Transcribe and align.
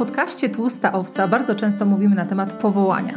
podcaście 0.00 0.48
Tłusta 0.48 0.92
Owca 0.92 1.28
bardzo 1.28 1.54
często 1.54 1.86
mówimy 1.86 2.16
na 2.16 2.26
temat 2.26 2.52
powołania. 2.52 3.14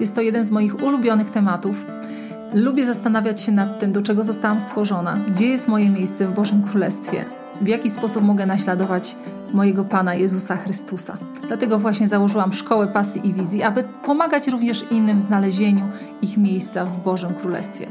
Jest 0.00 0.14
to 0.14 0.20
jeden 0.20 0.44
z 0.44 0.50
moich 0.50 0.82
ulubionych 0.82 1.30
tematów. 1.30 1.76
Lubię 2.54 2.86
zastanawiać 2.86 3.40
się 3.40 3.52
nad 3.52 3.78
tym, 3.78 3.92
do 3.92 4.02
czego 4.02 4.24
zostałam 4.24 4.60
stworzona, 4.60 5.18
gdzie 5.28 5.46
jest 5.46 5.68
moje 5.68 5.90
miejsce 5.90 6.26
w 6.26 6.32
Bożym 6.32 6.62
Królestwie, 6.62 7.24
w 7.60 7.68
jaki 7.68 7.90
sposób 7.90 8.22
mogę 8.22 8.46
naśladować 8.46 9.16
mojego 9.52 9.84
Pana 9.84 10.14
Jezusa 10.14 10.56
Chrystusa. 10.56 11.16
Dlatego 11.48 11.78
właśnie 11.78 12.08
założyłam 12.08 12.52
Szkołę 12.52 12.86
Pasji 12.86 13.28
i 13.28 13.32
Wizji, 13.32 13.62
aby 13.62 13.84
pomagać 14.04 14.48
również 14.48 14.84
innym 14.90 15.18
w 15.18 15.22
znalezieniu 15.22 15.88
ich 16.22 16.36
miejsca 16.36 16.84
w 16.84 17.02
Bożym 17.02 17.34
Królestwie. 17.34 17.86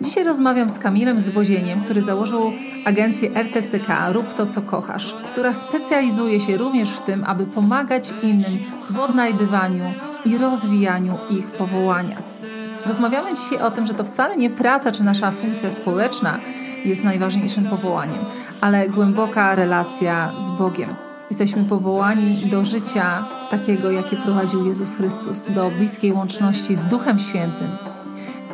Dzisiaj 0.00 0.24
rozmawiam 0.24 0.70
z 0.70 0.78
Kamilem 0.78 1.20
Zbozieniem, 1.20 1.80
który 1.80 2.00
założył 2.00 2.52
agencję 2.84 3.30
RTCK 3.34 4.12
Rób 4.12 4.34
to, 4.34 4.46
co 4.46 4.62
kochasz, 4.62 5.14
która 5.30 5.54
specjalizuje 5.54 6.40
się 6.40 6.56
również 6.56 6.90
w 6.90 7.00
tym, 7.00 7.24
aby 7.24 7.46
pomagać 7.46 8.14
innym 8.22 8.58
w 8.90 8.98
odnajdywaniu 8.98 9.84
i 10.24 10.38
rozwijaniu 10.38 11.18
ich 11.30 11.46
powołania. 11.46 12.16
Rozmawiamy 12.86 13.34
dzisiaj 13.34 13.58
o 13.58 13.70
tym, 13.70 13.86
że 13.86 13.94
to 13.94 14.04
wcale 14.04 14.36
nie 14.36 14.50
praca 14.50 14.92
czy 14.92 15.04
nasza 15.04 15.30
funkcja 15.30 15.70
społeczna 15.70 16.38
jest 16.84 17.04
najważniejszym 17.04 17.64
powołaniem, 17.64 18.24
ale 18.60 18.88
głęboka 18.88 19.54
relacja 19.54 20.32
z 20.38 20.50
Bogiem. 20.50 20.94
Jesteśmy 21.30 21.64
powołani 21.64 22.36
do 22.36 22.64
życia 22.64 23.28
takiego, 23.50 23.90
jakie 23.90 24.16
prowadził 24.16 24.66
Jezus 24.66 24.96
Chrystus, 24.96 25.44
do 25.54 25.70
bliskiej 25.70 26.12
łączności 26.12 26.76
z 26.76 26.84
Duchem 26.84 27.18
Świętym, 27.18 27.68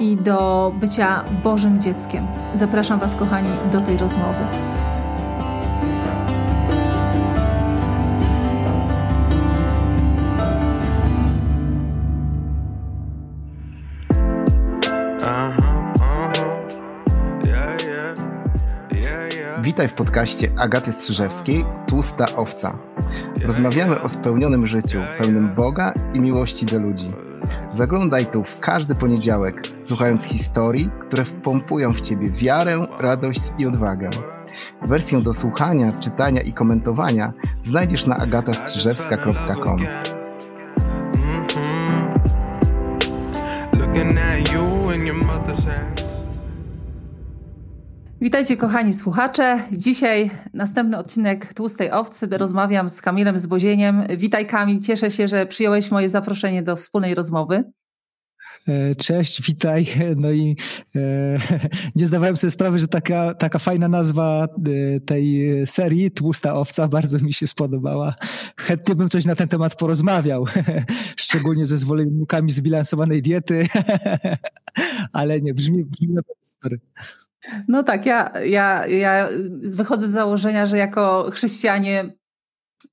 i 0.00 0.16
do 0.16 0.72
bycia 0.80 1.24
Bożym 1.44 1.80
dzieckiem. 1.80 2.26
Zapraszam 2.54 3.00
Was, 3.00 3.16
kochani, 3.16 3.50
do 3.72 3.80
tej 3.80 3.96
rozmowy. 3.98 4.44
Witaj 19.62 19.88
w 19.88 19.94
podcaście 19.94 20.52
Agaty 20.56 20.92
Strzyżewskiej 20.92 21.64
Tłusta 21.86 22.36
Owca. 22.36 22.78
Rozmawiamy 23.44 24.00
o 24.00 24.08
spełnionym 24.08 24.66
życiu, 24.66 24.98
pełnym 25.18 25.54
Boga 25.54 25.94
i 26.14 26.20
miłości 26.20 26.66
do 26.66 26.78
ludzi. 26.78 27.12
Zaglądaj 27.74 28.26
tu 28.26 28.44
w 28.44 28.60
każdy 28.60 28.94
poniedziałek, 28.94 29.62
słuchając 29.80 30.24
historii, 30.24 30.90
które 31.06 31.24
wpompują 31.24 31.92
w 31.92 32.00
ciebie 32.00 32.30
wiarę, 32.30 32.86
radość 32.98 33.40
i 33.58 33.66
odwagę. 33.66 34.10
Wersję 34.82 35.22
do 35.22 35.32
słuchania, 35.32 35.92
czytania 35.92 36.42
i 36.42 36.52
komentowania 36.52 37.32
znajdziesz 37.60 38.06
na 38.06 38.16
agatastrzyżewska.com. 38.16 39.78
Witajcie 48.24 48.56
kochani 48.56 48.92
słuchacze. 48.92 49.62
Dzisiaj 49.72 50.30
następny 50.54 50.98
odcinek 50.98 51.54
Tłustej 51.54 51.90
Owcy. 51.90 52.26
Rozmawiam 52.30 52.90
z 52.90 53.02
Kamilem 53.02 53.38
Zbozieniem. 53.38 54.06
Witaj 54.16 54.46
Kamil, 54.46 54.80
cieszę 54.80 55.10
się, 55.10 55.28
że 55.28 55.46
przyjąłeś 55.46 55.90
moje 55.90 56.08
zaproszenie 56.08 56.62
do 56.62 56.76
wspólnej 56.76 57.14
rozmowy. 57.14 57.64
E, 58.68 58.94
cześć, 58.94 59.42
witaj. 59.42 59.86
No 60.16 60.30
i 60.30 60.56
e, 60.96 61.00
nie 61.96 62.06
zdawałem 62.06 62.36
sobie 62.36 62.50
sprawy, 62.50 62.78
że 62.78 62.88
taka, 62.88 63.34
taka 63.34 63.58
fajna 63.58 63.88
nazwa 63.88 64.46
e, 64.46 65.00
tej 65.00 65.50
serii, 65.66 66.10
Tłusta 66.10 66.54
Owca, 66.54 66.88
bardzo 66.98 67.18
mi 67.18 67.32
się 67.32 67.46
spodobała. 67.46 68.14
Chętnie 68.56 68.94
bym 68.94 69.08
coś 69.08 69.24
na 69.24 69.34
ten 69.34 69.48
temat 69.48 69.76
porozmawiał, 69.76 70.44
szczególnie 71.16 71.66
ze 71.66 71.76
zwolennikami 71.76 72.50
zbilansowanej 72.50 73.22
diety, 73.22 73.66
ale 75.12 75.40
nie, 75.40 75.54
brzmi, 75.54 75.84
brzmi 75.84 76.08
naprawdę 76.08 76.44
super. 76.44 76.78
No 77.68 77.82
tak, 77.82 78.06
ja, 78.06 78.32
ja, 78.44 78.86
ja 78.86 79.28
wychodzę 79.76 80.08
z 80.08 80.10
założenia, 80.10 80.66
że 80.66 80.78
jako 80.78 81.30
chrześcijanie 81.32 82.14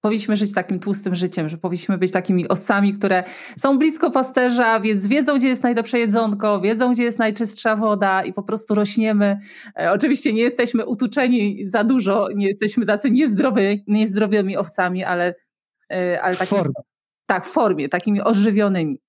powinniśmy 0.01 0.35
żyć 0.35 0.53
takim 0.53 0.79
tłustym 0.79 1.15
życiem, 1.15 1.49
że 1.49 1.57
powinniśmy 1.57 1.97
być 1.97 2.11
takimi 2.11 2.49
owcami, 2.49 2.93
które 2.93 3.23
są 3.57 3.77
blisko 3.77 4.11
pasterza, 4.11 4.79
więc 4.79 5.07
wiedzą, 5.07 5.37
gdzie 5.37 5.47
jest 5.47 5.63
najlepsze 5.63 5.99
jedzonko, 5.99 6.61
wiedzą, 6.61 6.91
gdzie 6.91 7.03
jest 7.03 7.19
najczystsza 7.19 7.75
woda 7.75 8.23
i 8.23 8.33
po 8.33 8.43
prostu 8.43 8.75
rośniemy. 8.75 9.39
E, 9.79 9.91
oczywiście 9.91 10.33
nie 10.33 10.41
jesteśmy 10.41 10.85
utuczeni 10.85 11.69
za 11.69 11.83
dużo, 11.83 12.27
nie 12.35 12.47
jesteśmy 12.47 12.85
tacy 12.85 13.11
niezdrowy, 13.11 13.83
niezdrowymi 13.87 14.57
owcami, 14.57 15.03
ale, 15.03 15.35
e, 15.91 16.21
ale 16.21 16.35
takimi, 16.35 16.61
tak, 17.25 17.45
w 17.45 17.49
formie, 17.49 17.89
takimi 17.89 18.21
ożywionymi. 18.21 18.99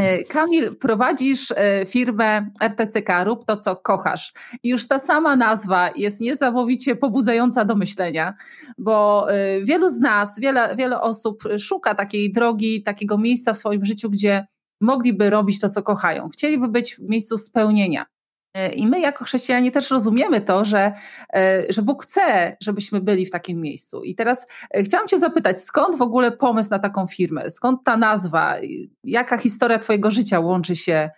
E, 0.00 0.24
Kamil, 0.24 0.76
prowadzisz 0.76 1.50
e, 1.50 1.86
firmę 1.86 2.50
RTCK, 2.62 3.24
rób 3.24 3.44
to, 3.44 3.56
co 3.56 3.76
kochasz. 3.76 4.32
I 4.62 4.68
już 4.68 4.88
ta 4.88 4.98
sama 4.98 5.36
nazwa 5.36 5.90
jest 5.96 6.20
niesamowicie 6.20 6.96
pobudzająca 6.96 7.64
do 7.64 7.76
myślenia, 7.76 8.34
bo 8.78 9.26
e, 9.32 9.60
wielu 9.64 9.88
z 9.88 9.98
nas, 9.98 10.38
wiele, 10.38 10.76
wiele 10.76 11.00
osób 11.00 11.42
szuka 11.58 11.94
takiej 11.94 12.32
drogi, 12.32 12.82
takiego 12.82 13.18
miejsca 13.18 13.52
w 13.52 13.58
swoim 13.58 13.84
życiu, 13.84 14.10
gdzie 14.10 14.46
mogliby 14.80 15.30
robić 15.30 15.60
to, 15.60 15.68
co 15.68 15.82
kochają. 15.82 16.28
Chcieliby 16.28 16.68
być 16.68 16.94
w 16.94 17.00
miejscu 17.00 17.36
spełnienia. 17.36 18.06
E, 18.54 18.72
I 18.72 18.86
my 18.86 19.00
jako 19.00 19.24
chrześcijanie 19.24 19.70
też 19.70 19.90
rozumiemy 19.90 20.40
to, 20.40 20.64
że, 20.64 20.92
e, 21.34 21.64
że 21.68 21.82
Bóg 21.82 22.02
chce, 22.04 22.56
żebyśmy 22.60 23.00
byli 23.00 23.26
w 23.26 23.30
takim 23.30 23.60
miejscu. 23.60 24.02
I 24.02 24.14
teraz 24.14 24.46
e, 24.74 24.82
chciałam 24.82 25.08
Cię 25.08 25.18
zapytać, 25.18 25.60
skąd 25.60 25.96
w 25.96 26.02
ogóle 26.02 26.32
pomysł 26.32 26.70
na 26.70 26.78
taką 26.78 27.06
firmę? 27.06 27.50
Skąd 27.50 27.80
ta 27.84 27.96
nazwa? 27.96 28.56
Jaka 29.04 29.38
historia 29.38 29.78
Twojego 29.78 30.10
życia 30.10 30.40
łączy 30.40 30.76
się 30.76 31.10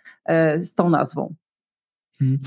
z 0.56 0.75
tą 0.75 0.91
nazwą? 0.91 1.34
Hmm. 2.18 2.38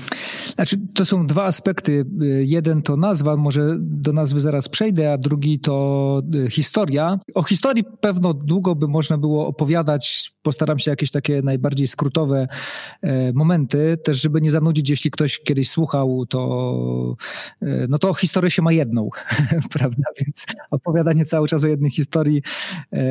Znaczy, 0.54 0.76
to 0.94 1.04
są 1.04 1.26
dwa 1.26 1.44
aspekty. 1.44 2.04
Jeden 2.40 2.82
to 2.82 2.96
nazwa, 2.96 3.36
może 3.36 3.76
do 3.80 4.12
nazwy 4.12 4.40
zaraz 4.40 4.68
przejdę, 4.68 5.12
a 5.12 5.18
drugi 5.18 5.58
to 5.58 6.22
y, 6.34 6.50
historia. 6.50 7.18
O 7.34 7.42
historii 7.42 7.84
pewno 8.00 8.34
długo 8.34 8.74
by 8.74 8.88
można 8.88 9.18
było 9.18 9.46
opowiadać. 9.46 10.32
Postaram 10.42 10.78
się 10.78 10.90
jakieś 10.90 11.10
takie 11.10 11.42
najbardziej 11.42 11.88
skrótowe 11.88 12.48
e, 13.02 13.32
momenty, 13.32 13.96
też 14.04 14.22
żeby 14.22 14.40
nie 14.40 14.50
zanudzić, 14.50 14.90
jeśli 14.90 15.10
ktoś 15.10 15.38
kiedyś 15.38 15.70
słuchał, 15.70 16.26
to 16.28 17.16
e, 17.62 17.86
no 17.88 17.98
to 17.98 18.14
historię 18.14 18.50
się 18.50 18.62
ma 18.62 18.72
jedną, 18.72 19.08
prawda? 19.74 20.04
Więc 20.20 20.46
opowiadanie 20.70 21.24
cały 21.24 21.48
czas 21.48 21.64
o 21.64 21.68
jednej 21.68 21.90
historii 21.90 22.42
e, 22.92 23.06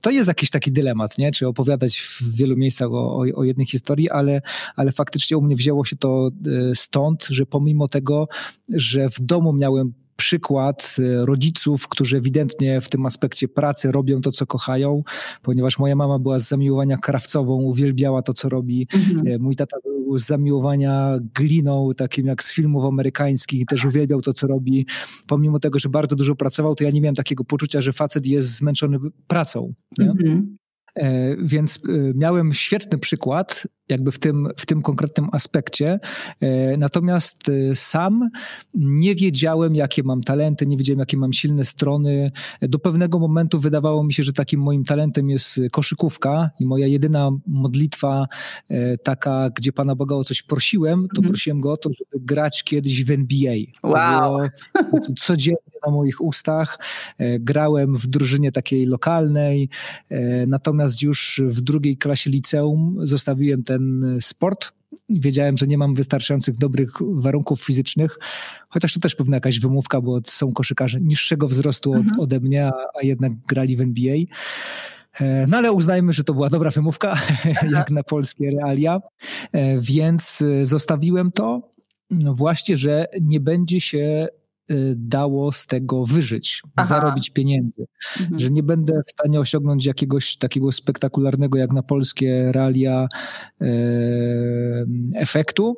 to 0.00 0.10
jest 0.10 0.28
jakiś 0.28 0.50
taki 0.50 0.72
dylemat, 0.72 1.18
nie? 1.18 1.32
Czy 1.32 1.48
opowiadać 1.48 1.98
w 1.98 2.36
wielu 2.36 2.56
miejscach 2.56 2.88
o, 2.88 3.16
o, 3.16 3.24
o 3.34 3.44
jednej 3.44 3.66
historii, 3.66 4.10
ale, 4.10 4.40
ale 4.76 4.92
faktycznie 4.92 5.36
mnie 5.44 5.56
wzięło 5.56 5.84
się 5.84 5.96
to 5.96 6.30
e, 6.46 6.74
stąd, 6.74 7.26
że 7.30 7.46
pomimo 7.46 7.88
tego, 7.88 8.28
że 8.68 9.08
w 9.08 9.20
domu 9.20 9.52
miałem 9.52 9.92
przykład 10.16 10.96
e, 10.98 11.26
rodziców, 11.26 11.88
którzy 11.88 12.16
ewidentnie 12.16 12.80
w 12.80 12.88
tym 12.88 13.06
aspekcie 13.06 13.48
pracy 13.48 13.92
robią 13.92 14.20
to, 14.20 14.32
co 14.32 14.46
kochają, 14.46 15.02
ponieważ 15.42 15.78
moja 15.78 15.96
mama 15.96 16.18
była 16.18 16.38
z 16.38 16.48
zamiłowania 16.48 16.96
krawcową, 16.96 17.62
uwielbiała 17.62 18.22
to, 18.22 18.32
co 18.32 18.48
robi. 18.48 18.88
Mhm. 18.94 19.26
E, 19.26 19.38
mój 19.38 19.56
tata 19.56 19.76
był 19.84 20.18
z 20.18 20.26
zamiłowania 20.26 21.18
gliną, 21.34 21.90
takim 21.96 22.26
jak 22.26 22.42
z 22.42 22.52
filmów 22.52 22.84
amerykańskich, 22.84 23.66
też 23.66 23.84
uwielbiał 23.84 24.20
to, 24.20 24.32
co 24.32 24.46
robi. 24.46 24.86
Pomimo 25.26 25.58
tego, 25.58 25.78
że 25.78 25.88
bardzo 25.88 26.16
dużo 26.16 26.34
pracował, 26.34 26.74
to 26.74 26.84
ja 26.84 26.90
nie 26.90 27.00
miałem 27.00 27.14
takiego 27.14 27.44
poczucia, 27.44 27.80
że 27.80 27.92
facet 27.92 28.26
jest 28.26 28.56
zmęczony 28.56 28.98
pracą. 29.26 29.74
Mhm. 30.00 30.56
Więc 31.42 31.80
miałem 32.14 32.52
świetny 32.52 32.98
przykład 32.98 33.66
jakby 33.88 34.12
w 34.12 34.18
tym, 34.18 34.48
w 34.56 34.66
tym 34.66 34.82
konkretnym 34.82 35.28
aspekcie. 35.32 36.00
E, 36.40 36.76
natomiast 36.76 37.48
e, 37.48 37.74
sam 37.74 38.28
nie 38.74 39.14
wiedziałem, 39.14 39.74
jakie 39.74 40.02
mam 40.02 40.22
talenty, 40.22 40.66
nie 40.66 40.76
wiedziałem, 40.76 40.98
jakie 40.98 41.16
mam 41.16 41.32
silne 41.32 41.64
strony. 41.64 42.32
Do 42.62 42.78
pewnego 42.78 43.18
momentu 43.18 43.58
wydawało 43.58 44.04
mi 44.04 44.12
się, 44.12 44.22
że 44.22 44.32
takim 44.32 44.60
moim 44.60 44.84
talentem 44.84 45.30
jest 45.30 45.60
koszykówka 45.72 46.50
i 46.60 46.66
moja 46.66 46.86
jedyna 46.86 47.30
modlitwa 47.46 48.26
e, 48.68 48.98
taka, 48.98 49.50
gdzie 49.50 49.72
Pana 49.72 49.94
Boga 49.94 50.16
o 50.16 50.24
coś 50.24 50.42
prosiłem, 50.42 51.08
to 51.14 51.18
mhm. 51.18 51.28
prosiłem 51.28 51.60
Go 51.60 51.72
o 51.72 51.76
to, 51.76 51.90
żeby 51.92 52.24
grać 52.24 52.64
kiedyś 52.64 53.04
w 53.04 53.10
NBA. 53.10 53.54
Wow. 53.82 54.48
To 54.72 54.84
było 54.84 55.02
codziennie 55.16 55.58
na 55.86 55.92
moich 55.92 56.20
ustach. 56.20 56.78
Grałem 57.40 57.96
w 57.96 58.06
drużynie 58.06 58.52
takiej 58.52 58.86
lokalnej, 58.86 59.68
natomiast 60.46 61.02
już 61.02 61.42
w 61.44 61.60
drugiej 61.60 61.96
klasie 61.96 62.30
liceum 62.30 62.96
zostawiłem 63.02 63.62
ten 63.62 63.73
ten 63.74 64.18
sport. 64.20 64.72
Wiedziałem, 65.08 65.56
że 65.56 65.66
nie 65.66 65.78
mam 65.78 65.94
wystarczających 65.94 66.56
dobrych 66.56 66.90
warunków 67.00 67.62
fizycznych, 67.62 68.18
chociaż 68.68 68.94
to 68.94 69.00
też 69.00 69.14
pewna 69.14 69.36
jakaś 69.36 69.60
wymówka, 69.60 70.00
bo 70.00 70.18
są 70.24 70.52
koszykarze 70.52 71.00
niższego 71.00 71.48
wzrostu 71.48 71.92
od, 71.92 71.98
mhm. 71.98 72.20
ode 72.20 72.40
mnie, 72.40 72.66
a, 72.66 72.72
a 72.94 73.02
jednak 73.02 73.32
grali 73.48 73.76
w 73.76 73.80
NBA. 73.80 74.16
E, 75.20 75.46
no 75.46 75.56
ale 75.56 75.72
uznajmy, 75.72 76.12
że 76.12 76.24
to 76.24 76.34
była 76.34 76.50
dobra 76.50 76.70
wymówka, 76.70 77.16
jak 77.76 77.90
na 77.90 78.02
polskie 78.02 78.50
realia, 78.50 79.00
e, 79.52 79.80
więc 79.80 80.42
e, 80.42 80.66
zostawiłem 80.66 81.32
to 81.32 81.70
właśnie, 82.10 82.76
że 82.76 83.06
nie 83.22 83.40
będzie 83.40 83.80
się 83.80 84.26
dało 84.96 85.52
z 85.52 85.66
tego 85.66 86.04
wyżyć, 86.04 86.62
Aha. 86.76 86.88
zarobić 86.88 87.30
pieniędzy. 87.30 87.86
Mhm. 88.20 88.38
Że 88.38 88.50
nie 88.50 88.62
będę 88.62 89.02
w 89.06 89.10
stanie 89.10 89.40
osiągnąć 89.40 89.86
jakiegoś 89.86 90.36
takiego 90.36 90.72
spektakularnego 90.72 91.58
jak 91.58 91.72
na 91.72 91.82
polskie 91.82 92.52
realia 92.52 93.08
e, 93.60 93.66
efektu, 95.16 95.76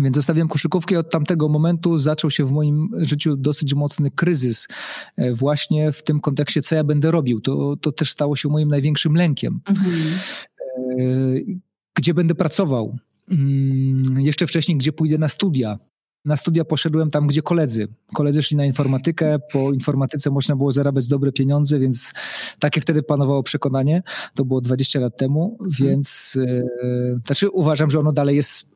więc 0.00 0.16
zostawiłem 0.16 0.48
koszykówkę 0.48 0.94
i 0.94 0.98
od 0.98 1.10
tamtego 1.10 1.48
momentu 1.48 1.98
zaczął 1.98 2.30
się 2.30 2.44
w 2.44 2.52
moim 2.52 2.88
życiu 2.96 3.36
dosyć 3.36 3.74
mocny 3.74 4.10
kryzys. 4.10 4.68
E, 5.16 5.32
właśnie 5.32 5.92
w 5.92 6.02
tym 6.02 6.20
kontekście, 6.20 6.62
co 6.62 6.74
ja 6.74 6.84
będę 6.84 7.10
robił. 7.10 7.40
To, 7.40 7.76
to 7.76 7.92
też 7.92 8.10
stało 8.10 8.36
się 8.36 8.48
moim 8.48 8.68
największym 8.68 9.14
lękiem. 9.14 9.60
Mhm. 9.68 9.90
E, 10.98 11.04
gdzie 11.94 12.14
będę 12.14 12.34
pracował? 12.34 12.98
Mm, 13.30 14.20
jeszcze 14.20 14.46
wcześniej, 14.46 14.78
gdzie 14.78 14.92
pójdę 14.92 15.18
na 15.18 15.28
studia. 15.28 15.78
Na 16.28 16.36
studia 16.36 16.64
poszedłem 16.64 17.10
tam, 17.10 17.26
gdzie 17.26 17.42
koledzy. 17.42 17.88
Koledzy 18.14 18.42
szli 18.42 18.56
na 18.56 18.64
informatykę, 18.64 19.38
po 19.52 19.72
informatyce 19.72 20.30
można 20.30 20.56
było 20.56 20.70
zarabiać 20.70 21.08
dobre 21.08 21.32
pieniądze, 21.32 21.78
więc 21.78 22.12
takie 22.58 22.80
wtedy 22.80 23.02
panowało 23.02 23.42
przekonanie. 23.42 24.02
To 24.34 24.44
było 24.44 24.60
20 24.60 25.00
lat 25.00 25.16
temu, 25.16 25.58
mhm. 25.60 25.70
więc 25.70 26.34
yy, 26.34 27.20
znaczy 27.26 27.50
uważam, 27.50 27.90
że 27.90 27.98
ono 27.98 28.12
dalej 28.12 28.36
jest 28.36 28.70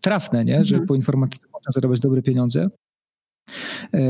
trafne, 0.00 0.44
nie? 0.44 0.64
że 0.64 0.74
mhm. 0.74 0.86
po 0.86 0.94
informatyce 0.94 1.46
można 1.52 1.72
zarabiać 1.72 2.00
dobre 2.00 2.22
pieniądze. 2.22 2.68
E, 3.94 4.00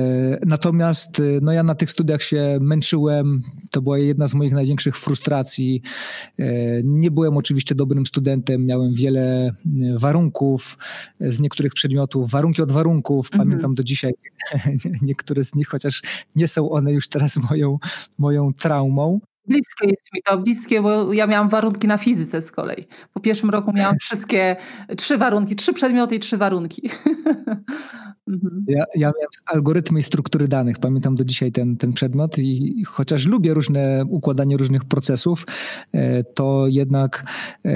natomiast 0.46 1.20
e, 1.20 1.22
no 1.42 1.52
ja 1.52 1.62
na 1.62 1.74
tych 1.74 1.90
studiach 1.90 2.22
się 2.22 2.58
męczyłem, 2.60 3.42
to 3.70 3.82
była 3.82 3.98
jedna 3.98 4.28
z 4.28 4.34
moich 4.34 4.52
największych 4.52 4.96
frustracji. 4.96 5.82
E, 6.38 6.44
nie 6.84 7.10
byłem 7.10 7.36
oczywiście 7.36 7.74
dobrym 7.74 8.06
studentem, 8.06 8.66
miałem 8.66 8.94
wiele 8.94 9.52
warunków 9.96 10.78
z 11.20 11.40
niektórych 11.40 11.74
przedmiotów, 11.74 12.30
warunki 12.30 12.62
od 12.62 12.72
warunków, 12.72 13.26
mhm. 13.26 13.48
pamiętam 13.48 13.74
do 13.74 13.84
dzisiaj 13.84 14.12
niektóre 15.02 15.44
z 15.44 15.54
nich, 15.54 15.68
chociaż 15.68 16.02
nie 16.36 16.48
są 16.48 16.70
one 16.70 16.92
już 16.92 17.08
teraz 17.08 17.36
moją, 17.50 17.78
moją 18.18 18.54
traumą. 18.54 19.20
Bliskie 19.48 19.86
jest 19.86 20.14
mi 20.14 20.22
to, 20.22 20.38
bliskie, 20.38 20.82
bo 20.82 21.12
ja 21.12 21.26
miałam 21.26 21.48
warunki 21.48 21.86
na 21.86 21.98
fizyce 21.98 22.42
z 22.42 22.52
kolei. 22.52 22.86
Po 23.12 23.20
pierwszym 23.20 23.50
roku 23.50 23.72
miałam 23.72 23.96
wszystkie 24.00 24.56
trzy 24.96 25.18
warunki, 25.18 25.56
trzy 25.56 25.72
przedmioty 25.72 26.14
i 26.14 26.20
trzy 26.20 26.36
warunki. 26.36 26.82
Mhm. 28.28 28.64
Ja, 28.68 28.84
ja 28.94 29.06
miałem 29.06 29.28
algorytmy 29.46 29.98
i 29.98 30.02
struktury 30.02 30.48
danych, 30.48 30.78
pamiętam 30.78 31.16
do 31.16 31.24
dzisiaj 31.24 31.52
ten, 31.52 31.76
ten 31.76 31.92
przedmiot 31.92 32.38
i 32.38 32.84
chociaż 32.86 33.26
lubię 33.26 33.54
różne 33.54 34.04
układanie 34.08 34.56
różnych 34.56 34.84
procesów, 34.84 35.46
e, 35.92 36.24
to 36.24 36.66
jednak 36.68 37.24
e, 37.64 37.70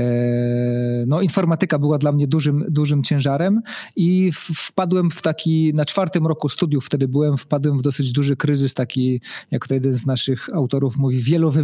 no, 1.06 1.20
informatyka 1.20 1.78
była 1.78 1.98
dla 1.98 2.12
mnie 2.12 2.26
dużym, 2.26 2.64
dużym 2.68 3.02
ciężarem 3.02 3.60
i 3.96 4.30
wpadłem 4.34 5.10
w 5.10 5.22
taki, 5.22 5.72
na 5.74 5.84
czwartym 5.84 6.26
roku 6.26 6.48
studiów 6.48 6.86
wtedy 6.86 7.08
byłem, 7.08 7.36
wpadłem 7.36 7.78
w 7.78 7.82
dosyć 7.82 8.12
duży 8.12 8.36
kryzys, 8.36 8.74
taki, 8.74 9.20
jak 9.50 9.68
to 9.68 9.74
jeden 9.74 9.92
z 9.92 10.06
naszych 10.06 10.54
autorów 10.54 10.98
mówi, 10.98 11.18
wielowymiarowy. 11.22 11.59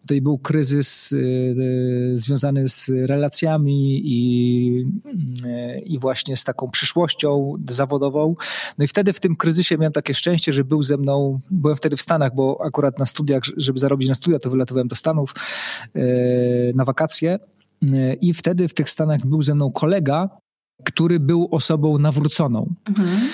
Tutaj 0.00 0.20
był 0.20 0.38
kryzys 0.38 1.12
e, 1.12 1.16
związany 2.16 2.68
z 2.68 2.88
relacjami 2.88 4.00
i, 4.04 4.86
i 5.84 5.98
właśnie 5.98 6.36
z 6.36 6.44
taką 6.44 6.70
przyszłością, 6.70 7.54
zawodową. 7.68 8.34
No 8.78 8.84
i 8.84 8.88
wtedy 8.88 9.12
w 9.12 9.20
tym 9.20 9.36
kryzysie 9.36 9.78
miałem 9.78 9.92
takie 9.92 10.14
szczęście, 10.14 10.52
że 10.52 10.64
był 10.64 10.82
ze 10.82 10.96
mną, 10.96 11.38
byłem 11.50 11.76
wtedy 11.76 11.96
w 11.96 12.02
Stanach, 12.02 12.34
bo 12.34 12.58
akurat 12.66 12.98
na 12.98 13.06
studiach, 13.06 13.42
żeby 13.56 13.78
zarobić 13.78 14.08
na 14.08 14.14
studia, 14.14 14.38
to 14.38 14.50
wylatowałem 14.50 14.88
do 14.88 14.96
Stanów 14.96 15.34
na 16.74 16.84
wakacje 16.84 17.38
i 18.20 18.34
wtedy 18.34 18.68
w 18.68 18.74
tych 18.74 18.90
Stanach 18.90 19.26
był 19.26 19.42
ze 19.42 19.54
mną 19.54 19.72
kolega, 19.72 20.28
który 20.84 21.20
był 21.20 21.48
osobą 21.50 21.98
nawróconą. 21.98 22.74
Mhm. 22.88 23.28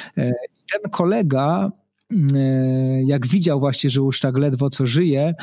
Ten 0.72 0.90
kolega 0.90 1.70
jak 3.04 3.26
widział 3.26 3.60
właśnie, 3.60 3.90
że 3.90 4.00
już 4.00 4.20
tak 4.20 4.36
ledwo 4.38 4.70
co 4.70 4.86
żyje, 4.86 5.34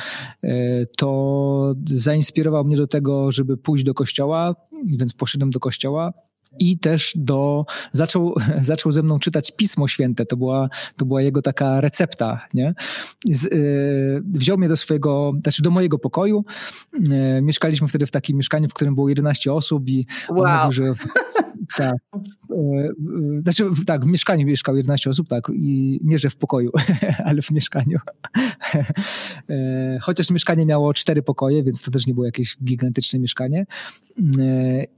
to 0.97 1.75
zainspirował 1.85 2.65
mnie 2.65 2.77
do 2.77 2.87
tego, 2.87 3.31
żeby 3.31 3.57
pójść 3.57 3.83
do 3.83 3.93
kościoła, 3.93 4.55
więc 4.85 5.13
poszedłem 5.13 5.49
do 5.49 5.59
kościoła 5.59 6.13
i 6.59 6.79
też 6.79 7.13
do, 7.15 7.65
zaczął, 7.91 8.35
zaczął 8.61 8.91
ze 8.91 9.03
mną 9.03 9.19
czytać 9.19 9.51
Pismo 9.51 9.87
Święte, 9.87 10.25
to 10.25 10.37
była, 10.37 10.69
to 10.97 11.05
była 11.05 11.21
jego 11.21 11.41
taka 11.41 11.81
recepta, 11.81 12.45
nie? 12.53 12.73
Z, 13.25 13.45
y, 13.45 14.23
wziął 14.33 14.57
mnie 14.57 14.67
do 14.67 14.77
swojego, 14.77 15.31
znaczy 15.41 15.61
do 15.61 15.71
mojego 15.71 15.99
pokoju, 15.99 16.45
y, 17.37 17.41
mieszkaliśmy 17.41 17.87
wtedy 17.87 18.05
w 18.05 18.11
takim 18.11 18.37
mieszkaniu, 18.37 18.69
w 18.69 18.73
którym 18.73 18.95
było 18.95 19.09
11 19.09 19.53
osób 19.53 19.89
i 19.89 20.05
wow. 20.29 20.43
on 20.43 20.57
mówił, 20.57 20.71
że 20.71 20.83
tak, 21.77 21.95
znaczy 23.41 23.65
tak, 23.85 24.05
w 24.05 24.07
mieszkaniu 24.07 24.45
mieszkał 24.45 24.75
11 24.75 25.09
osób, 25.09 25.27
tak, 25.27 25.51
i 25.53 25.99
nie, 26.03 26.19
że 26.19 26.29
w 26.29 26.35
pokoju, 26.35 26.71
ale 27.25 27.41
w 27.41 27.51
mieszkaniu. 27.51 27.99
Chociaż 30.01 30.31
mieszkanie 30.31 30.65
miało 30.65 30.93
cztery 30.93 31.21
pokoje, 31.21 31.63
więc 31.63 31.81
to 31.81 31.91
też 31.91 32.07
nie 32.07 32.13
było 32.13 32.25
jakieś 32.25 32.57
gigantyczne 32.63 33.19
mieszkanie 33.19 33.65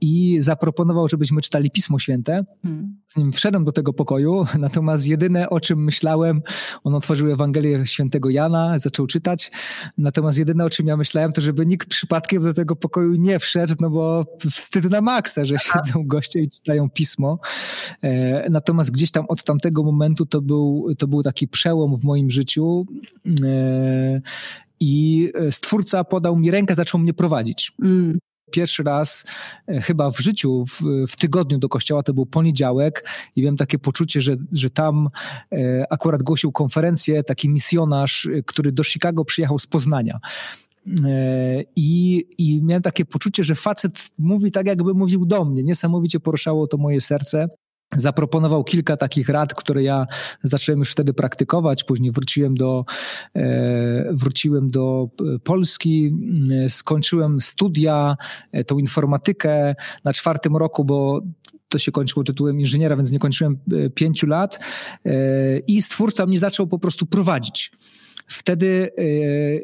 i 0.00 0.38
zaproponował, 0.40 1.08
żebyśmy 1.08 1.42
czytali 1.42 1.70
Pismo 1.70 1.98
Święte. 1.98 2.44
Hmm. 2.62 2.96
Z 3.06 3.16
nim 3.16 3.32
wszedłem 3.32 3.64
do 3.64 3.72
tego 3.72 3.92
pokoju, 3.92 4.46
natomiast 4.58 5.08
jedyne 5.08 5.50
o 5.50 5.60
czym 5.60 5.84
myślałem, 5.84 6.42
on 6.84 6.94
otworzył 6.94 7.30
Ewangelię 7.30 7.86
Świętego 7.86 8.30
Jana, 8.30 8.78
zaczął 8.78 9.06
czytać, 9.06 9.50
natomiast 9.98 10.38
jedyne 10.38 10.64
o 10.64 10.70
czym 10.70 10.86
ja 10.86 10.96
myślałem, 10.96 11.32
to 11.32 11.40
żeby 11.40 11.66
nikt 11.66 11.88
przypadkiem 11.88 12.42
do 12.42 12.54
tego 12.54 12.76
pokoju 12.76 13.14
nie 13.14 13.38
wszedł, 13.38 13.74
no 13.80 13.90
bo 13.90 14.26
wstyd 14.50 14.90
na 14.90 15.00
maksa, 15.00 15.44
że 15.44 15.56
siedzą 15.58 16.06
goście 16.06 16.40
i 16.40 16.50
czytają 16.50 16.90
Pismo. 16.90 17.38
E, 18.02 18.50
natomiast 18.50 18.90
gdzieś 18.90 19.10
tam 19.10 19.24
od 19.28 19.44
tamtego 19.44 19.82
momentu 19.82 20.26
to 20.26 20.40
był, 20.40 20.86
to 20.98 21.08
był 21.08 21.22
taki 21.22 21.48
przełom 21.48 21.96
w 21.96 22.04
moim 22.04 22.30
życiu 22.30 22.86
e, 23.44 24.20
i 24.80 25.32
Stwórca 25.50 26.04
podał 26.04 26.36
mi 26.36 26.50
rękę, 26.50 26.74
zaczął 26.74 27.00
mnie 27.00 27.14
prowadzić. 27.14 27.72
Mm 27.82 28.18
pierwszy 28.50 28.82
raz 28.82 29.24
e, 29.68 29.80
chyba 29.80 30.10
w 30.10 30.18
życiu, 30.18 30.64
w, 30.66 30.82
w, 31.08 31.16
tygodniu 31.16 31.58
do 31.58 31.68
kościoła, 31.68 32.02
to 32.02 32.14
był 32.14 32.26
poniedziałek 32.26 33.08
i 33.36 33.42
miałem 33.42 33.56
takie 33.56 33.78
poczucie, 33.78 34.20
że, 34.20 34.36
że 34.52 34.70
tam 34.70 35.08
e, 35.52 35.86
akurat 35.90 36.22
głosił 36.22 36.52
konferencję 36.52 37.24
taki 37.24 37.48
misjonarz, 37.48 38.28
który 38.46 38.72
do 38.72 38.84
Chicago 38.84 39.24
przyjechał 39.24 39.58
z 39.58 39.66
Poznania. 39.66 40.20
I, 41.76 42.24
I 42.38 42.62
miałem 42.62 42.82
takie 42.82 43.04
poczucie, 43.04 43.44
że 43.44 43.54
facet 43.54 44.10
mówi 44.18 44.50
tak, 44.50 44.66
jakby 44.66 44.94
mówił 44.94 45.26
do 45.26 45.44
mnie. 45.44 45.62
Niesamowicie 45.62 46.20
poruszało 46.20 46.66
to 46.66 46.76
moje 46.76 47.00
serce 47.00 47.48
zaproponował 47.96 48.64
kilka 48.64 48.96
takich 48.96 49.28
rad, 49.28 49.54
które 49.54 49.82
ja 49.82 50.06
zacząłem 50.42 50.78
już 50.78 50.90
wtedy 50.90 51.14
praktykować. 51.14 51.84
Później 51.84 52.12
wróciłem 52.12 52.54
do, 52.54 52.84
e, 53.36 54.12
wróciłem 54.12 54.70
do 54.70 55.08
e, 55.34 55.38
Polski, 55.38 56.14
e, 56.64 56.68
skończyłem 56.68 57.40
studia, 57.40 58.16
tą 58.66 58.78
informatykę 58.78 59.74
na 60.04 60.12
czwartym 60.12 60.56
roku, 60.56 60.84
bo 60.84 61.20
to 61.68 61.78
się 61.78 61.92
kończyło 61.92 62.24
tytułem 62.24 62.60
inżyniera, 62.60 62.96
więc 62.96 63.10
nie 63.10 63.18
kończyłem 63.18 63.58
pięciu 63.94 64.26
lat 64.26 64.60
i 65.66 65.82
stwórca 65.82 66.26
mnie 66.26 66.38
zaczął 66.38 66.66
po 66.66 66.78
prostu 66.78 67.06
prowadzić. 67.06 67.72
Wtedy, 68.30 68.90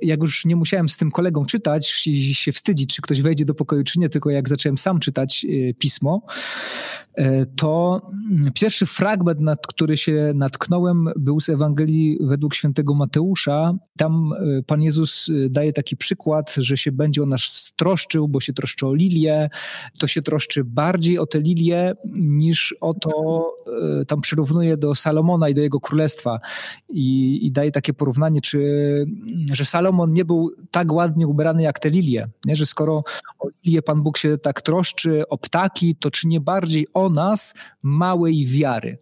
jak 0.03 0.21
już 0.21 0.45
nie 0.45 0.57
musiałem 0.57 0.89
z 0.89 0.97
tym 0.97 1.11
kolegą 1.11 1.45
czytać 1.45 2.07
i 2.07 2.35
się 2.35 2.53
wstydzić, 2.53 2.95
czy 2.95 3.03
ktoś 3.03 3.23
wejdzie 3.23 3.45
do 3.45 3.55
pokoju, 3.55 3.85
czy 3.85 4.01
nie, 4.01 4.09
tylko 4.09 4.31
jak 4.31 4.49
zacząłem 4.49 4.79
sam 4.79 5.01
czytać 5.01 5.47
pismo, 5.79 6.23
E, 7.17 7.47
to 7.47 8.03
mm, 8.31 8.53
pierwszy 8.53 8.87
fragment, 8.87 9.41
nad 9.41 9.67
który 9.67 9.97
się 9.97 10.33
natknąłem, 10.35 11.09
był 11.17 11.41
z 11.41 11.49
Ewangelii 11.49 12.19
według 12.21 12.55
świętego 12.55 12.95
Mateusza. 12.95 13.75
Tam 13.97 14.33
e, 14.33 14.63
Pan 14.63 14.83
Jezus 14.83 15.29
e, 15.29 15.51
daje 15.51 15.73
taki 15.73 15.97
przykład, 15.97 16.55
że 16.55 16.77
się 16.77 16.93
będzie 16.93 17.23
o 17.23 17.27
nas 17.27 17.43
stroszczył, 17.43 18.29
bo 18.29 18.41
się 18.41 18.53
troszczy 18.53 18.87
o 18.87 18.95
lilię. 18.95 19.49
To 19.99 20.07
się 20.07 20.23
troszczy 20.23 20.65
bardziej 20.65 21.19
o 21.19 21.27
te 21.27 21.41
lilie 21.41 21.93
niż 22.19 22.75
o 22.81 22.95
to, 22.95 23.13
tam 24.09 24.21
przyrównuje 24.21 24.77
do 24.77 24.95
Salomona 24.95 25.49
i 25.49 25.55
do 25.55 25.63
jego 25.63 25.81
królestwa. 25.81 26.39
I, 26.89 27.39
i 27.47 27.53
daje 27.53 27.73
takie 27.73 27.95
porównanie, 27.95 28.41
czy, 28.41 28.56
że 29.53 29.65
Salomon 29.65 30.13
nie 30.13 30.25
był 30.25 30.51
tak 30.71 30.93
ładnie 30.93 31.27
ubrany 31.27 31.63
jak 31.63 31.79
te 31.79 31.91
lilie. 31.91 32.29
Nie? 32.45 32.57
Że 32.57 32.67
skoro 32.67 33.05
o 33.39 33.49
lilię 33.65 33.83
Pan 33.83 34.03
Bóg 34.03 34.19
się 34.19 34.39
tak 34.39 34.63
troszczy, 34.63 35.29
o 35.29 35.39
ptaki, 35.39 35.97
to 35.97 36.11
czy 36.11 36.29
nie 36.29 36.41
bardziej 36.41 36.87
o 36.95 37.09
nas 37.09 37.55
małej 37.83 38.47
wiary. 38.47 38.99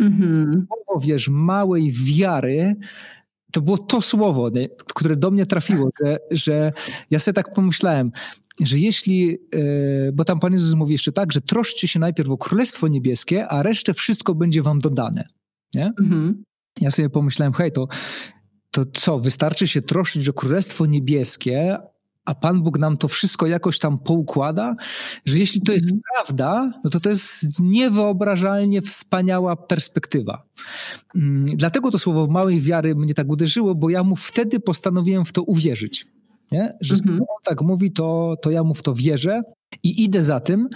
Mhm. 0.00 0.66
Słowo, 0.66 1.00
wiesz, 1.00 1.28
małej 1.28 1.92
wiary, 1.92 2.76
to 3.52 3.60
było 3.60 3.78
to 3.78 4.00
słowo, 4.00 4.50
nie, 4.50 4.68
które 4.94 5.16
do 5.16 5.30
mnie 5.30 5.46
trafiło, 5.46 5.90
że, 6.00 6.18
że 6.30 6.72
ja 7.10 7.18
sobie 7.18 7.34
tak 7.34 7.54
pomyślałem, 7.54 8.12
że 8.60 8.78
jeśli, 8.78 9.38
e, 9.54 10.12
bo 10.12 10.24
tam 10.24 10.40
Pan 10.40 10.52
Jezus 10.52 10.74
mówi 10.74 10.92
jeszcze 10.92 11.12
tak, 11.12 11.32
że 11.32 11.40
troszcie 11.40 11.88
się 11.88 12.00
najpierw 12.00 12.30
o 12.30 12.38
Królestwo 12.38 12.88
Niebieskie, 12.88 13.48
a 13.48 13.62
resztę 13.62 13.94
wszystko 13.94 14.34
będzie 14.34 14.62
wam 14.62 14.78
dodane. 14.78 15.24
Nie? 15.74 15.92
Mhm. 16.00 16.42
Ja 16.80 16.90
sobie 16.90 17.10
pomyślałem, 17.10 17.52
hej, 17.52 17.72
to, 17.72 17.88
to 18.72 18.84
co, 18.92 19.18
wystarczy 19.18 19.68
się 19.68 19.82
troszczyć 19.82 20.28
o 20.28 20.32
Królestwo 20.32 20.86
Niebieskie, 20.86 21.78
a 22.24 22.34
Pan 22.34 22.62
Bóg 22.62 22.78
nam 22.78 22.96
to 22.96 23.08
wszystko 23.08 23.46
jakoś 23.46 23.78
tam 23.78 23.98
poukłada, 23.98 24.76
że 25.24 25.38
jeśli 25.38 25.62
to 25.62 25.72
jest 25.72 25.92
mhm. 25.92 26.02
prawda, 26.14 26.72
no 26.84 26.90
to 26.90 27.00
to 27.00 27.08
jest 27.08 27.46
niewyobrażalnie 27.58 28.82
wspaniała 28.82 29.56
perspektywa. 29.56 30.46
Mm, 31.14 31.46
dlatego 31.56 31.90
to 31.90 31.98
słowo 31.98 32.26
małej 32.26 32.60
wiary 32.60 32.94
mnie 32.94 33.14
tak 33.14 33.28
uderzyło, 33.28 33.74
bo 33.74 33.90
ja 33.90 34.02
mu 34.02 34.16
wtedy 34.16 34.60
postanowiłem 34.60 35.24
w 35.24 35.32
to 35.32 35.42
uwierzyć. 35.42 36.06
Nie? 36.52 36.76
Że 36.80 36.94
mhm. 36.94 37.20
on 37.20 37.26
tak 37.44 37.62
mówi, 37.62 37.92
to, 37.92 38.36
to 38.42 38.50
ja 38.50 38.62
mu 38.62 38.74
w 38.74 38.82
to 38.82 38.94
wierzę 38.94 39.42
i 39.82 40.04
idę 40.04 40.22
za 40.22 40.40
tym. 40.40 40.68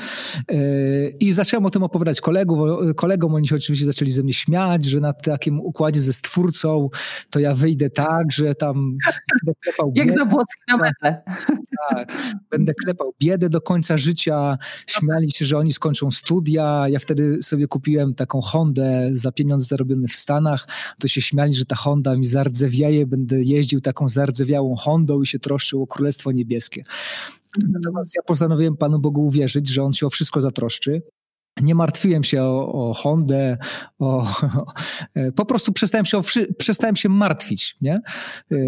Yy, 0.51 1.17
I 1.21 1.33
zacząłem 1.33 1.67
o 1.67 1.71
tym 1.71 1.83
opowiadać 1.83 2.21
kolegów, 2.21 2.59
kolegom. 2.97 3.35
Oni 3.35 3.49
się 3.49 3.57
oczywiście 3.57 3.85
zaczęli 3.85 4.11
ze 4.11 4.23
mnie 4.23 4.33
śmiać, 4.33 4.85
że 4.85 5.01
na 5.01 5.13
takim 5.13 5.61
układzie 5.61 6.01
ze 6.01 6.13
stwórcą 6.13 6.89
to 7.31 7.41
ja 7.41 7.55
wyjdę 7.55 7.91
tak, 7.91 8.33
że 8.33 8.55
tam 8.55 8.97
będę 9.45 9.59
klepał 9.65 9.93
Jak 9.95 10.13
Zabłocki 10.13 10.61
na 10.69 10.77
metę. 10.77 11.23
Tak, 11.91 12.13
będę 12.51 12.73
klepał 12.75 13.13
biedę 13.21 13.51
do 13.51 13.61
końca 13.61 13.97
życia. 13.97 14.59
Śmiali 14.87 15.31
się, 15.31 15.45
że 15.45 15.59
oni 15.59 15.73
skończą 15.73 16.11
studia. 16.11 16.85
Ja 16.89 16.99
wtedy 16.99 17.43
sobie 17.43 17.67
kupiłem 17.67 18.15
taką 18.15 18.41
Hondę 18.41 19.09
za 19.13 19.33
pieniądze 19.33 19.67
zarobione 19.67 20.09
w 20.09 20.13
Stanach. 20.13 20.69
To 20.99 21.09
się 21.09 21.21
śmiali, 21.21 21.55
że 21.55 21.65
ta 21.65 21.77
Honda 21.77 22.17
mi 22.17 22.25
zardzewieje. 22.25 23.07
Będę 23.07 23.41
jeździł 23.43 23.81
taką 23.81 24.09
zardzewiałą 24.09 24.75
Hondą 24.75 25.23
i 25.23 25.27
się 25.27 25.39
troszczył 25.39 25.83
o 25.83 25.87
Królestwo 25.87 26.33
Niebieskie. 26.33 26.83
Natomiast 27.69 28.17
ja 28.17 28.23
postanowiłem 28.23 28.77
Panu 28.77 28.99
Bogu 28.99 29.25
uwierzyć, 29.25 29.69
że 29.69 29.83
On 29.83 29.93
się 29.93 30.07
o 30.07 30.11
wszystko 30.11 30.41
zatroszczy. 30.41 31.03
Nie 31.63 31.75
martwiłem 31.75 32.25
się 32.25 32.43
o, 32.43 32.73
o 32.73 32.95
Hondę, 32.95 33.57
o, 33.99 34.27
po 35.37 35.47
prostu 35.47 35.73
przestałem 35.73 36.05
się, 36.05 36.19
o, 36.19 36.23
przestałem 36.59 36.97
się 36.97 37.09
martwić, 37.09 37.77
nie? 37.81 38.01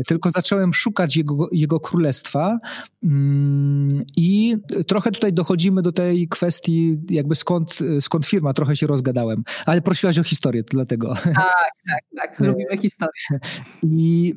tylko 0.06 0.30
zacząłem 0.30 0.74
szukać 0.74 1.16
Jego, 1.16 1.48
jego 1.52 1.80
królestwa 1.80 2.58
mm, 3.02 4.02
i 4.16 4.56
trochę 4.86 5.10
tutaj 5.10 5.32
dochodzimy 5.32 5.82
do 5.82 5.92
tej 5.92 6.28
kwestii 6.28 6.98
jakby 7.10 7.34
skąd, 7.34 7.78
skąd 8.00 8.26
firma, 8.26 8.52
trochę 8.52 8.76
się 8.76 8.86
rozgadałem, 8.86 9.42
ale 9.66 9.82
prosiłaś 9.82 10.18
o 10.18 10.24
historię, 10.24 10.62
to 10.64 10.76
dlatego. 10.76 11.14
Tak, 11.14 11.34
tak, 11.34 12.04
tak, 12.16 12.40
lubimy 12.40 12.78
historię. 12.78 13.40
I 13.82 14.34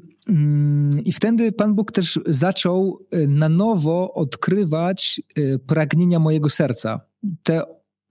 I 1.06 1.12
wtedy 1.14 1.52
Pan 1.52 1.76
Bóg 1.76 1.92
też 1.92 2.20
zaczął 2.26 3.00
y, 3.14 3.28
na 3.28 3.50
nowo 3.50 4.14
odkrywać 4.14 5.22
y, 5.38 5.60
pragnienia 5.68 6.20
mojego 6.20 6.50
serca. 6.50 7.02
Te, 7.44 7.62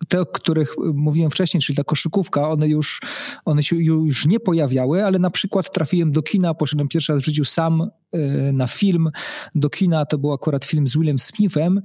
te, 0.09 0.21
o 0.21 0.27
których 0.27 0.75
mówiłem 0.95 1.31
wcześniej, 1.31 1.61
czyli 1.61 1.77
ta 1.77 1.85
koszykówka, 1.85 2.49
one 2.49 2.69
już, 2.69 3.01
one 3.45 3.63
się 3.63 3.77
już 3.77 4.27
nie 4.27 4.41
pojawiały, 4.41 5.05
ale 5.05 5.19
na 5.19 5.31
przykład 5.31 5.73
trafiłem 5.73 6.13
do 6.13 6.23
kina, 6.23 6.55
poszedłem 6.55 6.89
pierwszy 6.89 7.13
raz 7.13 7.23
w 7.23 7.25
życiu 7.25 7.45
sam 7.45 7.91
y, 8.15 8.51
na 8.53 8.67
film 8.67 9.11
do 9.55 9.71
kina, 9.71 10.07
to 10.07 10.19
był 10.19 10.33
akurat 10.33 10.65
film 10.65 10.87
z 10.87 10.97
Willem 10.97 11.19
Smithem 11.19 11.81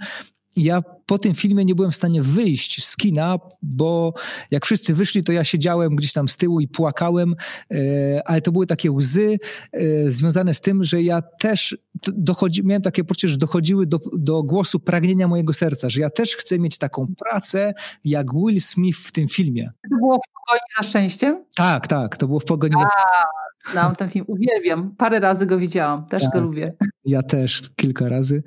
ja 0.56 0.82
po 1.06 1.18
tym 1.18 1.34
filmie 1.34 1.66
nie 1.66 1.76
byłem 1.76 1.92
w 1.92 1.96
stanie 1.96 2.22
wyjść 2.22 2.86
z 2.86 2.98
kina, 2.98 3.38
bo 3.62 4.14
jak 4.52 4.66
wszyscy 4.66 4.94
wyszli, 4.94 5.24
to 5.24 5.32
ja 5.32 5.44
siedziałem 5.44 5.96
gdzieś 5.96 6.14
tam 6.14 6.28
z 6.28 6.38
tyłu 6.38 6.60
i 6.60 6.68
płakałem, 6.68 7.36
e, 7.72 8.22
ale 8.26 8.42
to 8.42 8.52
były 8.52 8.66
takie 8.66 8.92
łzy 8.92 9.38
e, 9.74 9.80
związane 10.10 10.54
z 10.54 10.62
tym, 10.62 10.84
że 10.84 11.02
ja 11.02 11.22
też 11.22 11.78
dochodzi, 12.08 12.66
miałem 12.66 12.82
takie 12.82 13.04
poczucie, 13.04 13.28
że 13.28 13.38
dochodziły 13.38 13.88
do, 13.88 14.00
do 14.14 14.44
głosu 14.44 14.80
pragnienia 14.80 15.28
mojego 15.28 15.54
serca, 15.54 15.90
że 15.90 16.02
ja 16.02 16.10
też 16.10 16.36
chcę 16.36 16.60
mieć 16.60 16.78
taką 16.78 17.08
pracę 17.18 17.74
jak 18.04 18.34
Will 18.34 18.62
Smith 18.62 19.00
w 19.00 19.12
tym 19.12 19.28
filmie. 19.28 19.72
To 19.90 19.98
było 19.98 20.16
w 20.18 20.28
Pogoni 20.34 20.62
za 20.78 20.84
szczęściem? 20.84 21.46
Tak, 21.56 21.88
tak, 21.88 22.18
to 22.18 22.28
było 22.28 22.40
w 22.40 22.46
Pogoni 22.46 22.76
A. 22.76 22.78
za 22.78 22.84
szczęściem. 22.84 23.46
Znam 23.72 23.96
ten 23.96 24.10
film, 24.10 24.26
uwielbiam. 24.28 24.96
Parę 24.98 25.20
razy 25.20 25.46
go 25.46 25.58
widziałam, 25.58 26.06
też 26.06 26.22
tak, 26.22 26.32
go 26.32 26.42
lubię. 26.42 26.74
Ja 27.06 27.24
też 27.24 27.62
kilka 27.76 28.10
razy. 28.10 28.44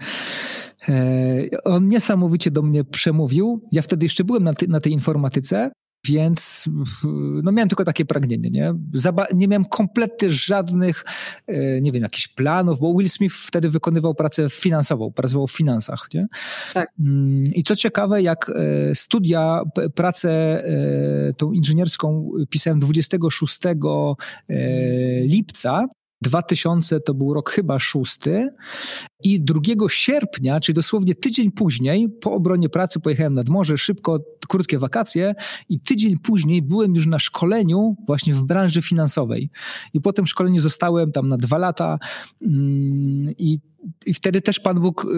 E, 0.89 1.63
on 1.65 1.89
niesamowicie 1.89 2.51
do 2.51 2.63
mnie 2.63 2.85
przemówił. 2.85 3.69
Ja 3.73 3.83
wtedy 3.83 4.05
jeszcze 4.05 4.25
byłem 4.25 4.45
na, 4.45 4.55
ty, 4.55 4.69
na 4.69 4.81
tej 4.81 4.93
informatyce, 4.93 5.71
więc 6.07 6.69
no 7.43 7.53
miałem 7.53 7.69
tylko 7.69 7.85
takie 7.85 8.05
pragnienie, 8.05 8.51
nie? 8.51 8.75
Zaba 8.93 9.27
nie 9.35 9.49
miałem 9.49 9.65
kompletnie 9.65 10.31
żadnych, 10.31 11.05
e, 11.47 11.81
nie 11.81 11.93
wiem, 11.93 12.03
jakichś 12.03 12.29
planów, 12.29 12.81
bo 12.81 12.95
Will 12.95 13.09
Smith 13.09 13.35
wtedy 13.35 13.69
wykonywał 13.69 14.15
pracę 14.15 14.49
finansową, 14.51 15.13
pracował 15.13 15.47
w 15.47 15.53
finansach, 15.53 16.09
nie? 16.15 16.27
Tak. 16.75 16.89
Mm, 17.01 17.45
I 17.45 17.63
co 17.63 17.77
ciekawe, 17.77 18.23
jak 18.23 18.51
e, 18.51 18.95
studia, 18.95 19.63
pracę 19.95 20.63
tą 21.37 21.53
inżynierską 21.53 22.31
pisałem 22.51 22.79
26 22.79 23.61
lipca, 25.23 25.87
2000 26.23 27.01
to 27.01 27.15
był 27.15 27.35
rok 27.35 27.51
chyba 27.51 27.79
szósty 27.79 28.49
i 29.25 29.41
2 29.41 29.61
sierpnia, 29.89 30.61
czyli 30.61 30.75
dosłownie 30.77 31.15
tydzień 31.15 31.53
później, 31.53 32.09
po 32.09 32.33
obronie 32.33 32.69
pracy 32.69 33.01
pojechałem 33.01 33.35
nad 33.35 33.49
morze, 33.49 33.79
szybko, 33.79 34.21
krótkie 34.49 34.79
wakacje 34.79 35.35
i 35.69 35.81
tydzień 35.81 36.19
później 36.19 36.63
byłem 36.63 36.95
już 36.95 37.07
na 37.07 37.19
szkoleniu 37.19 37.97
właśnie 38.07 38.35
w 38.35 38.43
branży 38.43 38.83
finansowej. 38.83 39.51
I 39.95 40.01
po 40.01 40.13
tym 40.13 40.27
szkoleniu 40.27 40.61
zostałem 40.61 41.13
tam 41.13 41.29
na 41.29 41.37
dwa 41.37 41.59
lata 41.59 41.99
mm, 42.43 43.33
i 43.39 43.59
i 44.07 44.15
wtedy 44.15 44.41
też 44.41 44.61
Pan 44.61 44.81
Bóg 44.81 45.05
y, 45.05 45.09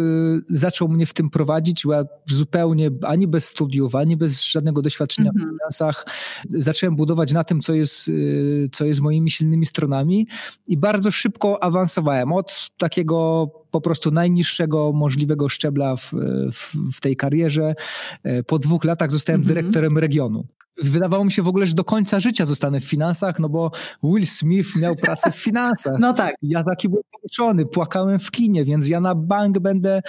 zaczął 0.49 0.89
mnie 0.89 1.07
w 1.07 1.15
tym 1.15 1.31
prowadzić. 1.31 1.85
Ja 1.91 2.05
zupełnie 2.27 2.91
ani 3.03 3.27
bez 3.27 3.49
studiów, 3.49 3.95
ani 3.95 4.17
bez 4.17 4.45
żadnego 4.45 4.83
doświadczenia 4.83 5.31
mm 5.31 5.43
-hmm. 5.43 5.49
w 5.49 5.59
finansach 5.59 6.07
zacząłem 6.51 6.97
budować 6.97 7.33
na 7.33 7.45
tym, 7.45 7.61
co 7.61 7.75
jest, 7.75 8.09
y, 8.09 8.69
co 8.73 8.85
jest 8.85 9.01
moimi 9.01 9.31
silnymi 9.31 9.67
stronami 9.67 10.27
i 10.67 10.77
bardzo 10.77 11.11
szybko 11.11 11.63
awansowałem 11.63 12.33
od 12.33 12.71
takiego 12.79 13.51
po 13.71 13.81
prostu 13.81 14.11
najniższego 14.11 14.93
możliwego 14.93 15.49
szczebla 15.49 15.97
w, 15.97 16.13
w, 16.53 16.75
w 16.97 17.01
tej 17.01 17.17
karierze. 17.17 17.75
E, 18.23 18.43
po 18.43 18.59
dwóch 18.59 18.85
latach 18.85 19.11
zostałem 19.11 19.43
-hmm. 19.43 19.47
dyrektorem 19.47 19.99
regionu 19.99 20.47
wydawało 20.83 21.25
mi 21.25 21.33
się 21.33 21.43
w 21.43 21.49
ogóle, 21.49 21.67
że 21.67 21.75
do 21.75 21.85
końca 21.85 22.21
życia 22.21 22.47
zostanę 22.47 22.81
w 22.81 22.85
finansach, 22.85 23.39
no 23.39 23.49
bo 23.49 23.71
Will 24.03 24.27
Smith 24.27 24.77
miał 24.77 24.97
pracę 24.97 25.33
w 25.33 25.37
finansach. 25.37 25.95
No 26.01 26.15
tak. 26.15 26.35
Ja 26.43 26.65
taki 26.65 26.89
byłem 26.89 27.05
poruszony, 27.13 27.67
płakałem 27.67 28.19
w 28.19 28.31
kinie, 28.31 28.65
więc 28.65 28.89
ja 28.89 29.01
na 29.01 29.15
bank 29.15 29.59
będę, 29.59 30.03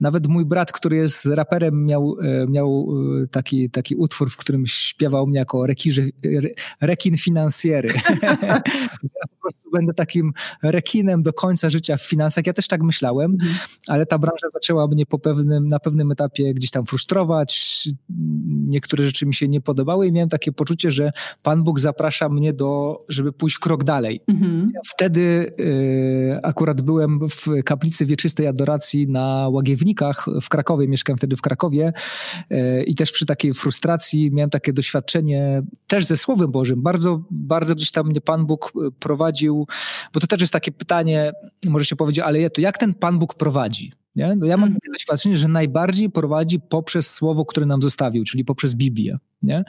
nawet 0.00 0.26
mój 0.26 0.44
brat, 0.44 0.72
który 0.72 0.96
jest 0.96 1.26
raperem, 1.26 1.86
miał, 1.86 2.16
e, 2.22 2.46
miał 2.46 2.88
e, 3.22 3.26
taki, 3.26 3.70
taki 3.70 3.96
utwór, 3.96 4.30
w 4.30 4.36
którym 4.36 4.66
śpiewał 4.66 5.26
mnie 5.26 5.38
jako 5.38 5.66
rekirze, 5.66 6.02
rekin 6.80 7.16
finansjery. 7.16 7.88
ja 8.22 8.60
po 9.30 9.40
prostu 9.42 9.70
będę 9.70 9.94
takim 9.94 10.32
rekinem 10.62 11.22
do 11.22 11.32
końca 11.32 11.70
życia 11.70 11.96
w 11.96 12.02
finansach. 12.02 12.46
Ja 12.46 12.52
też 12.52 12.68
tak 12.68 12.82
myślałem, 12.82 13.05
mhm. 13.10 13.54
ale 13.88 14.06
ta 14.06 14.18
branża 14.18 14.46
zaczęła 14.52 14.86
mnie 14.86 15.06
po 15.06 15.18
pewnym, 15.18 15.68
na 15.68 15.78
pewnym 15.78 16.10
etapie 16.10 16.54
gdzieś 16.54 16.70
tam 16.70 16.86
frustrować. 16.86 17.82
Niektóre 18.48 19.04
rzeczy 19.04 19.26
mi 19.26 19.34
się 19.34 19.48
nie 19.48 19.60
podobały 19.60 20.06
i 20.06 20.12
miałem 20.12 20.28
takie 20.28 20.52
poczucie, 20.52 20.90
że 20.90 21.10
Pan 21.42 21.64
Bóg 21.64 21.80
zaprasza 21.80 22.28
mnie 22.28 22.52
do, 22.52 23.04
żeby 23.08 23.32
pójść 23.32 23.58
krok 23.58 23.84
dalej. 23.84 24.20
Mhm. 24.28 24.70
Wtedy 24.86 25.52
y, 25.60 26.40
akurat 26.42 26.82
byłem 26.82 27.20
w 27.28 27.62
kaplicy 27.64 28.06
wieczystej 28.06 28.46
adoracji 28.46 29.08
na 29.08 29.48
Łagiewnikach 29.50 30.26
w 30.42 30.48
Krakowie, 30.48 30.88
mieszkałem 30.88 31.18
wtedy 31.18 31.36
w 31.36 31.40
Krakowie 31.40 31.92
y, 32.52 32.84
i 32.84 32.94
też 32.94 33.12
przy 33.12 33.26
takiej 33.26 33.54
frustracji 33.54 34.30
miałem 34.32 34.50
takie 34.50 34.72
doświadczenie 34.72 35.62
też 35.86 36.04
ze 36.04 36.16
Słowem 36.16 36.50
Bożym. 36.50 36.82
Bardzo, 36.82 37.22
bardzo 37.30 37.74
gdzieś 37.74 37.90
tam 37.90 38.06
mnie 38.06 38.20
Pan 38.20 38.46
Bóg 38.46 38.72
prowadził, 38.98 39.66
bo 40.14 40.20
to 40.20 40.26
też 40.26 40.40
jest 40.40 40.52
takie 40.52 40.72
pytanie, 40.72 41.32
możecie 41.68 41.96
powiedzieć, 41.96 42.24
ale 42.24 42.50
to 42.50 42.60
jak 42.60 42.78
ten 42.78 42.94
Pan 43.00 43.18
Bóg 43.18 43.34
prowadzi? 43.34 43.92
Nie? 44.16 44.36
No 44.36 44.46
ja 44.46 44.56
mam 44.56 44.68
mhm. 44.68 44.80
takie 44.80 44.92
doświadczenie, 44.92 45.36
że 45.36 45.48
najbardziej 45.48 46.10
prowadzi 46.10 46.60
poprzez 46.60 47.10
słowo, 47.10 47.44
które 47.44 47.66
nam 47.66 47.82
zostawił, 47.82 48.24
czyli 48.24 48.44
poprzez 48.44 48.74
Biblię. 48.74 49.18
Nie? 49.42 49.64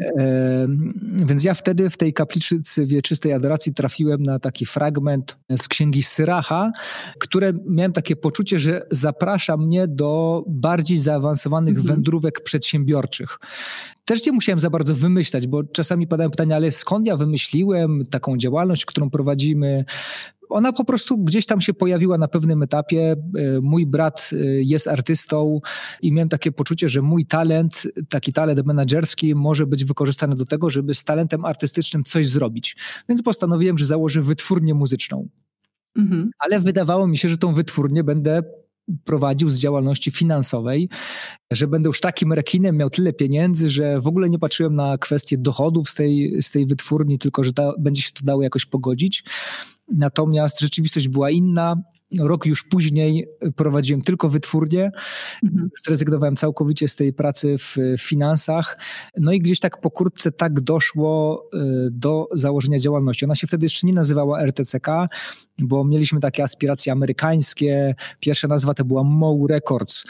E, 0.00 0.66
więc 1.26 1.44
ja 1.44 1.54
wtedy 1.54 1.90
w 1.90 1.96
tej 1.96 2.12
kaplicy 2.12 2.62
wieczystej 2.86 3.32
adoracji 3.32 3.74
trafiłem 3.74 4.22
na 4.22 4.38
taki 4.38 4.66
fragment 4.66 5.36
z 5.56 5.68
księgi 5.68 6.02
Syracha, 6.02 6.72
które 7.18 7.52
miałem 7.66 7.92
takie 7.92 8.16
poczucie, 8.16 8.58
że 8.58 8.82
zaprasza 8.90 9.56
mnie 9.56 9.88
do 9.88 10.44
bardziej 10.48 10.98
zaawansowanych 10.98 11.76
mhm. 11.76 11.86
wędrówek 11.86 12.40
przedsiębiorczych. 12.42 13.38
Też 14.04 14.26
nie 14.26 14.32
musiałem 14.32 14.60
za 14.60 14.70
bardzo 14.70 14.94
wymyślać, 14.94 15.46
bo 15.46 15.64
czasami 15.64 16.06
padają 16.06 16.30
pytania, 16.30 16.56
ale 16.56 16.72
skąd 16.72 17.06
ja 17.06 17.16
wymyśliłem 17.16 18.06
taką 18.10 18.36
działalność, 18.36 18.84
którą 18.84 19.10
prowadzimy? 19.10 19.84
Ona 20.48 20.72
po 20.72 20.84
prostu 20.84 21.18
gdzieś 21.18 21.46
tam 21.46 21.60
się 21.60 21.74
pojawiła 21.74 22.18
na 22.18 22.28
pewnym 22.28 22.62
etapie. 22.62 23.12
E, 23.12 23.60
mój 23.60 23.86
brat 23.86 24.30
e, 24.32 24.36
jest 24.46 24.88
artystą 24.88 25.60
i 26.02 26.12
miałem 26.12 26.28
takie 26.28 26.52
poczucie, 26.52 26.88
że 26.88 27.02
mój 27.02 27.26
talent, 27.26 27.82
taki 28.08 28.32
talent 28.32 28.66
menedżerski 28.66 29.34
może 29.34 29.66
być 29.66 29.84
wykorzystany 29.84 30.36
do 30.36 30.44
tego, 30.44 30.70
żeby 30.70 30.94
z 30.94 31.04
talentem 31.04 31.44
artystycznym 31.44 32.04
coś 32.04 32.26
zrobić. 32.26 32.76
Więc 33.08 33.22
postanowiłem, 33.22 33.78
że 33.78 33.86
założę 33.86 34.22
wytwórnię 34.22 34.74
muzyczną. 34.74 35.28
Mhm. 35.96 36.30
Ale 36.38 36.60
wydawało 36.60 37.06
mi 37.06 37.18
się, 37.18 37.28
że 37.28 37.38
tą 37.38 37.54
wytwórnię 37.54 38.04
będę 38.04 38.42
prowadził 39.04 39.48
z 39.48 39.58
działalności 39.58 40.10
finansowej, 40.10 40.88
że 41.50 41.66
będę 41.66 41.88
już 41.88 42.00
takim 42.00 42.32
rekinem, 42.32 42.76
miał 42.76 42.90
tyle 42.90 43.12
pieniędzy, 43.12 43.68
że 43.68 44.00
w 44.00 44.06
ogóle 44.06 44.30
nie 44.30 44.38
patrzyłem 44.38 44.74
na 44.74 44.98
kwestie 44.98 45.38
dochodów 45.38 45.90
z 45.90 45.94
tej, 45.94 46.42
z 46.42 46.50
tej 46.50 46.66
wytwórni, 46.66 47.18
tylko 47.18 47.44
że 47.44 47.52
ta, 47.52 47.72
będzie 47.78 48.02
się 48.02 48.10
to 48.12 48.24
dało 48.24 48.42
jakoś 48.42 48.66
pogodzić. 48.66 49.24
Natomiast 49.88 50.60
rzeczywistość 50.60 51.08
była 51.08 51.30
inna. 51.30 51.76
Rok 52.20 52.46
już 52.46 52.62
później 52.62 53.26
prowadziłem 53.56 54.02
tylko 54.02 54.28
wytwórnię. 54.28 54.90
Mhm. 55.42 55.70
Zrezygnowałem 55.86 56.36
całkowicie 56.36 56.88
z 56.88 56.96
tej 56.96 57.12
pracy 57.12 57.58
w 57.58 57.76
finansach. 57.98 58.78
No 59.20 59.32
i 59.32 59.38
gdzieś 59.38 59.60
tak 59.60 59.80
pokrótce 59.80 60.32
tak 60.32 60.60
doszło 60.60 61.44
y, 61.54 61.58
do 61.90 62.28
założenia 62.32 62.78
działalności. 62.78 63.24
Ona 63.24 63.34
się 63.34 63.46
wtedy 63.46 63.64
jeszcze 63.64 63.86
nie 63.86 63.92
nazywała 63.92 64.40
RTCK, 64.40 64.88
bo 65.62 65.84
mieliśmy 65.84 66.20
takie 66.20 66.42
aspiracje 66.42 66.92
amerykańskie. 66.92 67.94
Pierwsza 68.20 68.48
nazwa 68.48 68.74
to 68.74 68.84
była 68.84 69.04
Mow 69.04 69.50
Records 69.50 70.04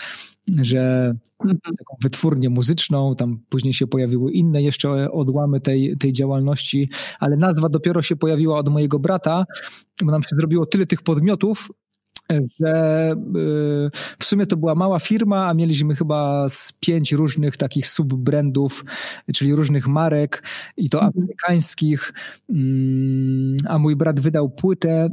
że 0.62 1.14
mhm. 1.40 1.58
taką 1.62 1.96
wytwórnię 2.02 2.50
muzyczną, 2.50 3.16
tam 3.16 3.38
później 3.48 3.74
się 3.74 3.86
pojawiły 3.86 4.32
inne 4.32 4.62
jeszcze 4.62 5.12
odłamy 5.12 5.60
tej, 5.60 5.96
tej 5.96 6.12
działalności, 6.12 6.88
ale 7.20 7.36
nazwa 7.36 7.68
dopiero 7.68 8.02
się 8.02 8.16
pojawiła 8.16 8.58
od 8.58 8.68
mojego 8.68 8.98
brata, 8.98 9.44
bo 10.02 10.10
nam 10.10 10.22
się 10.22 10.36
zrobiło 10.36 10.66
tyle 10.66 10.86
tych 10.86 11.02
podmiotów, 11.02 11.68
że 12.60 13.12
y, 13.12 13.90
w 14.18 14.24
sumie 14.24 14.46
to 14.46 14.56
była 14.56 14.74
mała 14.74 14.98
firma, 14.98 15.48
a 15.48 15.54
mieliśmy 15.54 15.96
chyba 15.96 16.48
z 16.48 16.72
pięć 16.80 17.12
różnych 17.12 17.56
takich 17.56 17.86
subbrandów, 17.86 18.84
czyli 19.34 19.54
różnych 19.54 19.88
marek 19.88 20.42
i 20.76 20.88
to 20.88 20.98
mhm. 20.98 21.12
amerykańskich, 21.16 22.12
mm, 22.50 23.56
a 23.68 23.78
mój 23.78 23.96
brat 23.96 24.20
wydał 24.20 24.50
płytę 24.50 25.08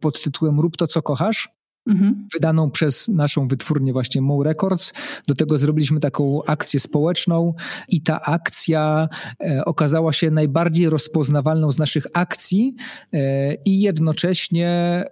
pod 0.00 0.22
tytułem 0.22 0.60
Rób 0.60 0.76
to, 0.76 0.86
co 0.86 1.02
kochasz. 1.02 1.48
Mhm. 1.86 2.28
Wydaną 2.32 2.70
przez 2.70 3.08
naszą 3.08 3.48
wytwórnię 3.48 3.92
właśnie 3.92 4.22
Mow 4.22 4.44
Records. 4.44 4.92
Do 5.28 5.34
tego 5.34 5.58
zrobiliśmy 5.58 6.00
taką 6.00 6.44
akcję 6.46 6.80
społeczną 6.80 7.54
i 7.88 8.02
ta 8.02 8.20
akcja 8.20 9.08
e, 9.40 9.64
okazała 9.64 10.12
się 10.12 10.30
najbardziej 10.30 10.88
rozpoznawalną 10.88 11.72
z 11.72 11.78
naszych 11.78 12.06
akcji 12.14 12.76
e, 13.12 13.54
i 13.54 13.80
jednocześnie 13.80 14.68
e, 14.68 15.04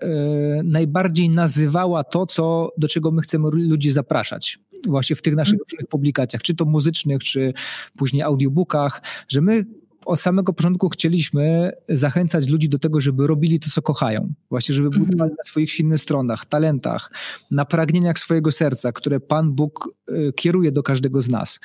najbardziej 0.65 1.31
nazywała 1.31 2.05
to, 2.05 2.27
co, 2.27 2.73
do 2.79 2.89
czego 2.89 3.11
my 3.11 3.23
chcemy 3.23 3.49
ludzi 3.53 3.91
zapraszać 3.91 4.59
właśnie 4.89 5.17
w 5.17 5.23
tych 5.23 5.37
naszych 5.37 5.55
mhm. 5.55 5.65
różnych 5.71 5.89
publikacjach, 5.89 6.43
czy 6.43 6.55
to 6.55 6.65
muzycznych, 6.65 7.25
czy 7.25 7.53
później 7.97 8.23
audiobookach, 8.23 9.03
że 9.29 9.41
my 9.41 9.65
od 10.07 10.21
samego 10.21 10.53
początku 10.53 10.89
chcieliśmy 10.89 11.73
zachęcać 11.89 12.49
ludzi 12.49 12.69
do 12.69 12.79
tego, 12.79 13.01
żeby 13.01 13.27
robili 13.27 13.61
to, 13.61 13.71
co 13.71 13.83
kochają. 13.83 14.35
Właśnie, 14.51 14.75
żeby 14.75 14.87
mhm. 14.87 15.05
budowali 15.05 15.31
na 15.31 15.43
swoich 15.43 15.71
silnych 15.71 15.99
stronach, 15.99 16.47
talentach, 16.47 17.13
na 17.51 17.65
pragnieniach 17.65 18.19
swojego 18.19 18.53
serca, 18.53 18.93
które 18.93 19.21
Pan 19.21 19.53
Bóg 19.53 19.95
y, 20.11 20.33
kieruje 20.37 20.73
do 20.73 20.83
każdego 20.83 21.21
z 21.21 21.29
nas. 21.29 21.61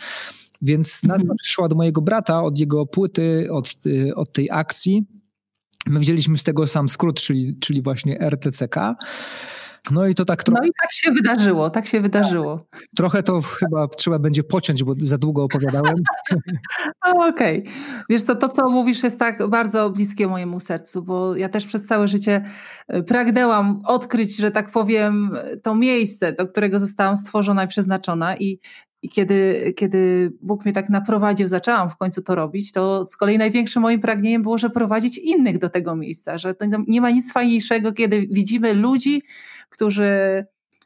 Więc 0.62 1.04
nazwa 1.04 1.22
mhm. 1.22 1.38
przyszła 1.38 1.68
do 1.68 1.76
mojego 1.76 2.02
brata 2.02 2.44
od 2.44 2.58
jego 2.58 2.86
płyty, 2.86 3.48
od, 3.52 3.74
y, 3.86 4.16
od 4.16 4.34
tej 4.34 4.52
akcji. 4.52 5.06
My 5.88 6.00
wzięliśmy 6.00 6.38
z 6.38 6.44
tego 6.44 6.68
sam 6.68 6.90
skrót, 6.90 7.22
czyli, 7.22 7.58
czyli 7.60 7.82
właśnie 7.82 8.20
RTCK. 8.20 8.76
No 9.92 10.08
i 10.08 10.16
to 10.16 10.26
tak 10.26 10.44
trochę. 10.44 10.62
No 10.62 10.68
i 10.68 10.72
tak 10.82 10.92
się 10.92 11.12
wydarzyło, 11.12 11.70
tak 11.70 11.88
się 11.88 12.02
wydarzyło. 12.02 12.66
Trochę 12.98 13.24
to 13.24 13.42
chyba 13.42 13.88
trzeba 13.88 14.20
będzie 14.20 14.44
pociąć, 14.44 14.84
bo 14.84 14.94
za 14.98 15.18
długo 15.18 15.44
opowiadałem. 15.44 15.96
Okej. 17.16 17.62
Okay. 17.62 17.74
Wiesz 18.10 18.22
co, 18.22 18.36
to 18.36 18.50
co 18.50 18.70
mówisz 18.70 19.04
jest 19.04 19.20
tak 19.20 19.50
bardzo 19.50 19.90
bliskie 19.90 20.28
mojemu 20.28 20.60
sercu, 20.60 21.04
bo 21.04 21.36
ja 21.36 21.50
też 21.50 21.66
przez 21.66 21.86
całe 21.86 22.08
życie 22.08 22.44
e, 22.88 23.04
pragnęłam 23.04 23.82
odkryć, 23.86 24.38
że 24.38 24.52
tak 24.52 24.72
powiem, 24.72 25.30
to 25.64 25.76
miejsce, 25.76 26.34
do 26.34 26.48
którego 26.48 26.80
zostałam 26.80 27.16
stworzona 27.16 27.64
i 27.64 27.68
przeznaczona 27.68 28.38
i 28.38 28.60
i 29.08 29.10
kiedy, 29.10 29.74
kiedy 29.76 30.32
Bóg 30.42 30.66
mnie 30.66 30.74
tak 30.74 30.90
naprowadził, 30.90 31.48
zaczęłam 31.48 31.90
w 31.90 31.98
końcu 31.98 32.22
to 32.22 32.36
robić, 32.36 32.72
to 32.72 33.08
z 33.08 33.18
kolei 33.18 33.38
największym 33.38 33.82
moim 33.82 34.02
pragnieniem 34.02 34.42
było, 34.42 34.58
że 34.58 34.70
prowadzić 34.70 35.18
innych 35.18 35.58
do 35.58 35.70
tego 35.70 35.96
miejsca, 35.96 36.38
że 36.38 36.56
nie 36.88 37.02
ma 37.02 37.10
nic 37.10 37.34
fajniejszego, 37.34 37.94
kiedy 37.94 38.28
widzimy 38.32 38.74
ludzi, 38.74 39.24
którzy 39.70 40.46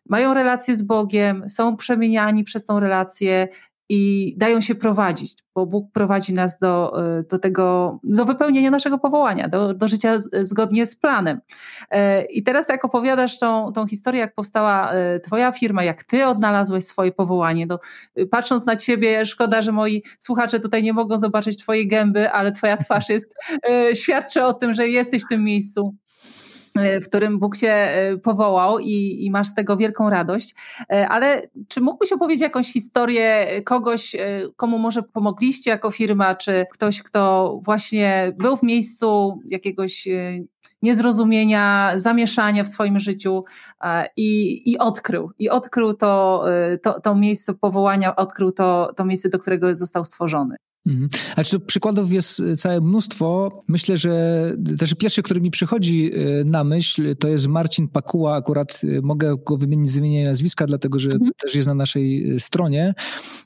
mają 0.10 0.34
relację 0.34 0.76
z 0.76 0.82
Bogiem, 0.82 1.50
są 1.50 1.78
przemieniani 1.78 2.44
przez 2.44 2.66
tą 2.66 2.80
relację 2.80 3.48
i 3.94 4.34
dają 4.38 4.62
się 4.62 4.76
prowadzić, 4.76 5.34
bo 5.56 5.66
Bóg 5.66 5.92
prowadzi 5.94 6.34
nas 6.34 6.60
do, 6.60 6.94
y, 7.20 7.24
do 7.24 7.40
tego, 7.40 8.00
do 8.04 8.26
wypełnienia 8.26 8.72
naszego 8.72 8.98
powołania, 8.98 9.50
do, 9.50 9.74
do 9.74 9.88
życia 9.88 10.20
z, 10.20 10.48
zgodnie 10.48 10.86
z 10.86 10.96
planem. 10.96 11.42
E, 11.90 12.26
I 12.26 12.44
teraz 12.44 12.70
jak 12.70 12.86
opowiadasz 12.86 13.40
tą, 13.40 13.72
tą 13.72 13.88
historię, 13.88 14.22
jak 14.22 14.36
powstała 14.36 14.92
e, 14.92 15.20
twoja 15.20 15.52
firma, 15.52 15.84
jak 15.84 16.04
ty 16.04 16.26
odnalazłeś 16.26 16.84
swoje 16.84 17.12
powołanie, 17.12 17.68
to 17.68 17.80
y, 18.20 18.28
patrząc 18.28 18.66
na 18.66 18.76
ciebie, 18.76 19.26
szkoda, 19.26 19.62
że 19.62 19.72
moi 19.72 20.04
słuchacze 20.20 20.60
tutaj 20.60 20.84
nie 20.84 20.94
mogą 20.94 21.18
zobaczyć 21.18 21.58
twojej 21.58 21.88
gęby, 21.88 22.32
ale 22.32 22.52
twoja 22.52 22.78
twarz 22.78 23.10
jest, 23.10 23.36
e, 23.70 23.96
świadczy 23.96 24.44
o 24.44 24.54
tym, 24.54 24.74
że 24.74 24.88
jesteś 24.88 25.24
w 25.24 25.28
tym 25.28 25.44
miejscu 25.44 25.96
w 26.76 27.08
którym 27.08 27.40
Bóg 27.40 27.56
się 27.56 27.68
e, 27.68 28.18
powołał 28.18 28.80
i, 28.80 29.26
i, 29.26 29.32
masz 29.32 29.48
z 29.48 29.54
tego 29.54 29.78
wielką 29.78 30.10
radość. 30.10 30.56
E, 30.92 31.10
ale 31.10 31.42
czy 31.68 31.82
mógłbyś 31.82 32.12
opowiedzieć 32.12 32.42
jakąś 32.42 32.74
historię 32.74 33.48
kogoś, 33.66 34.16
e, 34.16 34.20
komu 34.56 34.80
może 34.80 35.04
pomogliście 35.04 35.72
jako 35.72 35.92
firma, 35.92 36.36
czy 36.36 36.66
ktoś, 36.72 37.04
kto 37.04 37.60
właśnie 37.64 38.34
był 38.38 38.58
w 38.58 38.64
miejscu 38.64 39.40
jakiegoś 39.46 40.08
niezrozumienia, 40.82 41.92
zamieszania 41.96 42.64
w 42.64 42.68
swoim 42.68 43.00
życiu 43.00 43.44
i, 44.18 44.62
i 44.72 44.78
odkrył. 44.78 45.32
I 45.40 45.50
odkrył 45.50 45.94
to, 45.94 46.44
to, 46.84 47.00
to 47.02 47.16
miejsce 47.16 47.54
powołania, 47.54 48.16
odkrył 48.16 48.52
to, 48.52 48.94
to 48.96 49.06
miejsce, 49.06 49.30
do 49.30 49.40
którego 49.40 49.76
został 49.76 50.04
stworzony. 50.04 50.56
Mhm. 50.86 51.10
Znaczy, 51.34 51.60
przykładów 51.60 52.12
jest 52.12 52.40
y, 52.40 52.56
całe 52.56 52.82
mnóstwo. 52.82 53.52
Myślę, 53.68 53.98
że 53.98 54.56
też 54.80 54.94
pierwszy, 54.94 55.24
który 55.24 55.42
mi 55.42 55.52
przychodzi 55.52 56.12
y, 56.16 56.46
na 56.46 56.64
myśl, 56.64 57.16
to 57.16 57.28
jest 57.28 57.48
Marcin 57.48 57.88
Pakuła. 57.88 58.36
Akurat 58.36 58.82
y, 58.84 59.02
mogę 59.02 59.36
go 59.46 59.58
wymienić 59.58 59.92
z 59.92 59.98
imienia 59.98 60.26
nazwiska, 60.26 60.68
dlatego 60.68 61.00
że 61.00 61.12
mhm. 61.12 61.32
też 61.38 61.56
jest 61.56 61.68
na 61.68 61.74
naszej 61.74 62.40
stronie. 62.40 62.94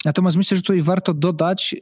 Natomiast 0.06 0.38
myślę, 0.38 0.58
że 0.58 0.64
tutaj 0.64 0.82
warto 0.82 1.14
dodać, 1.14 1.76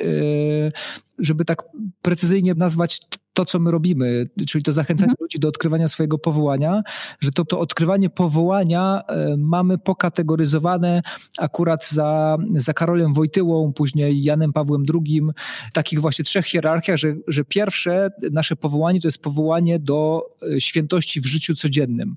żeby 1.19 1.45
tak 1.45 1.63
precyzyjnie 2.01 2.53
nazwać 2.53 2.99
to, 3.33 3.45
co 3.45 3.59
my 3.59 3.71
robimy, 3.71 4.25
czyli 4.47 4.63
to 4.63 4.71
zachęcanie 4.71 5.11
mhm. 5.11 5.23
ludzi 5.23 5.39
do 5.39 5.47
odkrywania 5.47 5.87
swojego 5.87 6.17
powołania, 6.17 6.83
że 7.19 7.31
to, 7.31 7.45
to 7.45 7.59
odkrywanie 7.59 8.09
powołania 8.09 9.01
e, 9.07 9.37
mamy 9.37 9.77
pokategoryzowane 9.77 11.01
akurat 11.39 11.89
za, 11.89 12.37
za 12.55 12.73
Karolem 12.73 13.13
Wojtyłą, 13.13 13.73
później 13.73 14.23
Janem 14.23 14.53
Pawłem 14.53 14.83
II, 14.93 15.21
takich 15.73 16.01
właśnie 16.01 16.25
trzech 16.25 16.45
hierarchiach, 16.45 16.97
że, 16.97 17.15
że 17.27 17.45
pierwsze 17.45 18.09
nasze 18.31 18.55
powołanie 18.55 19.01
to 19.01 19.07
jest 19.07 19.21
powołanie 19.21 19.79
do 19.79 20.23
e, 20.55 20.61
świętości 20.61 21.21
w 21.21 21.25
życiu 21.25 21.55
codziennym. 21.55 22.15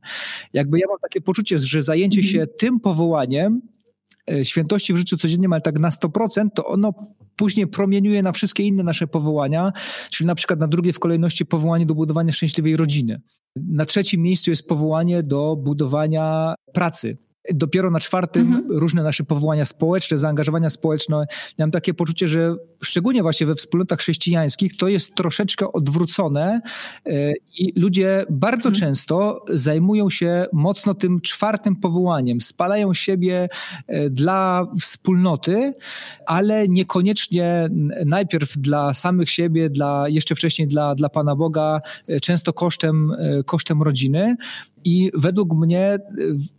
Jakby 0.53 0.79
ja 0.79 0.87
mam 0.89 0.99
takie 1.03 1.21
poczucie, 1.21 1.59
że 1.59 1.83
zajęcie 1.83 2.21
mhm. 2.21 2.33
się 2.33 2.47
tym 2.47 2.81
powołaniem 2.81 3.61
świętości 4.43 4.95
w 4.95 4.97
życiu 4.97 5.17
codziennym, 5.17 5.53
ale 5.53 5.63
tak 5.63 5.81
na 5.81 5.91
100%, 5.91 6.49
to 6.55 6.67
ono 6.67 6.93
później 7.37 7.67
promieniuje 7.67 8.23
na 8.23 8.33
wszystkie 8.33 8.63
inne 8.63 8.83
nasze 8.83 9.07
powołania, 9.07 9.73
czyli 10.11 10.27
na 10.27 10.35
przykład 10.35 10.61
na 10.61 10.69
drugie 10.69 10.93
w 10.93 10.99
kolejności 10.99 11.47
powołanie 11.47 11.87
do 11.87 11.95
budowania 11.95 12.33
szczęśliwej 12.33 12.77
rodziny. 12.77 13.21
Na 13.57 13.85
trzecim 13.85 14.23
miejscu 14.23 14.51
jest 14.51 14.69
powołanie 14.69 15.23
do 15.23 15.57
budowania 15.57 16.55
pracy, 16.73 17.19
Dopiero 17.55 17.91
na 17.91 18.01
czwartym 18.01 18.47
mhm. 18.47 18.79
różne 18.79 19.03
nasze 19.03 19.25
powołania 19.25 19.65
społeczne, 19.65 20.19
zaangażowania 20.19 20.71
społeczne. 20.71 21.27
Mam 21.59 21.71
takie 21.71 21.95
poczucie, 21.95 22.27
że 22.27 22.55
szczególnie 22.85 23.23
właśnie 23.23 23.47
we 23.47 23.55
wspólnotach 23.55 23.99
chrześcijańskich 23.99 24.77
to 24.77 24.89
jest 24.89 25.15
troszeczkę 25.15 25.73
odwrócone 25.73 26.61
e, 27.07 27.33
i 27.59 27.81
ludzie 27.81 28.25
bardzo 28.31 28.69
mhm. 28.69 28.75
często 28.75 29.45
zajmują 29.49 30.11
się 30.11 30.47
mocno 30.53 30.95
tym 30.95 31.21
czwartym 31.21 31.77
powołaniem. 31.77 32.41
Spalają 32.41 32.95
siebie 32.95 33.49
e, 33.87 34.11
dla 34.11 34.67
wspólnoty, 34.81 35.73
ale 36.27 36.69
niekoniecznie 36.69 37.69
najpierw 38.07 38.59
dla 38.59 38.95
samych 38.95 39.31
siebie, 39.31 39.71
dla, 39.71 40.09
jeszcze 40.09 40.35
wcześniej 40.35 40.69
dla, 40.69 40.95
dla 40.95 41.09
Pana 41.09 41.37
Boga, 41.37 41.81
e, 42.09 42.21
często 42.21 42.53
kosztem, 42.53 43.13
kosztem 43.47 43.83
rodziny. 43.83 44.37
I 44.85 45.11
według 45.15 45.55
mnie 45.55 45.99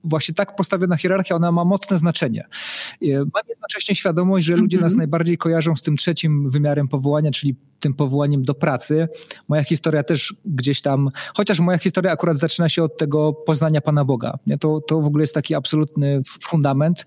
właśnie 0.04 0.36
tak 0.36 0.56
postawiona 0.78 0.98
hierarchia, 0.98 1.36
ona 1.36 1.52
ma 1.52 1.66
mocne 1.66 1.98
znaczenie. 1.98 2.48
Mam 3.02 3.44
jednocześnie 3.50 3.96
świadomość, 3.96 4.46
że 4.46 4.56
ludzie 4.56 4.78
nas 4.78 4.94
mhm. 4.94 4.98
najbardziej 4.98 5.38
kojarzą 5.38 5.76
z 5.76 5.82
tym 5.82 5.98
trzecim 5.98 6.50
wymiarem 6.50 6.88
powołania, 6.88 7.32
czyli 7.32 7.56
tym 7.88 7.94
powołaniem 7.94 8.42
do 8.42 8.54
pracy. 8.54 9.08
Moja 9.48 9.64
historia 9.64 10.04
też 10.04 10.36
gdzieś 10.46 10.82
tam, 10.82 11.10
chociaż 11.38 11.60
moja 11.60 11.78
historia 11.78 12.12
akurat 12.12 12.38
zaczyna 12.38 12.70
się 12.70 12.84
od 12.84 12.98
tego 12.98 13.34
poznania 13.34 13.82
Pana 13.82 14.06
Boga. 14.06 14.38
Nie? 14.48 14.58
To, 14.58 14.82
to 14.82 15.02
w 15.02 15.06
ogóle 15.06 15.24
jest 15.24 15.34
taki 15.34 15.56
absolutny 15.56 16.22
fundament. 16.44 17.06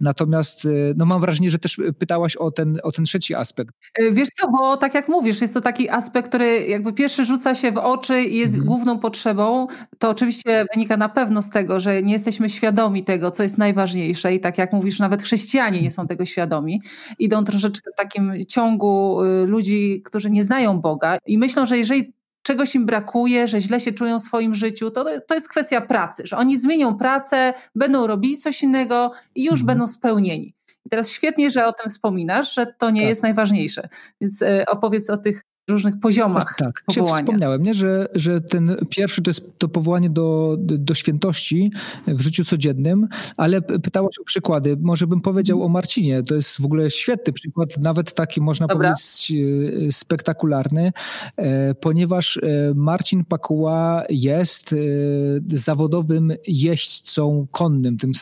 Natomiast 0.00 0.64
y, 0.64 0.94
no 0.96 1.06
mam 1.06 1.20
wrażenie, 1.20 1.50
że 1.50 1.58
też 1.58 1.80
pytałaś 1.98 2.36
o 2.36 2.50
ten, 2.50 2.78
o 2.82 2.92
ten 2.92 3.04
trzeci 3.04 3.34
aspekt. 3.34 3.74
Y, 4.00 4.12
wiesz 4.12 4.28
co, 4.28 4.50
bo 4.50 4.76
tak 4.76 4.94
jak 4.94 5.08
mówisz, 5.08 5.40
jest 5.40 5.54
to 5.54 5.60
taki 5.60 5.88
aspekt, 5.88 6.28
który 6.28 6.66
jakby 6.66 6.92
pierwszy 6.92 7.24
rzuca 7.24 7.54
się 7.54 7.72
w 7.72 7.78
oczy 7.78 8.22
i 8.22 8.36
jest 8.36 8.54
mhm. 8.54 8.66
główną 8.66 8.98
potrzebą. 8.98 9.66
To 9.98 10.10
oczywiście 10.10 10.66
wynika 10.74 10.96
na 10.96 11.08
pewno 11.08 11.42
z 11.42 11.50
tego, 11.50 11.80
że 11.80 12.02
nie 12.02 12.12
jesteśmy 12.12 12.48
świadomi 12.48 13.04
tego, 13.04 13.30
co 13.30 13.42
jest 13.42 13.58
najważniejsze 13.58 14.34
i 14.34 14.40
tak 14.40 14.58
jak 14.58 14.72
mówisz, 14.72 14.98
nawet 14.98 15.22
chrześcijanie 15.22 15.82
nie 15.82 15.90
są 15.90 16.06
tego 16.06 16.24
świadomi. 16.24 16.82
Idą 17.18 17.44
troszeczkę 17.44 17.90
w 17.94 17.96
takim 17.96 18.32
ciągu 18.48 19.22
y, 19.22 19.46
ludzi, 19.46 20.02
którzy 20.10 20.30
nie 20.30 20.42
znają 20.42 20.80
Boga 20.80 21.18
i 21.26 21.38
myślą, 21.38 21.66
że 21.66 21.78
jeżeli 21.78 22.12
czegoś 22.42 22.74
im 22.74 22.86
brakuje, 22.86 23.46
że 23.46 23.60
źle 23.60 23.80
się 23.80 23.92
czują 23.92 24.18
w 24.18 24.22
swoim 24.22 24.54
życiu, 24.54 24.90
to, 24.90 25.04
to 25.28 25.34
jest 25.34 25.48
kwestia 25.48 25.80
pracy, 25.80 26.22
że 26.26 26.36
oni 26.36 26.58
zmienią 26.58 26.98
pracę, 26.98 27.54
będą 27.74 28.06
robili 28.06 28.36
coś 28.36 28.62
innego 28.62 29.12
i 29.34 29.44
już 29.44 29.60
mhm. 29.60 29.66
będą 29.66 29.86
spełnieni. 29.86 30.54
I 30.86 30.90
teraz 30.90 31.10
świetnie, 31.10 31.50
że 31.50 31.66
o 31.66 31.72
tym 31.72 31.90
wspominasz, 31.90 32.54
że 32.54 32.66
to 32.78 32.90
nie 32.90 33.00
tak. 33.00 33.08
jest 33.08 33.22
najważniejsze. 33.22 33.88
Więc 34.20 34.42
e, 34.42 34.66
opowiedz 34.66 35.10
o 35.10 35.16
tych 35.16 35.42
różnych 35.70 36.00
poziomach 36.00 36.44
tak, 36.44 36.58
tak. 36.58 36.82
powołania. 36.86 37.24
wspomniałem, 37.24 37.62
nie? 37.62 37.74
Że, 37.74 38.06
że 38.14 38.40
ten 38.40 38.76
pierwszy 38.90 39.22
to 39.22 39.30
jest 39.30 39.58
to 39.58 39.68
powołanie 39.68 40.10
do, 40.10 40.56
do 40.58 40.94
świętości 40.94 41.70
w 42.06 42.20
życiu 42.20 42.44
codziennym, 42.44 43.08
ale 43.36 43.62
pytałaś 43.62 44.18
o 44.20 44.24
przykłady. 44.24 44.76
Może 44.80 45.06
bym 45.06 45.20
powiedział 45.20 45.62
o 45.62 45.68
Marcinie. 45.68 46.22
To 46.22 46.34
jest 46.34 46.60
w 46.60 46.64
ogóle 46.64 46.90
świetny 46.90 47.32
przykład, 47.32 47.78
nawet 47.78 48.14
taki 48.14 48.40
można 48.40 48.66
Dobra. 48.66 48.88
powiedzieć 48.88 49.32
e, 49.88 49.92
spektakularny, 49.92 50.92
e, 51.36 51.74
ponieważ 51.74 52.36
e, 52.36 52.40
Marcin 52.74 53.24
Pakuła 53.24 54.04
jest 54.10 54.74
zawodowym 55.46 56.32
jeźdźcą 56.48 57.46
konnym, 57.50 57.96
tym 57.96 58.12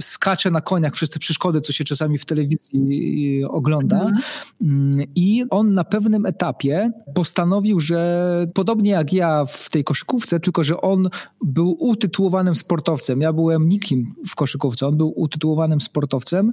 skacze 0.00 0.50
na 0.50 0.60
koniach 0.60 0.92
przez 0.92 1.10
te 1.10 1.18
przeszkody, 1.18 1.60
co 1.60 1.72
się 1.72 1.84
czasami 1.84 2.18
w 2.18 2.24
telewizji 2.24 3.44
ogląda. 3.48 3.96
Mhm. 3.96 4.22
Mm, 4.62 5.06
I 5.14 5.44
on 5.50 5.72
na 5.72 5.84
pewnym 5.84 6.26
etapie 6.26 6.73
postanowił, 7.14 7.80
że 7.80 8.46
podobnie 8.54 8.90
jak 8.90 9.12
ja 9.12 9.44
w 9.44 9.70
tej 9.70 9.84
koszykówce, 9.84 10.40
tylko 10.40 10.62
że 10.62 10.80
on 10.80 11.08
był 11.44 11.76
utytułowanym 11.78 12.54
sportowcem. 12.54 13.20
Ja 13.20 13.32
byłem 13.32 13.68
nikim 13.68 14.14
w 14.30 14.34
koszykówce, 14.34 14.86
on 14.86 14.96
był 14.96 15.12
utytułowanym 15.16 15.80
sportowcem, 15.80 16.52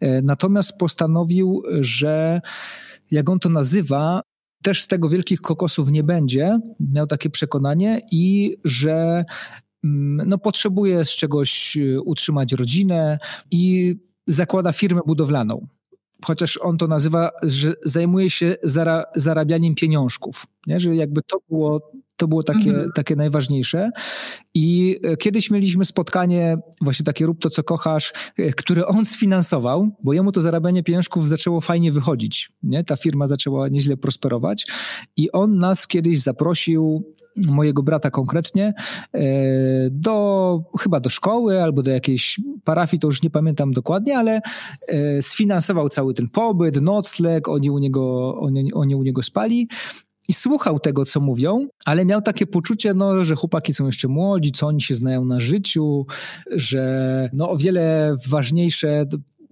e, 0.00 0.22
natomiast 0.22 0.78
postanowił, 0.78 1.62
że 1.80 2.40
jak 3.10 3.30
on 3.30 3.38
to 3.38 3.48
nazywa, 3.48 4.22
też 4.62 4.82
z 4.82 4.88
tego 4.88 5.08
wielkich 5.08 5.40
kokosów 5.40 5.90
nie 5.90 6.02
będzie, 6.02 6.58
miał 6.80 7.06
takie 7.06 7.30
przekonanie 7.30 8.00
i 8.10 8.56
że 8.64 9.24
mm, 9.84 10.28
no, 10.28 10.38
potrzebuje 10.38 11.04
z 11.04 11.10
czegoś 11.10 11.76
e, 11.76 12.00
utrzymać 12.00 12.52
rodzinę 12.52 13.18
i 13.50 13.94
zakłada 14.26 14.72
firmę 14.72 15.00
budowlaną 15.06 15.66
chociaż 16.24 16.58
on 16.62 16.78
to 16.78 16.86
nazywa, 16.86 17.30
że 17.42 17.74
zajmuje 17.84 18.30
się 18.30 18.56
zara, 18.62 19.04
zarabianiem 19.14 19.74
pieniążków, 19.74 20.46
nie? 20.66 20.80
że 20.80 20.96
jakby 20.96 21.22
to 21.22 21.38
było, 21.48 21.90
to 22.16 22.28
było 22.28 22.42
takie, 22.42 22.70
mhm. 22.70 22.92
takie 22.94 23.16
najważniejsze. 23.16 23.90
I 24.54 24.98
e, 25.02 25.16
kiedyś 25.16 25.50
mieliśmy 25.50 25.84
spotkanie, 25.84 26.58
właśnie 26.80 27.04
takie 27.04 27.26
rób 27.26 27.40
to, 27.40 27.50
co 27.50 27.62
kochasz, 27.62 28.12
e, 28.38 28.52
które 28.52 28.86
on 28.86 29.04
sfinansował, 29.04 29.88
bo 30.02 30.12
jemu 30.12 30.32
to 30.32 30.40
zarabianie 30.40 30.82
pieniążków 30.82 31.28
zaczęło 31.28 31.60
fajnie 31.60 31.92
wychodzić. 31.92 32.52
Nie? 32.62 32.84
Ta 32.84 32.96
firma 32.96 33.28
zaczęła 33.28 33.68
nieźle 33.68 33.96
prosperować 33.96 34.66
i 35.16 35.32
on 35.32 35.56
nas 35.56 35.86
kiedyś 35.86 36.20
zaprosił 36.20 37.14
mojego 37.36 37.82
brata 37.82 38.10
konkretnie, 38.10 38.74
e, 39.14 39.20
do 39.90 40.62
chyba 40.80 41.00
do 41.00 41.08
szkoły 41.08 41.62
albo 41.62 41.82
do 41.82 41.90
jakiejś 41.90 42.40
parafii, 42.64 43.00
to 43.00 43.06
już 43.06 43.22
nie 43.22 43.30
pamiętam 43.30 43.70
dokładnie, 43.70 44.18
ale 44.18 44.40
e, 44.88 45.22
sfinansował 45.22 45.88
cały 45.88 46.14
ten 46.14 46.28
pobyt, 46.28 46.80
nocleg, 46.80 47.48
oni 47.48 47.70
u 47.70 47.78
niego, 47.78 48.34
oni, 48.40 48.72
oni 48.72 48.94
u 48.94 49.02
niego 49.02 49.22
spali 49.22 49.68
i 50.28 50.32
słuchał 50.32 50.78
tego, 50.78 51.04
co 51.04 51.20
mówią, 51.20 51.66
ale 51.84 52.04
miał 52.04 52.22
takie 52.22 52.46
poczucie, 52.46 52.94
no, 52.94 53.24
że 53.24 53.36
chłopaki 53.36 53.74
są 53.74 53.86
jeszcze 53.86 54.08
młodzi, 54.08 54.52
co 54.52 54.66
oni 54.66 54.80
się 54.80 54.94
znają 54.94 55.24
na 55.24 55.40
życiu, 55.40 56.06
że 56.50 57.28
no, 57.32 57.50
o 57.50 57.56
wiele 57.56 58.14
ważniejsze 58.28 59.04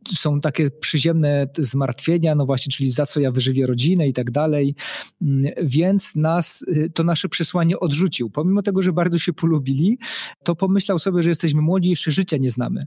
są 0.09 0.41
takie 0.41 0.71
przyziemne 0.71 1.47
zmartwienia, 1.59 2.35
no 2.35 2.47
właśnie, 2.47 2.73
czyli 2.73 2.91
za 2.91 3.07
co 3.07 3.21
ja 3.21 3.31
wyżywię 3.31 3.67
rodzinę 3.67 4.09
i 4.09 4.13
tak 4.13 4.31
dalej. 4.31 4.75
Mm, 5.23 5.53
więc 5.63 6.17
nas, 6.17 6.63
y, 6.63 6.91
to 6.95 7.05
nasze 7.05 7.29
przesłanie 7.29 7.81
odrzucił. 7.81 8.31
Pomimo 8.31 8.63
tego, 8.63 8.83
że 8.83 8.93
bardzo 8.93 9.19
się 9.19 9.33
polubili, 9.33 9.99
to 10.45 10.57
pomyślał 10.57 10.99
sobie, 10.99 11.23
że 11.23 11.31
jesteśmy 11.31 11.63
młodzi, 11.63 11.91
jeszcze 11.91 12.11
życia 12.11 12.37
nie 12.37 12.51
znamy. 12.51 12.83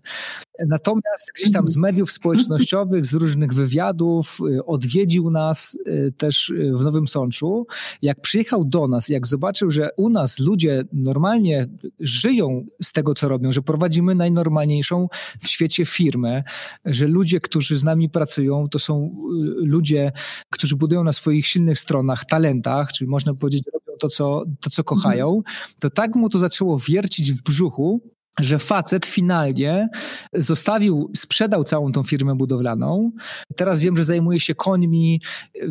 Natomiast 0.59 1.31
gdzieś 1.35 1.51
tam 1.51 1.67
z 1.67 1.77
mediów 1.77 2.11
społecznościowych, 2.11 3.05
z 3.05 3.13
różnych 3.13 3.53
wywiadów 3.53 4.39
y, 4.49 4.65
odwiedził 4.65 5.29
nas 5.29 5.77
y, 5.87 6.13
też 6.17 6.53
w 6.73 6.83
Nowym 6.83 7.07
Sączu. 7.07 7.67
Jak 8.01 8.21
przyjechał 8.21 8.65
do 8.65 8.87
nas, 8.87 9.09
jak 9.09 9.27
zobaczył, 9.27 9.69
że 9.69 9.89
u 9.97 10.09
nas 10.09 10.39
ludzie 10.39 10.83
normalnie 10.93 11.67
żyją 11.99 12.65
z 12.81 12.93
tego, 12.93 13.13
co 13.13 13.27
robią, 13.27 13.51
że 13.51 13.61
prowadzimy 13.61 14.15
najnormalniejszą 14.15 15.07
w 15.39 15.47
świecie 15.47 15.85
firmę, 15.85 16.43
że 16.85 17.07
ludzie, 17.07 17.39
którzy 17.39 17.77
z 17.77 17.83
nami 17.83 18.09
pracują, 18.09 18.67
to 18.67 18.79
są 18.79 19.05
y, 19.05 19.65
ludzie, 19.65 20.11
którzy 20.49 20.75
budują 20.75 21.03
na 21.03 21.13
swoich 21.13 21.47
silnych 21.47 21.79
stronach, 21.79 22.25
talentach, 22.25 22.91
czyli 22.91 23.09
można 23.09 23.33
powiedzieć, 23.33 23.63
robią 23.73 23.97
to, 23.99 24.07
co, 24.07 24.43
to, 24.59 24.69
co 24.69 24.83
kochają, 24.83 25.41
to 25.79 25.89
tak 25.89 26.15
mu 26.15 26.29
to 26.29 26.37
zaczęło 26.39 26.77
wiercić 26.77 27.33
w 27.33 27.43
brzuchu, 27.43 28.01
że 28.39 28.59
facet 28.59 29.05
finalnie 29.05 29.89
zostawił, 30.33 31.11
sprzedał 31.15 31.63
całą 31.63 31.91
tą 31.91 32.03
firmę 32.03 32.35
budowlaną. 32.35 33.11
Teraz 33.55 33.81
wiem, 33.81 33.97
że 33.97 34.03
zajmuje 34.03 34.39
się 34.39 34.55
końmi, 34.55 35.21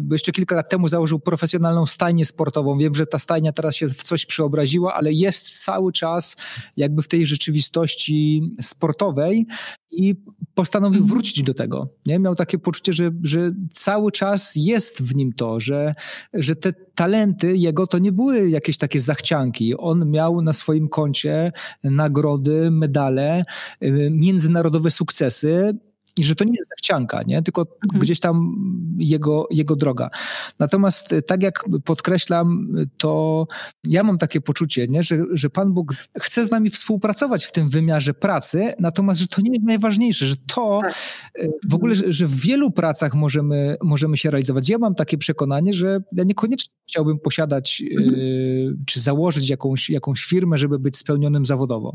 bo 0.03 0.15
jeszcze 0.15 0.33
kilka 0.33 0.57
lat 0.57 0.71
temu 0.71 0.89
założył 0.89 1.21
profesjonalną 1.21 1.87
stajnię 1.87 2.25
sportową. 2.25 2.79
Wiem, 2.79 2.95
że 2.95 3.07
ta 3.07 3.19
stajnia 3.19 3.53
teraz 3.53 3.77
się 3.77 3.89
w 3.89 4.03
coś 4.03 4.27
przeobraziła, 4.27 4.95
ale 4.95 5.13
jest 5.13 5.65
cały 5.65 5.93
czas 5.93 6.37
jakby 6.77 7.03
w 7.03 7.09
tej 7.09 7.27
rzeczywistości 7.27 8.43
sportowej 8.61 9.47
i 9.93 10.15
postanowił 10.55 11.01
mhm. 11.01 11.11
wrócić 11.11 11.43
do 11.43 11.55
tego. 11.55 11.89
Nie? 12.07 12.19
Miał 12.19 12.35
takie 12.35 12.59
poczucie, 12.59 12.93
że, 12.93 13.11
że 13.23 13.53
cały 13.73 14.13
czas 14.13 14.53
jest 14.57 15.03
w 15.03 15.15
nim 15.15 15.33
to, 15.33 15.61
że, 15.61 15.95
że 16.35 16.57
te 16.57 16.73
talenty 16.95 17.57
jego 17.57 17.87
to 17.87 17.99
nie 17.99 18.13
były 18.13 18.51
jakieś 18.51 18.79
takie 18.79 18.99
zachcianki. 18.99 19.77
On 19.77 20.11
miał 20.11 20.43
na 20.43 20.53
swoim 20.53 20.89
koncie 20.89 21.53
nagrody, 21.85 22.71
medale, 22.71 23.45
y, 23.83 24.09
międzynarodowe 24.11 24.91
sukcesy 24.91 25.79
i 26.23 26.25
że 26.25 26.35
to 26.35 26.45
nie 26.45 26.55
jest 26.59 26.69
zachcianka, 26.69 27.23
nie? 27.23 27.43
tylko 27.43 27.63
mhm. 27.85 28.01
gdzieś 28.01 28.21
tam 28.21 28.57
jego, 28.99 29.47
jego 29.51 29.77
droga. 29.77 30.11
Natomiast 30.59 31.13
e, 31.13 31.23
tak 31.23 31.43
jak 31.43 31.65
podkreślam, 31.85 32.69
to 32.99 33.47
ja 33.85 34.03
mam 34.03 34.19
takie 34.19 34.41
poczucie, 34.41 34.89
nie? 34.89 35.03
Że, 35.03 35.19
że 35.33 35.51
Pan 35.51 35.73
Bóg 35.73 35.95
chce 36.19 36.45
z 36.45 36.51
nami 36.51 36.71
współpracować 36.71 37.45
w 37.45 37.53
tym 37.53 37.69
wymiarze 37.69 38.15
pracy, 38.15 38.75
natomiast 38.79 39.21
że 39.21 39.27
to 39.27 39.43
nie 39.43 39.51
jest 39.51 39.63
najważniejsze, 39.63 40.27
że 40.27 40.37
to 40.37 40.79
tak. 40.83 40.95
E, 41.39 41.49
w 41.69 41.75
ogóle, 41.75 41.95
że, 41.95 42.13
że, 42.13 42.27
w 42.27 42.41
wielu 42.41 42.71
pracach 42.71 43.15
możemy, 43.15 43.77
możemy 43.83 44.17
się 44.17 44.31
realizować. 44.31 44.69
Ja 44.69 44.79
mam 44.79 44.95
takie 44.95 45.19
przekonanie, 45.19 45.73
że 45.73 46.01
ja 46.13 46.25
niekoniecznie 46.25 46.75
chciałbym 46.89 47.19
posiadać 47.19 47.83
mhm. 47.91 48.15
y, 48.15 48.77
czy 48.87 49.01
założyć 49.01 49.51
jakąś, 49.51 49.91
jakąś 49.91 50.25
firmę, 50.25 50.59
żeby 50.59 50.79
być 50.79 50.97
spełnionym 50.97 51.45
zawodowo. 51.45 51.95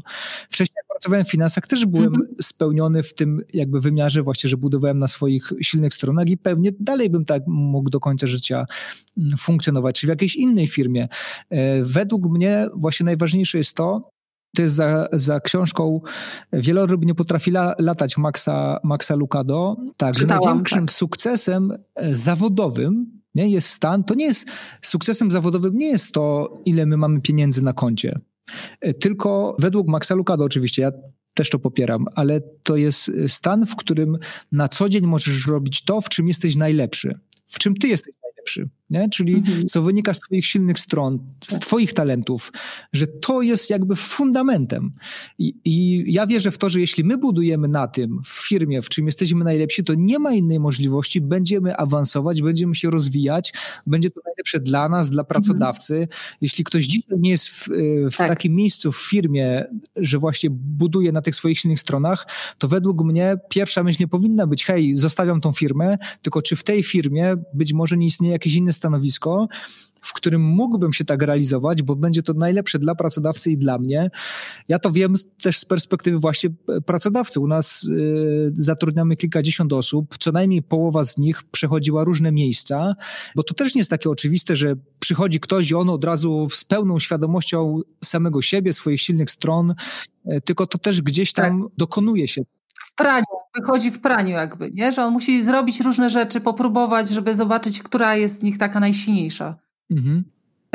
Wcześniej 0.50 0.87
pracowałem 0.98 1.26
w 1.26 1.32
finansach, 1.32 1.68
też 1.68 1.86
byłem 1.86 2.08
mhm. 2.08 2.36
spełniony 2.42 3.04
w 3.04 3.14
tym 3.14 3.42
jakby 3.54 3.80
wymiarze 3.80 4.24
właśnie, 4.24 4.50
że 4.50 4.58
budowałem 4.58 5.00
na 5.00 5.08
swoich 5.08 5.54
silnych 5.62 5.94
stronach 5.94 6.30
i 6.30 6.38
pewnie 6.38 6.72
dalej 6.80 7.10
bym 7.10 7.26
tak 7.26 7.44
mógł 7.48 7.90
do 7.90 8.00
końca 8.00 8.28
życia 8.28 8.66
mm, 9.18 9.38
funkcjonować, 9.38 10.00
czy 10.00 10.08
w 10.08 10.10
jakiejś 10.10 10.36
innej 10.36 10.68
firmie. 10.68 11.08
E, 11.50 11.84
według 11.84 12.30
mnie 12.30 12.68
właśnie 12.76 13.04
najważniejsze 13.04 13.58
jest 13.58 13.74
to, 13.76 14.12
to 14.56 14.62
jest 14.62 14.76
za, 14.76 15.08
za 15.14 15.40
książką 15.40 16.02
Wieloryb 16.54 17.06
nie 17.06 17.16
potrafi 17.16 17.52
la, 17.52 17.76
latać 17.80 18.18
Maxa, 18.18 18.80
Maxa 18.84 19.16
Lucado. 19.16 19.78
Tak, 19.98 20.16
Czytałam, 20.16 20.44
że 20.44 20.50
największym 20.50 20.86
tak. 20.86 20.96
sukcesem 20.96 21.72
e, 21.96 22.16
zawodowym 22.16 23.22
nie, 23.36 23.48
jest 23.48 23.70
stan, 23.70 24.04
to 24.04 24.14
nie 24.14 24.26
jest 24.26 24.50
sukcesem 24.82 25.32
zawodowym, 25.32 25.78
nie 25.78 25.88
jest 25.88 26.14
to, 26.14 26.54
ile 26.66 26.86
my 26.86 26.98
mamy 26.98 27.22
pieniędzy 27.22 27.64
na 27.64 27.74
koncie. 27.74 28.20
E, 28.82 28.94
tylko 28.94 29.56
według 29.60 29.88
Maxa 29.88 30.16
Lucado 30.16 30.44
oczywiście, 30.44 30.82
ja 30.82 30.92
też 31.34 31.50
to 31.50 31.60
popieram, 31.60 32.06
ale 32.16 32.42
to 32.64 32.76
jest 32.76 33.12
stan, 33.28 33.66
w 33.66 33.76
którym 33.76 34.18
na 34.52 34.68
co 34.68 34.90
dzień 34.90 35.08
możesz 35.08 35.48
robić 35.48 35.84
to, 35.84 36.02
w 36.02 36.10
czym 36.10 36.28
jesteś 36.28 36.56
najlepszy, 36.56 37.20
w 37.46 37.60
czym 37.60 37.76
ty 37.76 37.88
jesteś 37.88 38.16
najlepszy 38.24 38.70
nie? 38.90 39.10
czyli 39.10 39.34
mhm. 39.34 39.66
co 39.66 39.82
wynika 39.82 40.14
z 40.14 40.20
Twoich 40.20 40.46
silnych 40.46 40.80
stron, 40.80 41.20
z 41.44 41.48
tak. 41.48 41.62
Twoich 41.62 41.94
talentów, 41.94 42.52
że 42.94 43.08
to 43.08 43.42
jest 43.42 43.70
jakby 43.70 43.96
fundamentem. 43.96 44.92
I, 45.40 45.56
I, 45.66 46.04
ja 46.14 46.28
wierzę 46.28 46.52
w 46.52 46.58
to, 46.58 46.70
że 46.70 46.80
jeśli 46.80 47.04
my 47.04 47.18
budujemy 47.18 47.68
na 47.68 47.88
tym 47.88 48.20
w 48.26 48.48
firmie, 48.48 48.82
w 48.82 48.90
czym 48.90 49.06
jesteśmy 49.06 49.44
najlepsi, 49.44 49.84
to 49.84 49.94
nie 49.94 50.20
ma 50.20 50.34
innej 50.34 50.60
możliwości, 50.60 51.22
będziemy 51.22 51.78
awansować, 51.78 52.42
będziemy 52.42 52.76
się 52.76 52.90
rozwijać, 52.90 53.54
będzie 53.88 54.12
to 54.12 54.22
najlepsze 54.26 54.60
dla 54.60 54.90
nas, 54.90 55.10
dla 55.10 55.24
pracodawcy. 55.24 55.94
Mhm. 55.94 56.18
Jeśli 56.42 56.64
ktoś 56.64 56.86
dzisiaj 56.86 57.18
nie 57.20 57.30
jest 57.30 57.50
w, 57.50 57.70
w 58.12 58.18
tak. 58.18 58.28
takim 58.28 58.56
miejscu 58.56 58.92
w 58.92 58.98
firmie, 58.98 59.66
że 59.96 60.20
właśnie 60.20 60.50
buduje 60.52 61.12
na 61.12 61.22
tych 61.22 61.36
swoich 61.36 61.60
silnych 61.60 61.80
stronach, 61.80 62.28
to 62.58 62.68
według 62.68 63.04
mnie 63.04 63.38
pierwsza 63.50 63.84
myśl 63.84 63.98
nie 64.00 64.08
powinna 64.08 64.48
być, 64.48 64.66
hej, 64.66 64.96
zostawiam 64.96 65.42
tą 65.42 65.52
firmę, 65.52 65.98
tylko 66.22 66.42
czy 66.42 66.56
w 66.56 66.64
tej 66.64 66.84
firmie 66.84 67.36
być 67.54 67.74
może 67.74 67.98
nie 67.98 68.06
istnieje 68.06 68.34
jakieś 68.34 68.56
inne 68.56 68.74
stanowisko, 68.78 69.48
w 70.02 70.14
którym 70.14 70.42
mógłbym 70.42 70.94
się 70.94 71.06
tak 71.06 71.22
realizować, 71.22 71.84
bo 71.84 71.96
będzie 71.96 72.24
to 72.24 72.34
najlepsze 72.34 72.80
dla 72.80 72.96
pracodawcy 72.96 73.52
i 73.52 73.58
dla 73.58 73.78
mnie. 73.78 74.10
Ja 74.68 74.80
to 74.80 74.92
wiem 74.92 75.14
też 75.42 75.58
z 75.58 75.66
perspektywy 75.66 76.20
właśnie 76.20 76.50
pracodawcy. 76.86 77.40
U 77.40 77.48
nas 77.48 77.84
y, 77.84 78.52
zatrudniamy 78.54 79.16
kilkadziesiąt 79.16 79.74
osób, 79.74 80.16
co 80.20 80.32
najmniej 80.32 80.64
połowa 80.64 81.04
z 81.04 81.18
nich 81.18 81.44
przechodziła 81.44 82.04
różne 82.04 82.32
miejsca, 82.32 82.96
bo 83.36 83.44
to 83.44 83.54
też 83.54 83.76
nie 83.76 83.80
jest 83.80 83.92
takie 83.92 84.10
oczywiste, 84.10 84.56
że 84.56 84.76
przychodzi 85.00 85.40
ktoś 85.40 85.72
i 85.72 85.76
on 85.76 85.90
od 85.90 86.04
razu 86.04 86.48
z 86.52 86.64
pełną 86.64 87.00
świadomością 87.00 87.80
samego 88.04 88.42
siebie, 88.42 88.74
swoich 88.74 89.02
silnych 89.02 89.30
stron, 89.30 89.74
y, 90.32 90.42
tylko 90.42 90.68
to 90.68 90.78
też 90.78 91.02
gdzieś 91.02 91.34
tam 91.34 91.64
tak. 91.64 91.72
dokonuje 91.78 92.28
się 92.28 92.42
praniu, 92.98 93.26
wychodzi 93.56 93.92
w 93.92 94.02
praniu 94.02 94.30
jakby, 94.30 94.72
nie? 94.74 94.92
Że 94.92 95.04
on 95.04 95.14
musi 95.14 95.44
zrobić 95.44 95.82
różne 95.82 96.10
rzeczy, 96.10 96.42
popróbować, 96.42 97.10
żeby 97.10 97.36
zobaczyć, 97.36 97.84
która 97.84 98.16
jest 98.16 98.40
z 98.40 98.44
nich 98.44 98.58
taka 98.58 98.80
najsilniejsza. 98.80 99.56
Mhm. 99.92 100.24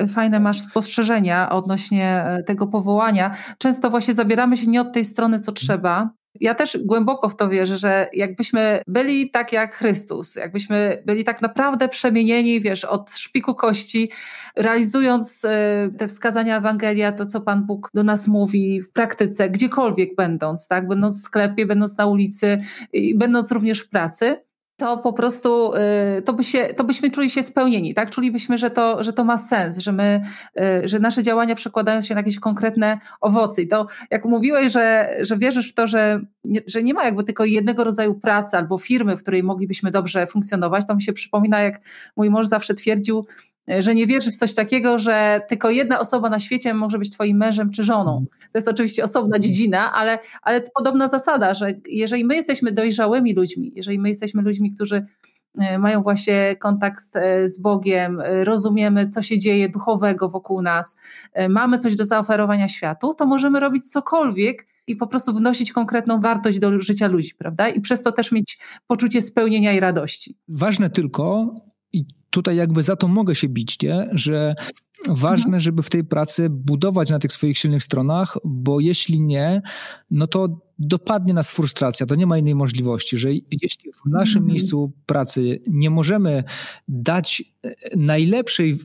Fajne 0.09 0.41
masz 0.41 0.61
spostrzeżenia 0.61 1.49
odnośnie 1.51 2.25
e, 2.25 2.43
tego 2.43 2.67
powołania. 2.67 3.35
Często 3.59 3.91
właśnie 3.91 4.15
zabieramy 4.15 4.57
się 4.57 4.67
nie 4.67 4.81
od 4.81 4.93
tej 4.93 5.05
strony, 5.05 5.39
co 5.39 5.53
trzeba. 5.53 6.11
Ja 6.41 6.55
też 6.55 6.79
głęboko 6.85 7.29
w 7.29 7.37
to 7.37 7.49
wierzę, 7.49 7.77
że 7.77 8.09
jakbyśmy 8.13 8.83
byli 8.87 9.31
tak 9.31 9.53
jak 9.53 9.75
Chrystus, 9.75 10.37
jakbyśmy 10.37 11.03
byli 11.07 11.25
tak 11.25 11.43
naprawdę 11.43 11.89
przemienieni, 11.89 12.61
wiesz, 12.61 12.85
od 12.85 13.11
szpiku 13.11 13.55
kości, 13.55 14.11
realizując 14.57 15.45
e, 15.45 15.91
te 15.99 16.09
wskazania 16.09 16.57
Ewangelia, 16.57 17.13
to 17.13 17.27
co 17.27 17.41
Pan 17.41 17.67
Bóg 17.67 17.91
do 17.95 18.03
nas 18.03 18.29
mówi 18.29 18.83
w 18.83 18.93
praktyce, 18.93 19.51
gdziekolwiek 19.51 20.15
będąc, 20.17 20.69
tak, 20.69 20.89
będąc 20.89 21.21
w 21.21 21.25
sklepie, 21.25 21.67
będąc 21.67 21.99
na 21.99 22.07
ulicy 22.07 22.61
i 22.93 23.19
będąc 23.19 23.53
również 23.53 23.81
w 23.81 23.89
pracy, 23.89 24.45
to 24.77 24.97
po 24.97 25.13
prostu 25.13 25.75
y, 26.19 26.23
to, 26.23 26.33
by 26.33 26.45
się, 26.45 26.65
to 26.77 26.85
byśmy 26.85 27.11
czuli 27.11 27.31
się 27.31 27.43
spełnieni, 27.43 27.95
tak? 27.95 28.11
Czulibyśmy, 28.11 28.59
że 28.59 28.71
to, 28.71 29.03
że 29.03 29.13
to 29.13 29.25
ma 29.25 29.37
sens, 29.37 29.79
że 29.79 29.93
my, 29.93 30.23
y, 30.61 30.89
że 30.89 30.99
nasze 30.99 31.23
działania 31.23 31.55
przekładają 31.55 32.01
się 32.01 32.15
na 32.15 32.21
jakieś 32.21 32.41
konkretne 32.41 32.99
owoce. 33.21 33.63
I 33.63 33.69
to, 33.69 33.87
jak 34.11 34.25
mówiłeś, 34.25 34.73
że, 34.73 35.17
że 35.21 35.37
wierzysz 35.37 35.73
w 35.73 35.75
to, 35.75 35.87
że 35.87 36.21
że 36.67 36.83
nie 36.83 36.95
ma 36.95 37.05
jakby 37.05 37.25
tylko 37.25 37.45
jednego 37.45 37.85
rodzaju 37.85 38.15
pracy 38.15 38.57
albo 38.57 38.79
firmy, 38.79 39.17
w 39.17 39.23
której 39.23 39.43
moglibyśmy 39.43 39.91
dobrze 39.91 40.27
funkcjonować, 40.27 40.87
to 40.87 40.95
mi 40.95 41.03
się 41.03 41.13
przypomina, 41.13 41.61
jak 41.61 41.81
mój 42.17 42.31
mąż 42.31 42.47
zawsze 42.47 42.75
twierdził, 42.75 43.27
że 43.79 43.95
nie 43.95 44.07
wierzy 44.07 44.31
w 44.31 44.37
coś 44.37 44.55
takiego, 44.55 44.99
że 44.99 45.41
tylko 45.49 45.71
jedna 45.71 46.01
osoba 46.01 46.31
na 46.31 46.39
świecie 46.39 46.75
może 46.75 46.99
być 46.99 47.11
twoim 47.11 47.37
mężem 47.37 47.71
czy 47.71 47.83
żoną. 47.83 48.13
Mm. 48.17 48.27
To 48.27 48.59
jest 48.59 48.69
oczywiście 48.69 49.05
osobna 49.05 49.39
dziedzina, 49.39 49.93
ale, 49.93 50.19
ale 50.43 50.61
podobna 50.61 51.09
zasada, 51.09 51.55
że 51.55 51.75
jeżeli 51.87 52.25
my 52.25 52.37
jesteśmy 52.37 52.73
dojrzałymi 52.73 53.35
ludźmi, 53.35 53.73
jeżeli 53.77 53.99
my 53.99 54.09
jesteśmy 54.09 54.43
ludźmi, 54.43 54.71
którzy 54.75 55.07
e, 55.59 55.79
mają 55.79 56.03
właśnie 56.03 56.57
kontakt 56.57 57.17
e, 57.17 57.49
z 57.49 57.61
Bogiem, 57.61 58.23
rozumiemy, 58.45 59.09
co 59.09 59.23
się 59.23 59.39
dzieje 59.39 59.69
duchowego 59.69 60.29
wokół 60.29 60.63
nas, 60.63 60.97
mamy 61.49 61.79
coś 61.79 61.97
do 61.97 62.05
zaoferowania 62.05 62.69
światu, 62.69 63.15
to 63.15 63.27
możemy 63.27 63.61
robić 63.61 63.91
cokolwiek 63.91 64.67
i 64.87 64.97
po 64.97 65.07
prostu 65.07 65.33
wnosić 65.33 65.73
konkretną 65.73 66.21
wartość 66.21 66.59
do 66.59 66.81
życia 66.81 67.09
ludzi, 67.09 67.35
prawda? 67.39 67.69
I 67.69 67.81
przez 67.81 68.03
to 68.03 68.13
też 68.13 68.33
mieć 68.33 68.59
poczucie 68.87 69.23
spełnienia 69.23 69.73
i 69.73 69.81
radości. 69.81 70.39
Ważne 70.49 70.91
tylko, 70.91 71.55
i 71.93 72.05
tutaj 72.33 72.57
jakby 72.57 72.83
za 72.83 72.97
to 72.97 73.09
mogę 73.09 73.35
się 73.35 73.49
bić, 73.49 73.83
nie? 73.83 74.09
że 74.13 74.55
ważne, 75.09 75.45
mhm. 75.45 75.61
żeby 75.61 75.83
w 75.83 75.91
tej 75.91 76.05
pracy 76.05 76.51
budować 76.51 77.11
na 77.11 77.19
tych 77.19 77.33
swoich 77.33 77.59
silnych 77.59 77.83
stronach, 77.83 78.39
bo 78.45 78.81
jeśli 78.81 79.21
nie, 79.21 79.63
no 80.11 80.27
to 80.27 80.61
dopadnie 80.79 81.35
nas 81.35 81.51
frustracja, 81.51 82.07
to 82.07 82.15
nie 82.15 82.27
ma 82.27 82.39
innej 82.39 82.55
możliwości, 82.55 83.17
że 83.17 83.33
jeśli 83.33 83.93
w 83.93 84.11
naszym 84.11 84.39
mhm. 84.39 84.47
miejscu 84.47 84.93
pracy 85.07 85.63
nie 85.67 85.91
możemy 85.91 86.45
dać 86.89 87.43
e, 87.65 87.73
najlepszej 87.97 88.71
e, 88.71 88.77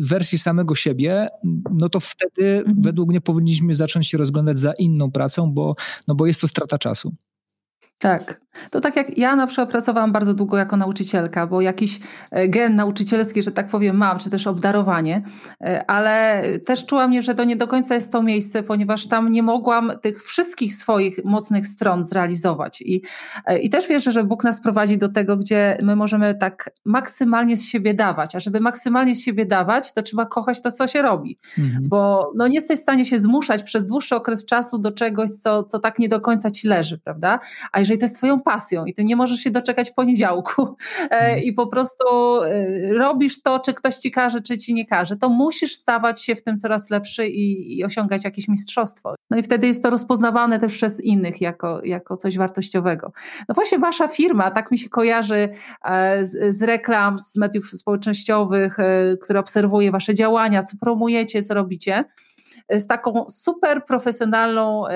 wersji 0.00 0.38
samego 0.38 0.74
siebie, 0.74 1.28
no 1.74 1.88
to 1.88 2.00
wtedy 2.00 2.58
mhm. 2.58 2.80
według 2.80 3.08
mnie 3.08 3.20
powinniśmy 3.20 3.74
zacząć 3.74 4.08
się 4.08 4.18
rozglądać 4.18 4.58
za 4.58 4.72
inną 4.72 5.10
pracą, 5.10 5.52
bo, 5.52 5.74
no 6.08 6.14
bo 6.14 6.26
jest 6.26 6.40
to 6.40 6.48
strata 6.48 6.78
czasu. 6.78 7.14
Tak. 7.98 8.40
To 8.70 8.80
tak 8.80 8.96
jak 8.96 9.18
ja 9.18 9.36
na 9.36 9.46
przykład 9.46 9.70
pracowałam 9.70 10.12
bardzo 10.12 10.34
długo 10.34 10.56
jako 10.56 10.76
nauczycielka, 10.76 11.46
bo 11.46 11.60
jakiś 11.60 12.00
e, 12.30 12.48
gen 12.48 12.76
nauczycielski, 12.76 13.42
że 13.42 13.52
tak 13.52 13.68
powiem, 13.68 13.96
mam, 13.96 14.18
czy 14.18 14.30
też 14.30 14.46
obdarowanie, 14.46 15.22
e, 15.60 15.90
ale 15.90 16.42
też 16.66 16.86
czułam, 16.86 17.22
że 17.22 17.34
to 17.34 17.44
nie 17.44 17.56
do 17.56 17.68
końca 17.68 17.94
jest 17.94 18.12
to 18.12 18.22
miejsce, 18.22 18.62
ponieważ 18.62 19.06
tam 19.06 19.32
nie 19.32 19.42
mogłam 19.42 19.92
tych 20.02 20.22
wszystkich 20.24 20.74
swoich 20.74 21.24
mocnych 21.24 21.66
stron 21.66 22.04
zrealizować. 22.04 22.80
I, 22.82 23.02
e, 23.46 23.58
i 23.58 23.70
też 23.70 23.88
wierzę, 23.88 24.12
że 24.12 24.24
Bóg 24.24 24.44
nas 24.44 24.60
prowadzi 24.60 24.98
do 24.98 25.08
tego, 25.08 25.36
gdzie 25.36 25.78
my 25.82 25.96
możemy 25.96 26.34
tak 26.34 26.70
maksymalnie 26.84 27.56
z 27.56 27.64
siebie 27.64 27.94
dawać, 27.94 28.36
a 28.36 28.40
żeby 28.40 28.60
maksymalnie 28.60 29.14
z 29.14 29.20
siebie 29.20 29.46
dawać, 29.46 29.94
to 29.94 30.02
trzeba 30.02 30.26
kochać 30.26 30.62
to, 30.62 30.72
co 30.72 30.86
się 30.86 31.02
robi, 31.02 31.38
mhm. 31.58 31.88
bo 31.88 32.32
no, 32.36 32.48
nie 32.48 32.54
jesteś 32.54 32.78
w 32.78 32.82
stanie 32.82 33.04
się 33.04 33.18
zmuszać 33.18 33.62
przez 33.62 33.86
dłuższy 33.86 34.16
okres 34.16 34.46
czasu 34.46 34.78
do 34.78 34.92
czegoś, 34.92 35.30
co, 35.30 35.64
co 35.64 35.78
tak 35.78 35.98
nie 35.98 36.08
do 36.08 36.20
końca 36.20 36.50
ci 36.50 36.68
leży, 36.68 36.98
prawda? 36.98 37.40
A 37.72 37.80
jeżeli 37.88 37.98
to 37.98 38.04
jest 38.04 38.16
twoją 38.16 38.40
pasją 38.40 38.84
i 38.84 38.94
ty 38.94 39.04
nie 39.04 39.16
możesz 39.16 39.40
się 39.40 39.50
doczekać 39.50 39.90
poniedziałku 39.90 40.62
e, 40.66 41.10
mhm. 41.10 41.42
i 41.42 41.52
po 41.52 41.66
prostu 41.66 42.04
e, 42.42 42.92
robisz 42.92 43.42
to, 43.42 43.60
czy 43.60 43.74
ktoś 43.74 43.96
ci 43.96 44.10
każe, 44.10 44.40
czy 44.40 44.58
ci 44.58 44.74
nie 44.74 44.86
każe, 44.86 45.16
to 45.16 45.28
musisz 45.28 45.74
stawać 45.74 46.22
się 46.22 46.34
w 46.34 46.42
tym 46.42 46.58
coraz 46.58 46.90
lepszy 46.90 47.26
i, 47.26 47.78
i 47.78 47.84
osiągać 47.84 48.24
jakieś 48.24 48.48
mistrzostwo. 48.48 49.14
No 49.30 49.38
i 49.38 49.42
wtedy 49.42 49.66
jest 49.66 49.82
to 49.82 49.90
rozpoznawane 49.90 50.58
też 50.58 50.72
przez 50.72 51.00
innych 51.00 51.40
jako, 51.40 51.84
jako 51.84 52.16
coś 52.16 52.38
wartościowego. 52.38 53.12
No 53.48 53.54
właśnie 53.54 53.78
wasza 53.78 54.08
firma, 54.08 54.50
tak 54.50 54.70
mi 54.70 54.78
się 54.78 54.88
kojarzy 54.88 55.48
e, 55.84 56.24
z, 56.24 56.56
z 56.56 56.62
reklam, 56.62 57.18
z 57.18 57.36
mediów 57.36 57.70
społecznościowych, 57.70 58.76
które 59.22 59.40
obserwuje 59.40 59.90
wasze 59.90 60.14
działania, 60.14 60.62
co 60.62 60.76
promujecie, 60.80 61.42
co 61.42 61.54
robicie 61.54 62.04
z 62.70 62.86
taką 62.86 63.26
super 63.30 63.84
profesjonalną 63.84 64.88
e, 64.88 64.92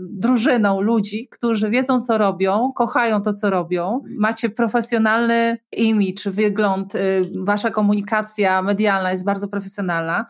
drużyną 0.00 0.80
ludzi, 0.80 1.28
którzy 1.30 1.70
wiedzą, 1.70 2.02
co 2.02 2.18
robią, 2.18 2.72
kochają 2.72 3.22
to, 3.22 3.32
co 3.32 3.50
robią. 3.50 4.02
Macie 4.18 4.50
profesjonalny 4.50 5.58
image, 5.72 6.30
wygląd, 6.30 6.94
e, 6.94 6.98
wasza 7.36 7.70
komunikacja 7.70 8.62
medialna 8.62 9.10
jest 9.10 9.24
bardzo 9.24 9.48
profesjonalna. 9.48 10.26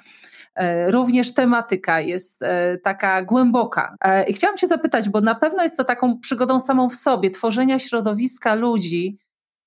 E, 0.55 0.91
również 0.91 1.35
tematyka 1.35 2.01
jest 2.01 2.41
taka 2.83 3.23
głęboka. 3.23 3.97
I 4.29 4.33
chciałam 4.33 4.59
się 4.59 4.67
zapytać, 4.67 5.09
bo 5.09 5.21
na 5.21 5.35
pewno 5.35 5.63
jest 5.63 5.77
to 5.77 5.85
taką 5.85 6.21
przygodą 6.21 6.61
samą 6.61 6.89
w 6.89 6.95
sobie, 6.95 7.31
tworzenia 7.31 7.79
środowiska 7.79 8.55
ludzi, 8.55 9.19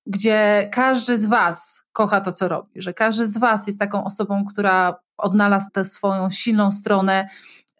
gdzie 0.06 0.68
każdy 0.72 1.18
z 1.18 1.26
Was 1.26 1.86
kocha 1.92 2.20
to, 2.20 2.32
co 2.32 2.48
robi, 2.48 2.82
że 2.82 2.94
każdy 2.94 3.26
z 3.26 3.38
Was 3.38 3.66
jest 3.66 3.78
taką 3.78 4.04
osobą, 4.04 4.44
która 4.44 5.03
odnalazł 5.16 5.70
tę 5.72 5.84
swoją 5.84 6.30
silną 6.30 6.70
stronę 6.70 7.28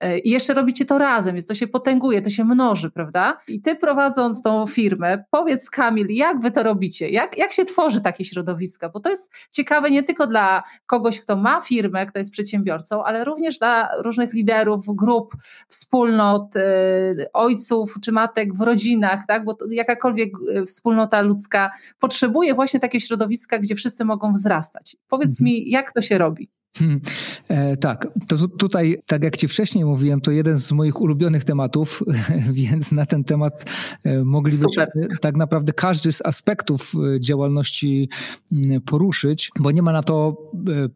E, 0.04 0.18
I 0.18 0.30
jeszcze 0.30 0.54
robicie 0.54 0.84
to 0.84 0.98
razem, 0.98 1.34
więc 1.34 1.46
to 1.46 1.54
się 1.54 1.66
potęguje, 1.66 2.22
to 2.22 2.30
się 2.30 2.44
mnoży, 2.44 2.90
prawda? 2.90 3.38
I 3.48 3.60
ty 3.60 3.76
prowadząc 3.76 4.42
tą 4.42 4.66
firmę, 4.66 5.24
powiedz 5.30 5.70
Kamil, 5.70 6.06
jak 6.10 6.40
wy 6.40 6.50
to 6.50 6.62
robicie? 6.62 7.08
Jak, 7.08 7.38
jak 7.38 7.52
się 7.52 7.64
tworzy 7.64 8.00
takie 8.00 8.24
środowiska? 8.24 8.88
Bo 8.88 9.00
to 9.00 9.10
jest 9.10 9.32
ciekawe 9.50 9.90
nie 9.90 10.02
tylko 10.02 10.26
dla 10.26 10.62
kogoś, 10.86 11.20
kto 11.20 11.36
ma 11.36 11.60
firmę, 11.60 12.06
kto 12.06 12.18
jest 12.18 12.32
przedsiębiorcą, 12.32 13.04
ale 13.04 13.24
również 13.24 13.58
dla 13.58 13.88
różnych 14.02 14.32
liderów, 14.32 14.86
grup, 14.86 15.34
wspólnot, 15.68 16.54
yy, 16.54 17.32
ojców 17.32 17.96
czy 18.02 18.12
matek 18.12 18.54
w 18.54 18.60
rodzinach, 18.60 19.20
tak? 19.28 19.44
Bo 19.44 19.56
jakakolwiek 19.70 20.32
e, 20.54 20.64
wspólnota 20.64 21.20
ludzka 21.20 21.70
potrzebuje 21.98 22.54
właśnie 22.54 22.80
takie 22.80 23.00
środowiska, 23.00 23.58
gdzie 23.58 23.74
wszyscy 23.74 24.04
mogą 24.04 24.32
wzrastać. 24.32 24.96
Powiedz 25.08 25.30
mhm. 25.30 25.44
mi, 25.44 25.70
jak 25.70 25.92
to 25.92 26.02
się 26.02 26.18
robi? 26.18 26.50
Hmm, 26.78 27.00
e, 27.48 27.76
tak, 27.76 28.08
to 28.28 28.48
tutaj, 28.48 28.98
tak 29.06 29.24
jak 29.24 29.36
Ci 29.36 29.48
wcześniej 29.48 29.84
mówiłem, 29.84 30.20
to 30.20 30.30
jeden 30.30 30.56
z 30.56 30.72
moich 30.72 31.00
ulubionych 31.00 31.44
tematów, 31.44 32.02
więc 32.52 32.92
na 32.92 33.06
ten 33.06 33.24
temat 33.24 33.64
e, 34.04 34.24
moglibyśmy 34.24 34.86
tak 35.20 35.36
naprawdę 35.36 35.72
każdy 35.72 36.12
z 36.12 36.22
aspektów 36.26 36.92
e, 36.94 37.20
działalności 37.20 38.08
mm, 38.52 38.80
poruszyć, 38.80 39.50
bo 39.60 39.70
nie 39.70 39.82
ma 39.82 39.92
na 39.92 40.02
to, 40.02 40.36
e, 40.68 40.88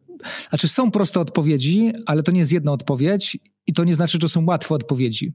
znaczy 0.49 0.67
są 0.67 0.91
proste 0.91 1.19
odpowiedzi, 1.19 1.91
ale 2.05 2.23
to 2.23 2.31
nie 2.31 2.39
jest 2.39 2.51
jedna 2.51 2.71
odpowiedź 2.71 3.37
i 3.67 3.73
to 3.73 3.83
nie 3.83 3.93
znaczy, 3.93 4.17
że 4.21 4.29
są 4.29 4.45
łatwe 4.45 4.75
odpowiedzi. 4.75 5.33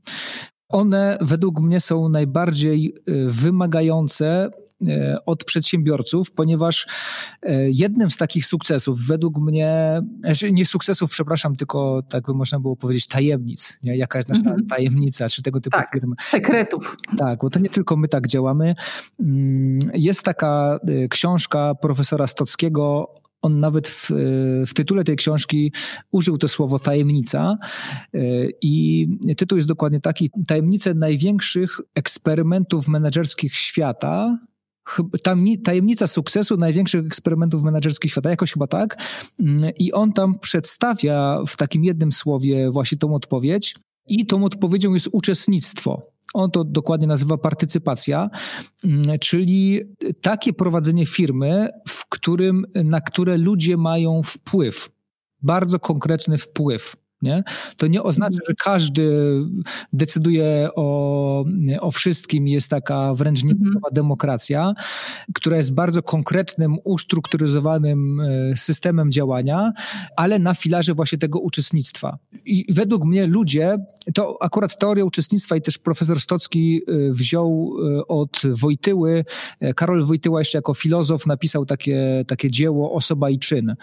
One 0.69 1.19
według 1.21 1.61
mnie 1.61 1.81
są 1.81 2.09
najbardziej 2.09 2.95
wymagające 3.27 4.51
E, 4.55 4.64
od 5.27 5.45
przedsiębiorców, 5.45 6.33
ponieważ 6.33 6.87
e, 7.43 7.71
jednym 7.71 8.11
z 8.11 8.17
takich 8.17 8.47
sukcesów, 8.47 9.07
według 9.07 9.39
mnie, 9.39 10.03
znaczy 10.21 10.53
nie 10.53 10.67
sukcesów, 10.67 11.11
przepraszam, 11.11 11.57
tylko 11.57 12.03
tak 12.09 12.27
by 12.27 12.35
można 12.35 12.61
było 12.61 12.77
powiedzieć 12.77 13.07
tajemnic, 13.07 13.79
nie? 13.83 13.97
jaka 13.97 14.19
jest 14.19 14.29
nasza 14.29 14.41
mhm. 14.41 14.67
tajemnica, 14.67 15.29
czy 15.29 15.43
tego 15.43 15.61
typu 15.61 15.77
tak, 15.77 15.91
firmy. 15.93 16.17
sekretów. 16.21 16.97
Tak, 17.19 17.39
bo 17.41 17.51
to 17.51 17.59
nie 17.59 17.71
tylko 17.71 17.97
my 17.97 18.09
tak 18.09 18.29
działamy. 18.29 18.75
Mm, 19.21 19.79
jest 19.95 20.23
taka 20.23 20.79
e, 20.89 21.09
książka 21.09 21.75
profesora 21.75 22.27
Stockiego 22.27 23.15
on 23.45 23.59
nawet 23.59 23.89
w, 23.89 24.11
w, 24.67 24.75
tytule 24.75 25.05
tej 25.05 25.17
książki 25.17 25.73
użył 26.13 26.39
to 26.39 26.49
słowo 26.49 26.79
tajemnica 26.79 27.57
i 28.63 29.07
tytuł 29.37 29.57
jest 29.57 29.69
dokładnie 29.69 30.01
taki: 30.01 30.31
Tajemnice 30.49 30.95
największych 30.95 31.81
eksperymentów 31.95 32.89
menedżerskich 32.89 33.55
świata 33.55 34.39
tajemnica 35.65 36.07
sukcesu 36.07 36.57
największych 36.57 37.07
eksperymentów 37.07 37.63
menedżerskich 37.63 38.11
świata, 38.11 38.31
jakoś 38.31 38.53
chyba 38.53 38.67
tak. 38.67 38.97
Mm, 39.41 39.71
I 39.79 39.93
on 39.93 40.13
tam 40.13 40.39
przedstawia 40.39 41.39
w 41.47 41.57
takim 41.57 41.85
jednym 41.85 42.13
słowie 42.13 42.71
właśnie 42.71 42.99
tą 42.99 43.15
odpowiedź. 43.15 43.75
I 44.07 44.27
tą 44.27 44.45
odpowiedzią 44.45 44.95
jest 44.95 45.09
uczestnictwo. 45.13 46.03
On 46.35 46.51
to 46.51 46.65
dokładnie 46.65 47.07
nazywa 47.07 47.39
partycypacja, 47.39 48.31
mm, 48.85 49.19
czyli 49.19 49.81
takie 50.21 50.53
prowadzenie 50.53 51.07
firmy, 51.07 51.69
w 51.89 52.09
którym, 52.09 52.67
na 52.75 53.01
które 53.01 53.37
ludzie 53.37 53.77
mają 53.77 54.23
wpływ, 54.23 54.91
bardzo 55.43 55.79
konkretny 55.79 56.39
wpływ. 56.39 56.97
Nie? 57.23 57.43
To 57.77 57.87
nie 57.87 58.03
oznacza, 58.03 58.39
że 58.49 58.55
każdy 58.55 59.35
decyduje 59.93 60.69
o, 60.77 61.45
o 61.81 61.91
wszystkim, 61.91 62.49
jest 62.49 62.71
taka 62.71 63.15
wręcz 63.15 63.43
mhm. 63.43 63.59
niezdrowa 63.59 63.89
demokracja, 63.93 64.75
która 65.35 65.57
jest 65.57 65.75
bardzo 65.75 66.03
konkretnym, 66.03 66.77
ustrukturyzowanym 66.85 68.21
e, 68.21 68.57
systemem 68.57 69.11
działania, 69.11 69.73
ale 70.17 70.39
na 70.39 70.55
filarze 70.55 70.95
właśnie 70.95 71.19
tego 71.19 71.39
uczestnictwa. 71.39 72.19
I 72.45 72.67
według 72.73 73.05
mnie 73.05 73.27
ludzie, 73.27 73.79
to 74.15 74.37
akurat 74.41 74.79
teoria 74.79 75.05
uczestnictwa 75.05 75.57
i 75.57 75.63
też 75.63 75.79
profesor 75.79 76.21
Stocki 76.21 76.83
e, 76.87 77.11
wziął 77.11 77.75
e, 77.99 78.07
od 78.07 78.41
Wojtyły, 78.45 79.25
Karol 79.77 80.05
Wojtyła 80.05 80.41
jeszcze 80.41 80.59
jako 80.59 80.75
filozof 80.75 81.27
napisał 81.27 81.67
takie, 81.67 82.25
takie 82.27 82.51
dzieło 82.51 82.93
Osoba 82.93 83.31
i 83.31 83.39
czyn. 83.39 83.75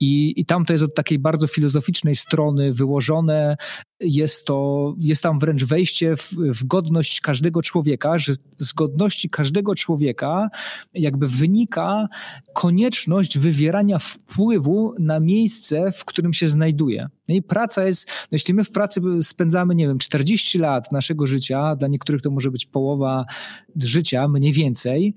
I, 0.00 0.40
I 0.40 0.44
tam 0.44 0.64
to 0.64 0.72
jest 0.72 0.84
od 0.84 0.94
takiej 0.94 1.18
bardzo 1.18 1.46
filozoficznej 1.46 2.16
strony 2.16 2.72
wyłożone. 2.82 3.56
Jest, 4.00 4.46
to, 4.46 4.94
jest 4.98 5.22
tam 5.22 5.38
wręcz 5.38 5.64
wejście 5.64 6.16
w, 6.16 6.32
w 6.32 6.64
godność 6.64 7.20
każdego 7.20 7.62
człowieka, 7.62 8.18
że 8.18 8.32
z 8.58 8.72
godności 8.72 9.30
każdego 9.30 9.74
człowieka 9.74 10.48
jakby 10.94 11.28
wynika 11.28 12.08
konieczność 12.54 13.38
wywierania 13.38 13.98
wpływu 13.98 14.94
na 14.98 15.20
miejsce, 15.20 15.92
w 15.92 16.04
którym 16.04 16.32
się 16.32 16.48
znajduje. 16.48 17.08
No 17.28 17.34
I 17.34 17.42
praca 17.42 17.86
jest, 17.86 18.08
no 18.08 18.28
jeśli 18.32 18.54
my 18.54 18.64
w 18.64 18.70
pracy 18.70 19.00
spędzamy, 19.20 19.74
nie 19.74 19.86
wiem, 19.86 19.98
40 19.98 20.58
lat 20.58 20.92
naszego 20.92 21.26
życia, 21.26 21.76
dla 21.76 21.88
niektórych 21.88 22.22
to 22.22 22.30
może 22.30 22.50
być 22.50 22.66
połowa 22.66 23.24
życia, 23.76 24.28
mniej 24.28 24.52
więcej, 24.52 25.14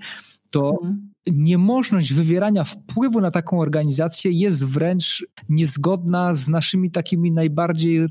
to 0.51 0.69
mhm 0.84 1.14
niemożność 1.31 2.13
wywierania 2.13 2.63
wpływu 2.63 3.21
na 3.21 3.31
taką 3.31 3.59
organizację 3.59 4.31
jest 4.31 4.65
wręcz 4.65 5.25
niezgodna 5.49 6.33
z 6.33 6.49
naszymi 6.49 6.91
takimi 6.91 7.31
najbardziej 7.31 8.05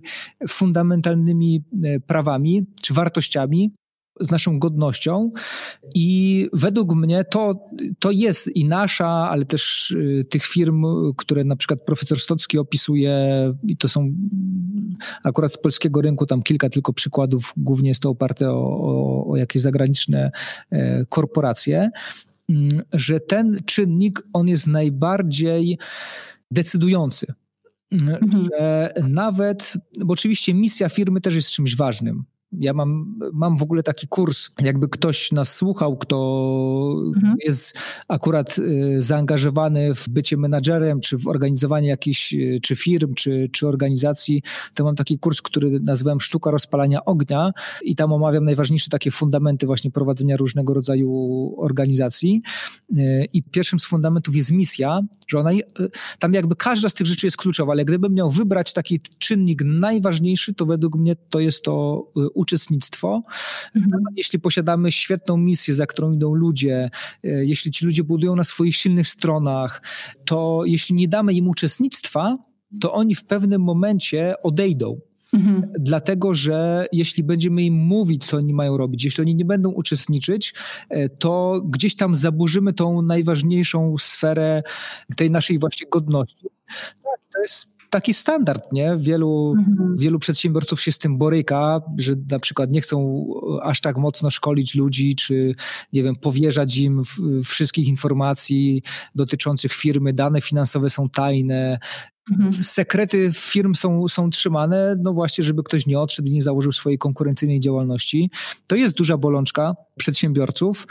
fundamentalnymi 0.48 1.64
e, 1.84 2.00
prawami 2.00 2.66
czy 2.82 2.94
wartościami, 2.94 3.72
z 4.20 4.30
naszą 4.30 4.58
godnością. 4.58 5.30
I 5.94 6.48
według 6.52 6.94
mnie 6.94 7.24
to, 7.24 7.68
to 7.98 8.10
jest 8.10 8.56
i 8.56 8.64
nasza, 8.64 9.08
ale 9.08 9.44
też 9.44 9.90
y, 9.90 10.24
tych 10.30 10.44
firm, 10.44 10.84
które 11.16 11.44
na 11.44 11.56
przykład 11.56 11.80
profesor 11.84 12.18
Stocki 12.18 12.58
opisuje 12.58 13.14
i 13.68 13.76
to 13.76 13.88
są 13.88 14.12
akurat 15.24 15.52
z 15.52 15.58
polskiego 15.58 16.00
rynku 16.00 16.26
tam 16.26 16.42
kilka 16.42 16.68
tylko 16.68 16.92
przykładów, 16.92 17.52
głównie 17.56 17.88
jest 17.88 18.02
to 18.02 18.10
oparte 18.10 18.50
o, 18.50 18.80
o, 18.80 19.26
o 19.26 19.36
jakieś 19.36 19.62
zagraniczne 19.62 20.30
e, 20.70 21.06
korporacje, 21.06 21.90
że 22.92 23.20
ten 23.20 23.58
czynnik, 23.66 24.22
on 24.32 24.48
jest 24.48 24.66
najbardziej 24.66 25.78
decydujący. 26.50 27.26
Mm, 27.90 28.14
mhm. 28.14 28.44
Że 28.44 28.92
nawet, 29.08 29.74
bo 30.04 30.12
oczywiście 30.12 30.54
misja 30.54 30.88
firmy 30.88 31.20
też 31.20 31.34
jest 31.34 31.50
czymś 31.50 31.76
ważnym. 31.76 32.24
Ja 32.60 32.72
mam, 32.72 33.18
mam 33.32 33.56
w 33.56 33.62
ogóle 33.62 33.82
taki 33.82 34.08
kurs, 34.08 34.50
jakby 34.62 34.88
ktoś 34.88 35.32
nas 35.32 35.54
słuchał, 35.54 35.96
kto 35.96 36.16
mhm. 37.16 37.36
jest 37.44 37.78
akurat 38.08 38.58
y, 38.58 38.96
zaangażowany 39.02 39.94
w 39.94 40.08
bycie 40.08 40.36
menadżerem, 40.36 41.00
czy 41.00 41.18
w 41.18 41.28
organizowanie 41.28 41.88
jakichś, 41.88 42.34
y, 42.34 42.58
czy 42.62 42.76
firm, 42.76 43.14
czy, 43.14 43.48
czy 43.52 43.68
organizacji, 43.68 44.42
to 44.74 44.84
mam 44.84 44.96
taki 44.96 45.18
kurs, 45.18 45.42
który 45.42 45.80
nazywam 45.80 46.20
Sztuka 46.20 46.50
rozpalania 46.50 47.04
ognia 47.04 47.52
i 47.82 47.94
tam 47.94 48.12
omawiam 48.12 48.44
najważniejsze 48.44 48.90
takie 48.90 49.10
fundamenty 49.10 49.66
właśnie 49.66 49.90
prowadzenia 49.90 50.36
różnego 50.36 50.74
rodzaju 50.74 51.54
organizacji. 51.58 52.42
Y, 52.98 53.26
I 53.32 53.42
pierwszym 53.42 53.78
z 53.78 53.84
fundamentów 53.84 54.36
jest 54.36 54.52
misja, 54.52 55.00
że 55.28 55.38
ona, 55.38 55.50
tam 56.18 56.32
jakby 56.32 56.56
każda 56.56 56.88
z 56.88 56.94
tych 56.94 57.06
rzeczy 57.06 57.26
jest 57.26 57.36
kluczowa, 57.36 57.72
ale 57.72 57.84
gdybym 57.84 58.14
miał 58.14 58.30
wybrać 58.30 58.72
taki 58.72 59.00
czynnik 59.18 59.62
najważniejszy, 59.64 60.54
to 60.54 60.66
według 60.66 60.96
mnie 60.96 61.16
to 61.16 61.40
jest 61.40 61.62
to 61.62 62.04
uczestnictwo. 62.14 62.43
Mhm. 63.76 64.04
Jeśli 64.16 64.40
posiadamy 64.40 64.92
świetną 64.92 65.36
misję, 65.36 65.74
za 65.74 65.86
którą 65.86 66.12
idą 66.12 66.34
ludzie, 66.34 66.90
e, 67.24 67.44
jeśli 67.44 67.70
ci 67.70 67.86
ludzie 67.86 68.04
budują 68.04 68.36
na 68.36 68.44
swoich 68.44 68.76
silnych 68.76 69.08
stronach, 69.08 69.82
to 70.24 70.62
jeśli 70.66 70.94
nie 70.94 71.08
damy 71.08 71.32
im 71.32 71.48
uczestnictwa, 71.48 72.38
to 72.80 72.92
oni 72.92 73.14
w 73.14 73.24
pewnym 73.24 73.62
momencie 73.62 74.34
odejdą. 74.42 75.00
Mhm. 75.34 75.72
Dlatego, 75.78 76.34
że 76.34 76.86
jeśli 76.92 77.24
będziemy 77.24 77.62
im 77.62 77.74
mówić, 77.74 78.26
co 78.26 78.36
oni 78.36 78.54
mają 78.54 78.76
robić, 78.76 79.04
jeśli 79.04 79.22
oni 79.22 79.34
nie 79.34 79.44
będą 79.44 79.70
uczestniczyć, 79.70 80.54
e, 80.88 81.08
to 81.08 81.62
gdzieś 81.64 81.96
tam 81.96 82.14
zaburzymy 82.14 82.72
tą 82.72 83.02
najważniejszą 83.02 83.94
sferę 83.98 84.62
tej 85.16 85.30
naszej 85.30 85.58
właśnie 85.58 85.86
godności. 85.90 86.46
Tak, 86.78 87.20
to 87.34 87.40
jest 87.40 87.73
taki 87.94 88.14
standard, 88.14 88.72
nie? 88.72 88.94
Wielu, 88.98 89.54
mhm. 89.58 89.96
wielu 89.96 90.18
przedsiębiorców 90.18 90.80
się 90.80 90.92
z 90.92 90.98
tym 90.98 91.18
boryka, 91.18 91.80
że 91.98 92.12
na 92.30 92.38
przykład 92.38 92.70
nie 92.70 92.80
chcą 92.80 93.26
aż 93.62 93.80
tak 93.80 93.96
mocno 93.96 94.30
szkolić 94.30 94.74
ludzi, 94.74 95.16
czy 95.16 95.54
nie 95.92 96.02
wiem, 96.02 96.16
powierzać 96.16 96.78
im 96.78 97.00
wszystkich 97.44 97.88
informacji 97.88 98.82
dotyczących 99.14 99.72
firmy, 99.72 100.12
dane 100.12 100.40
finansowe 100.40 100.90
są 100.90 101.08
tajne, 101.08 101.78
Mhm. 102.30 102.52
Sekrety 102.52 103.30
firm 103.34 103.74
są, 103.74 104.08
są 104.08 104.30
trzymane, 104.30 104.96
no 105.02 105.12
właśnie, 105.12 105.44
żeby 105.44 105.62
ktoś 105.62 105.86
nie 105.86 106.00
odszedł 106.00 106.28
i 106.28 106.32
nie 106.32 106.42
założył 106.42 106.72
swojej 106.72 106.98
konkurencyjnej 106.98 107.60
działalności. 107.60 108.30
To 108.66 108.76
jest 108.76 108.94
duża 108.94 109.16
bolączka 109.16 109.74
przedsiębiorców. 109.96 110.86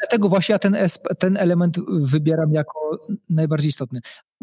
Dlatego 0.00 0.28
właśnie 0.28 0.52
ja 0.52 0.58
ten, 0.58 0.76
ten 1.18 1.36
element 1.36 1.78
wybieram 1.88 2.52
jako 2.52 2.98
najbardziej 3.30 3.68
istotny. 3.68 4.00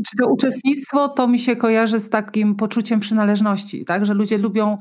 Czy 0.07 0.17
to 0.17 0.31
uczestnictwo 0.31 1.09
to 1.09 1.27
mi 1.27 1.39
się 1.39 1.55
kojarzy 1.55 1.99
z 1.99 2.09
takim 2.09 2.55
poczuciem 2.55 2.99
przynależności, 2.99 3.85
tak? 3.85 4.05
Że 4.05 4.13
ludzie 4.13 4.38
lubią 4.38 4.77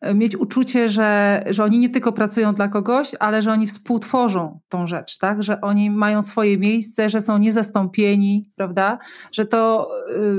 e, 0.00 0.14
mieć 0.14 0.36
uczucie, 0.36 0.88
że, 0.88 1.42
że 1.50 1.64
oni 1.64 1.78
nie 1.78 1.90
tylko 1.90 2.12
pracują 2.12 2.54
dla 2.54 2.68
kogoś, 2.68 3.14
ale 3.20 3.42
że 3.42 3.52
oni 3.52 3.66
współtworzą 3.66 4.60
tą 4.68 4.86
rzecz, 4.86 5.18
tak? 5.18 5.42
Że 5.42 5.60
oni 5.60 5.90
mają 5.90 6.22
swoje 6.22 6.58
miejsce, 6.58 7.10
że 7.10 7.20
są 7.20 7.38
niezastąpieni, 7.38 8.50
prawda? 8.56 8.98
Że 9.32 9.46
to, 9.46 9.88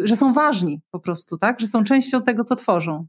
e, 0.04 0.08
że 0.08 0.16
są 0.16 0.34
ważni 0.34 0.82
po 0.92 1.00
prostu, 1.00 1.38
tak? 1.38 1.60
Że 1.60 1.68
są 1.68 1.84
częścią 1.84 2.22
tego, 2.22 2.44
co 2.44 2.56
tworzą. 2.56 3.08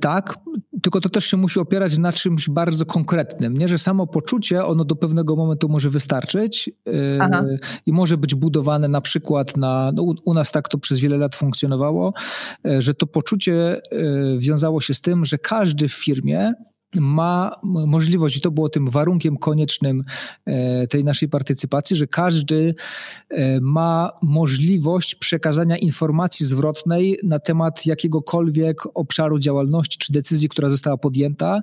Tak, 0.00 0.38
tylko 0.82 1.00
to 1.00 1.08
też 1.08 1.24
się 1.24 1.36
musi 1.36 1.60
opierać 1.60 1.98
na 1.98 2.12
czymś 2.12 2.48
bardzo 2.50 2.86
konkretnym, 2.86 3.54
nie? 3.54 3.68
że 3.68 3.78
samo 3.78 4.06
poczucie, 4.06 4.64
ono 4.64 4.84
do 4.84 4.96
pewnego 4.96 5.36
momentu 5.36 5.68
może 5.68 5.90
wystarczyć 5.90 6.70
yy, 6.86 7.58
i 7.86 7.92
może 7.92 8.16
być 8.16 8.34
budowane 8.34 8.88
na 8.88 9.00
przykład 9.00 9.56
na, 9.56 9.92
no 9.94 10.02
u, 10.02 10.14
u, 10.24 10.34
nas 10.34 10.52
tak 10.52 10.68
to 10.68 10.78
przez 10.78 11.00
wiele 11.00 11.16
lat 11.16 11.36
funkcjonowało, 11.36 12.12
yy, 12.64 12.82
że 12.82 12.94
to 12.94 13.06
poczucie 13.06 13.80
yy, 13.92 14.38
wiązało 14.38 14.80
się 14.80 14.94
z 14.94 15.00
tym, 15.00 15.24
że 15.24 15.38
każdy 15.38 15.88
w 15.88 15.94
firmie 15.94 16.54
ma 16.96 17.50
możliwość, 17.62 18.36
i 18.36 18.40
to 18.40 18.50
było 18.50 18.68
tym 18.68 18.90
warunkiem 18.90 19.36
koniecznym 19.36 20.02
e, 20.46 20.86
tej 20.86 21.04
naszej 21.04 21.28
partycypacji, 21.28 21.96
że 21.96 22.06
każdy 22.06 22.74
e, 23.30 23.60
ma 23.60 24.10
możliwość 24.22 25.14
przekazania 25.14 25.76
informacji 25.76 26.46
zwrotnej 26.46 27.18
na 27.24 27.38
temat 27.38 27.86
jakiegokolwiek 27.86 28.76
obszaru 28.94 29.38
działalności 29.38 29.98
czy 29.98 30.12
decyzji, 30.12 30.48
która 30.48 30.68
została 30.68 30.96
podjęta 30.96 31.60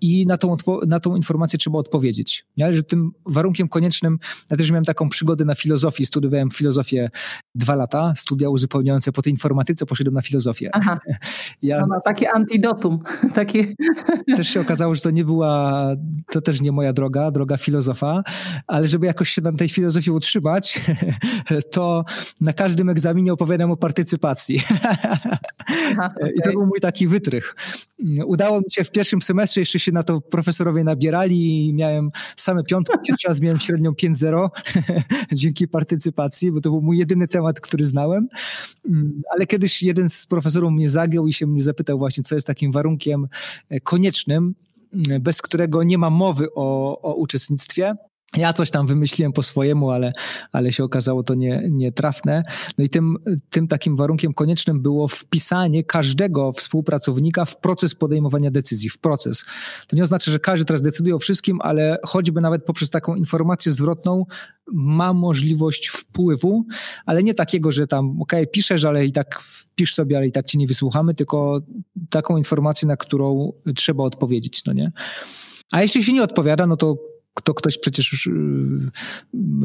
i 0.00 0.26
na 0.26 0.36
tą, 0.36 0.56
na 0.86 1.00
tą 1.00 1.16
informację 1.16 1.58
trzeba 1.58 1.78
odpowiedzieć. 1.78 2.46
Ja, 2.56 2.72
że 2.72 2.82
tym 2.82 3.10
warunkiem 3.26 3.68
koniecznym, 3.68 4.18
ja 4.50 4.56
też 4.56 4.70
miałem 4.70 4.84
taką 4.84 5.08
przygodę 5.08 5.44
na 5.44 5.54
filozofii, 5.54 6.06
studiowałem 6.06 6.50
filozofię 6.50 7.10
dwa 7.54 7.74
lata, 7.74 8.12
studia 8.16 8.48
uzupełniające 8.48 9.12
po 9.12 9.22
tej 9.22 9.32
informatyce 9.32 9.86
poszedłem 9.86 10.14
na 10.14 10.22
filozofię. 10.22 10.70
Aha, 10.72 10.98
ja, 11.62 11.86
no, 11.88 12.00
takie 12.04 12.30
antidotum. 12.30 12.98
takie... 13.34 13.74
Też 14.36 14.48
się 14.48 14.60
okazało, 14.68 14.94
że 14.94 15.00
to 15.00 15.10
nie 15.10 15.24
była, 15.24 15.86
to 16.32 16.40
też 16.40 16.60
nie 16.60 16.72
moja 16.72 16.92
droga, 16.92 17.30
droga 17.30 17.56
filozofa, 17.56 18.22
ale 18.66 18.88
żeby 18.88 19.06
jakoś 19.06 19.30
się 19.30 19.42
na 19.42 19.52
tej 19.52 19.68
filozofii 19.68 20.10
utrzymać, 20.10 20.80
to 21.74 22.04
na 22.40 22.52
każdym 22.52 22.88
egzaminie 22.88 23.32
opowiadam 23.32 23.70
o 23.70 23.76
partycypacji. 23.76 24.62
Aha, 24.82 26.14
okay. 26.16 26.32
I 26.36 26.42
to 26.44 26.50
był 26.50 26.66
mój 26.66 26.80
taki 26.80 27.08
wytrych. 27.08 27.56
Udało 28.26 28.58
mi 28.58 28.70
się 28.70 28.84
w 28.84 28.90
pierwszym 28.90 29.22
semestrze, 29.22 29.60
jeszcze 29.60 29.78
się 29.78 29.92
na 29.92 30.02
to 30.02 30.20
profesorowie 30.20 30.84
nabierali 30.84 31.66
i 31.66 31.74
miałem 31.74 32.10
same 32.36 32.64
piątki. 32.64 32.98
Pierwszy 33.06 33.28
raz 33.28 33.40
miałem 33.40 33.60
średnią 33.60 33.90
5-0 33.92 34.48
dzięki 35.32 35.68
partycypacji, 35.68 36.52
bo 36.52 36.60
to 36.60 36.70
był 36.70 36.82
mój 36.82 36.98
jedyny 36.98 37.28
temat, 37.28 37.60
który 37.60 37.84
znałem. 37.84 38.28
Ale 39.36 39.46
kiedyś 39.46 39.82
jeden 39.82 40.08
z 40.08 40.26
profesorów 40.26 40.72
mnie 40.72 40.88
zagiął 40.88 41.26
i 41.26 41.32
się 41.32 41.46
mnie 41.46 41.62
zapytał 41.62 41.98
właśnie, 41.98 42.24
co 42.24 42.34
jest 42.34 42.46
takim 42.46 42.72
warunkiem 42.72 43.28
koniecznym, 43.82 44.54
bez 45.20 45.42
którego 45.42 45.82
nie 45.82 45.98
ma 45.98 46.10
mowy 46.10 46.48
o, 46.54 47.00
o 47.02 47.14
uczestnictwie. 47.14 47.94
Ja 48.36 48.52
coś 48.52 48.70
tam 48.70 48.86
wymyśliłem 48.86 49.32
po 49.32 49.42
swojemu, 49.42 49.90
ale, 49.90 50.12
ale 50.52 50.72
się 50.72 50.84
okazało 50.84 51.22
to 51.22 51.34
nie, 51.34 51.62
nietrafne. 51.70 52.42
No 52.78 52.84
i 52.84 52.88
tym, 52.88 53.16
tym 53.50 53.68
takim 53.68 53.96
warunkiem 53.96 54.34
koniecznym 54.34 54.82
było 54.82 55.08
wpisanie 55.08 55.84
każdego 55.84 56.52
współpracownika 56.52 57.44
w 57.44 57.56
proces 57.56 57.94
podejmowania 57.94 58.50
decyzji, 58.50 58.90
w 58.90 58.98
proces. 58.98 59.44
To 59.86 59.96
nie 59.96 60.02
oznacza, 60.02 60.30
że 60.30 60.38
każdy 60.38 60.64
teraz 60.66 60.82
decyduje 60.82 61.14
o 61.14 61.18
wszystkim, 61.18 61.58
ale 61.60 61.98
choćby 62.04 62.40
nawet 62.40 62.64
poprzez 62.64 62.90
taką 62.90 63.14
informację 63.14 63.72
zwrotną 63.72 64.26
ma 64.72 65.12
możliwość 65.14 65.88
wpływu, 65.88 66.64
ale 67.06 67.22
nie 67.22 67.34
takiego, 67.34 67.72
że 67.72 67.86
tam, 67.86 68.22
ok, 68.22 68.32
piszesz, 68.52 68.84
ale 68.84 69.06
i 69.06 69.12
tak 69.12 69.40
pisz 69.74 69.94
sobie, 69.94 70.16
ale 70.16 70.26
i 70.26 70.32
tak 70.32 70.46
cię 70.46 70.58
nie 70.58 70.66
wysłuchamy, 70.66 71.14
tylko 71.14 71.60
taką 72.10 72.36
informację, 72.36 72.88
na 72.88 72.96
którą 72.96 73.52
trzeba 73.76 74.04
odpowiedzieć, 74.04 74.64
no 74.64 74.72
nie? 74.72 74.92
A 75.70 75.82
jeśli 75.82 76.04
się 76.04 76.12
nie 76.12 76.22
odpowiada, 76.22 76.66
no 76.66 76.76
to 76.76 76.96
to 77.42 77.54
ktoś 77.54 77.78
przecież 77.78 78.12
już 78.12 78.26
y, 78.26 78.30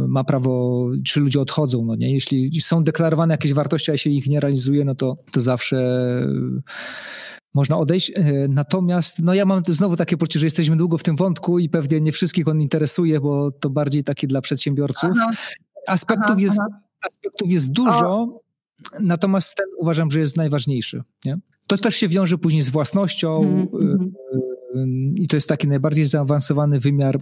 ma 0.08 0.24
prawo, 0.24 0.86
czy 1.06 1.20
ludzie 1.20 1.40
odchodzą, 1.40 1.86
no 1.86 1.96
nie? 1.96 2.14
Jeśli 2.14 2.62
są 2.62 2.84
deklarowane 2.84 3.34
jakieś 3.34 3.54
wartości, 3.54 3.92
a 3.92 3.98
się 3.98 4.10
ich 4.10 4.28
nie 4.28 4.40
realizuje, 4.40 4.86
no 4.86 4.96
to, 4.96 5.18
to 5.32 5.42
zawsze 5.42 5.78
można 7.54 7.78
odejść. 7.78 8.12
E, 8.16 8.48
natomiast 8.50 9.20
no 9.20 9.34
ja 9.34 9.46
mam 9.46 9.62
znowu 9.68 9.96
takie 9.96 10.18
poczucie, 10.18 10.40
że 10.40 10.46
jesteśmy 10.46 10.78
długo 10.78 10.98
w 10.98 11.04
tym 11.04 11.16
wątku 11.16 11.60
i 11.60 11.70
pewnie 11.70 12.02
nie 12.02 12.12
wszystkich 12.12 12.48
on 12.48 12.62
interesuje, 12.62 13.20
bo 13.20 13.52
to 13.52 13.70
bardziej 13.70 14.04
takie 14.04 14.28
dla 14.28 14.42
przedsiębiorców. 14.42 15.10
Aha. 15.16 15.32
Aspektów, 15.88 16.30
aha, 16.30 16.42
jest, 16.42 16.60
aha. 16.60 16.80
aspektów 17.08 17.52
jest 17.52 17.72
dużo, 17.72 18.10
o. 18.10 18.42
natomiast 19.00 19.56
ten 19.56 19.66
uważam, 19.78 20.12
że 20.12 20.20
jest 20.20 20.38
najważniejszy. 20.38 21.04
Nie? 21.26 21.38
To 21.68 21.78
też 21.78 21.96
się 21.96 22.08
wiąże 22.08 22.38
później 22.38 22.62
z 22.62 22.70
własnością, 22.70 23.42
mm 23.44 23.68
-hmm. 23.68 24.10
I 25.16 25.28
to 25.28 25.38
jest 25.38 25.50
taki 25.50 25.68
najbardziej 25.68 26.06
zaawansowany 26.06 26.80
wymiar 26.80 27.16
e, 27.16 27.20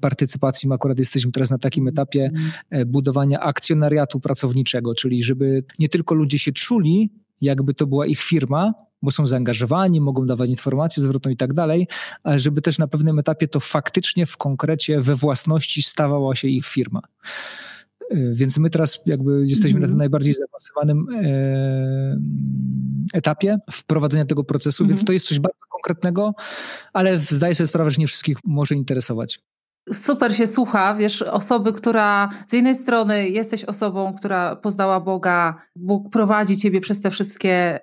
partycypacji. 0.00 0.68
My 0.68 0.74
akurat 0.74 0.98
jesteśmy 0.98 1.32
teraz 1.32 1.50
na 1.50 1.58
takim 1.58 1.88
etapie 1.88 2.30
e, 2.70 2.86
budowania 2.86 3.40
akcjonariatu 3.40 4.20
pracowniczego, 4.20 4.94
czyli 4.94 5.22
żeby 5.22 5.64
nie 5.78 5.88
tylko 5.88 6.14
ludzie 6.14 6.38
się 6.38 6.52
czuli, 6.52 7.12
jakby 7.40 7.74
to 7.74 7.86
była 7.86 8.06
ich 8.06 8.20
firma, 8.20 8.74
bo 9.02 9.10
są 9.10 9.26
zaangażowani, 9.26 10.00
mogą 10.00 10.26
dawać 10.26 10.50
informacje 10.50 11.02
zwrotną 11.02 11.30
i 11.30 11.36
tak 11.36 11.54
dalej, 11.54 11.88
ale 12.22 12.38
żeby 12.38 12.62
też 12.62 12.78
na 12.78 12.88
pewnym 12.88 13.18
etapie 13.18 13.48
to 13.48 13.60
faktycznie 13.60 14.26
w 14.26 14.36
konkrecie 14.36 15.00
we 15.00 15.14
własności 15.14 15.82
stawała 15.82 16.36
się 16.36 16.48
ich 16.48 16.66
firma. 16.66 17.00
E, 18.10 18.32
więc 18.32 18.58
my 18.58 18.70
teraz 18.70 19.00
jakby 19.06 19.44
jesteśmy 19.46 19.78
mm 19.78 19.82
na 19.82 19.86
tym 19.86 19.94
mhm. 19.94 19.98
najbardziej 19.98 20.34
zaawansowanym 20.34 21.06
e, 21.24 22.18
etapie 23.18 23.58
wprowadzenia 23.72 24.24
tego 24.24 24.44
procesu, 24.44 24.84
mm 24.84 24.88
więc 24.88 25.00
mhm. 25.00 25.06
to 25.06 25.12
jest 25.12 25.28
coś 25.28 25.40
bardzo 25.40 25.58
konkretnego, 25.86 26.34
ale 26.92 27.18
zdaję 27.18 27.54
sobie 27.54 27.66
sprawę, 27.66 27.90
że 27.90 28.00
nie 28.00 28.06
wszystkich 28.06 28.38
może 28.44 28.74
interesować 28.74 29.40
super 29.92 30.36
się 30.36 30.46
słucha, 30.46 30.94
wiesz, 30.94 31.22
osoby, 31.22 31.72
która 31.72 32.30
z 32.48 32.52
jednej 32.52 32.74
strony 32.74 33.28
jesteś 33.28 33.64
osobą, 33.64 34.14
która 34.18 34.56
poznała 34.56 35.00
Boga, 35.00 35.56
Bóg 35.76 36.10
prowadzi 36.10 36.56
ciebie 36.56 36.80
przez 36.80 37.00
te 37.00 37.10
wszystkie 37.10 37.80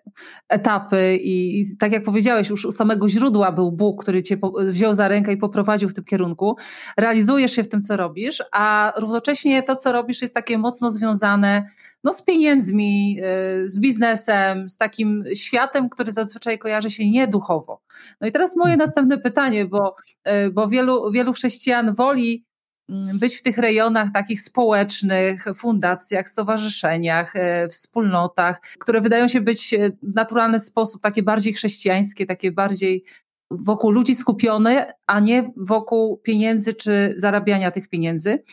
etapy 0.50 1.18
i, 1.18 1.62
i 1.62 1.78
tak 1.78 1.92
jak 1.92 2.04
powiedziałeś, 2.04 2.50
już 2.50 2.66
u 2.66 2.72
samego 2.72 3.10
źródła 3.10 3.52
był 3.52 3.72
Bóg, 3.72 4.04
który 4.04 4.24
cię 4.24 4.38
po, 4.38 4.54
wziął 4.68 4.94
za 4.94 5.08
rękę 5.08 5.34
i 5.34 5.38
poprowadził 5.38 5.90
w 5.90 5.94
tym 5.94 6.04
kierunku. 6.04 6.56
Realizujesz 6.98 7.52
się 7.52 7.64
w 7.64 7.70
tym, 7.70 7.82
co 7.82 7.98
robisz, 7.98 8.44
a 8.52 8.94
równocześnie 8.98 9.64
to, 9.64 9.76
co 9.76 9.92
robisz 9.92 10.22
jest 10.22 10.34
takie 10.34 10.58
mocno 10.58 10.92
związane 10.92 11.66
no, 12.04 12.14
z 12.14 12.26
pieniędzmi, 12.26 13.20
y, 13.66 13.70
z 13.70 13.80
biznesem, 13.80 14.70
z 14.70 14.78
takim 14.78 15.24
światem, 15.36 15.90
który 15.90 16.12
zazwyczaj 16.12 16.60
kojarzy 16.60 16.90
się 16.90 17.10
nieduchowo. 17.10 17.82
No 18.22 18.28
i 18.28 18.32
teraz 18.32 18.56
moje 18.56 18.74
mhm. 18.74 18.88
następne 18.88 19.18
pytanie, 19.18 19.66
bo, 19.66 19.96
y, 20.28 20.52
bo 20.52 20.68
wielu, 20.68 21.12
wielu 21.12 21.34
chrześcijan 21.34 21.93
woli 21.94 22.46
mm, 22.90 23.20
być 23.20 23.36
w 23.36 23.44
tych 23.44 23.58
rejonach 23.58 24.12
takich 24.14 24.42
społecznych, 24.42 25.46
fundacjach, 25.56 26.30
stowarzyszeniach, 26.30 27.36
y, 27.36 27.68
wspólnotach, 27.70 28.62
które 28.80 29.02
wydają 29.02 29.28
się 29.28 29.42
być 29.42 29.76
w 30.04 30.16
naturalny 30.16 30.60
sposób 30.60 31.02
takie 31.02 31.24
bardziej 31.24 31.54
chrześcijańskie, 31.54 32.26
takie 32.26 32.52
bardziej 32.52 33.04
wokół 33.52 33.92
ludzi 33.92 34.16
skupione, 34.16 34.94
a 35.08 35.20
nie 35.20 35.52
wokół 35.58 36.18
pieniędzy 36.18 36.74
czy 36.74 37.14
zarabiania 37.18 37.72
tych 37.72 37.90
pieniędzy. 37.90 38.44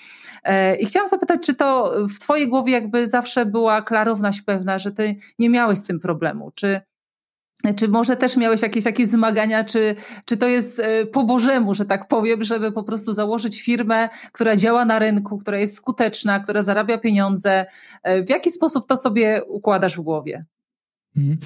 E, 0.44 0.76
I 0.76 0.86
chciałam 0.86 1.08
zapytać, 1.08 1.46
czy 1.46 1.54
to 1.54 1.94
w 2.08 2.18
Twojej 2.18 2.48
głowie 2.48 2.72
jakby 2.72 3.06
zawsze 3.06 3.46
była 3.46 3.82
klarowność 3.82 4.42
pewna, 4.42 4.78
że 4.78 4.92
Ty 4.92 5.16
nie 5.38 5.50
miałeś 5.50 5.78
z 5.78 5.84
tym 5.84 6.00
problemu? 6.00 6.50
Czy, 6.54 6.80
czy 7.76 7.88
może 7.88 8.16
też 8.16 8.36
miałeś 8.36 8.62
jakieś 8.62 8.84
takie 8.84 9.06
zmagania, 9.06 9.64
czy, 9.64 9.96
czy 10.24 10.36
to 10.36 10.46
jest 10.46 10.80
e, 10.80 11.06
po 11.06 11.24
Bożemu, 11.24 11.74
że 11.74 11.84
tak 11.84 12.08
powiem, 12.08 12.42
żeby 12.42 12.72
po 12.72 12.82
prostu 12.82 13.12
założyć 13.12 13.62
firmę, 13.62 14.08
która 14.32 14.56
działa 14.56 14.84
na 14.84 14.98
rynku, 14.98 15.38
która 15.38 15.58
jest 15.58 15.74
skuteczna, 15.74 16.40
która 16.40 16.62
zarabia 16.62 16.98
pieniądze? 16.98 17.66
E, 18.02 18.22
w 18.22 18.28
jaki 18.28 18.50
sposób 18.50 18.86
to 18.86 18.96
sobie 18.96 19.42
układasz 19.48 19.96
w 19.96 20.00
głowie? 20.00 20.44
Mhm. 21.16 21.38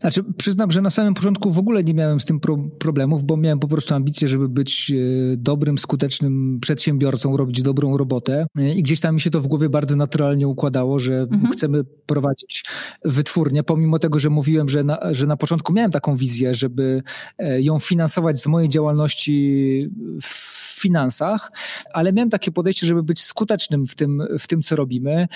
Znaczy, 0.00 0.24
przyznam, 0.36 0.70
że 0.70 0.80
na 0.80 0.90
samym 0.90 1.14
początku 1.14 1.50
w 1.50 1.58
ogóle 1.58 1.84
nie 1.84 1.94
miałem 1.94 2.20
z 2.20 2.24
tym 2.24 2.40
pro 2.40 2.56
problemów, 2.56 3.24
bo 3.24 3.36
miałem 3.36 3.58
po 3.58 3.68
prostu 3.68 3.94
ambicje, 3.94 4.28
żeby 4.28 4.48
być 4.48 4.90
e, 4.90 4.94
dobrym, 5.36 5.78
skutecznym 5.78 6.58
przedsiębiorcą, 6.60 7.36
robić 7.36 7.62
dobrą 7.62 7.96
robotę. 7.96 8.46
E, 8.58 8.74
I 8.74 8.82
gdzieś 8.82 9.00
tam 9.00 9.14
mi 9.14 9.20
się 9.20 9.30
to 9.30 9.40
w 9.40 9.46
głowie 9.46 9.68
bardzo 9.68 9.96
naturalnie 9.96 10.48
układało, 10.48 10.98
że 10.98 11.20
mhm. 11.20 11.52
chcemy 11.52 11.84
prowadzić 11.84 12.64
wytwórnię, 13.04 13.62
pomimo 13.62 13.98
tego, 13.98 14.18
że 14.18 14.30
mówiłem, 14.30 14.68
że 14.68 14.84
na, 14.84 14.98
że 15.10 15.26
na 15.26 15.36
początku 15.36 15.72
miałem 15.72 15.90
taką 15.90 16.14
wizję, 16.14 16.54
żeby 16.54 17.02
e, 17.38 17.62
ją 17.62 17.78
finansować 17.78 18.40
z 18.40 18.46
mojej 18.46 18.68
działalności 18.68 19.88
w 20.22 20.58
finansach, 20.80 21.52
ale 21.92 22.12
miałem 22.12 22.30
takie 22.30 22.50
podejście, 22.50 22.86
żeby 22.86 23.02
być 23.02 23.22
skutecznym 23.22 23.86
w 23.86 23.94
tym, 23.94 24.22
w 24.38 24.46
tym 24.46 24.62
co 24.62 24.76
robimy. 24.76 25.26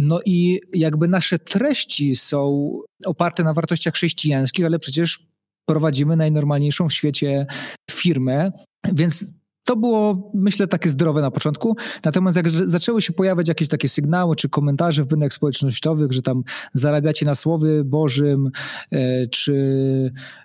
No 0.00 0.20
i 0.24 0.60
jakby 0.74 1.08
nasze 1.08 1.38
treści 1.38 2.16
są 2.16 2.70
oparte 3.06 3.44
na 3.44 3.52
wartościach 3.52 3.94
chrześcijańskich, 3.94 4.66
ale 4.66 4.78
przecież 4.78 5.26
prowadzimy 5.66 6.16
najnormalniejszą 6.16 6.88
w 6.88 6.92
świecie 6.92 7.46
firmę, 7.90 8.52
więc 8.92 9.26
to 9.64 9.76
było, 9.76 10.30
myślę, 10.34 10.66
takie 10.66 10.88
zdrowe 10.88 11.20
na 11.20 11.30
początku. 11.30 11.76
Natomiast 12.04 12.36
jak 12.36 12.50
zaczęły 12.50 13.02
się 13.02 13.12
pojawiać 13.12 13.48
jakieś 13.48 13.68
takie 13.68 13.88
sygnały 13.88 14.36
czy 14.36 14.48
komentarze 14.48 15.02
w 15.02 15.06
bynach 15.06 15.32
społecznościowych, 15.32 16.12
że 16.12 16.22
tam 16.22 16.42
zarabiacie 16.72 17.26
na 17.26 17.34
Słowie 17.34 17.84
Bożym, 17.84 18.50
e, 18.92 19.26
czy 19.26 19.54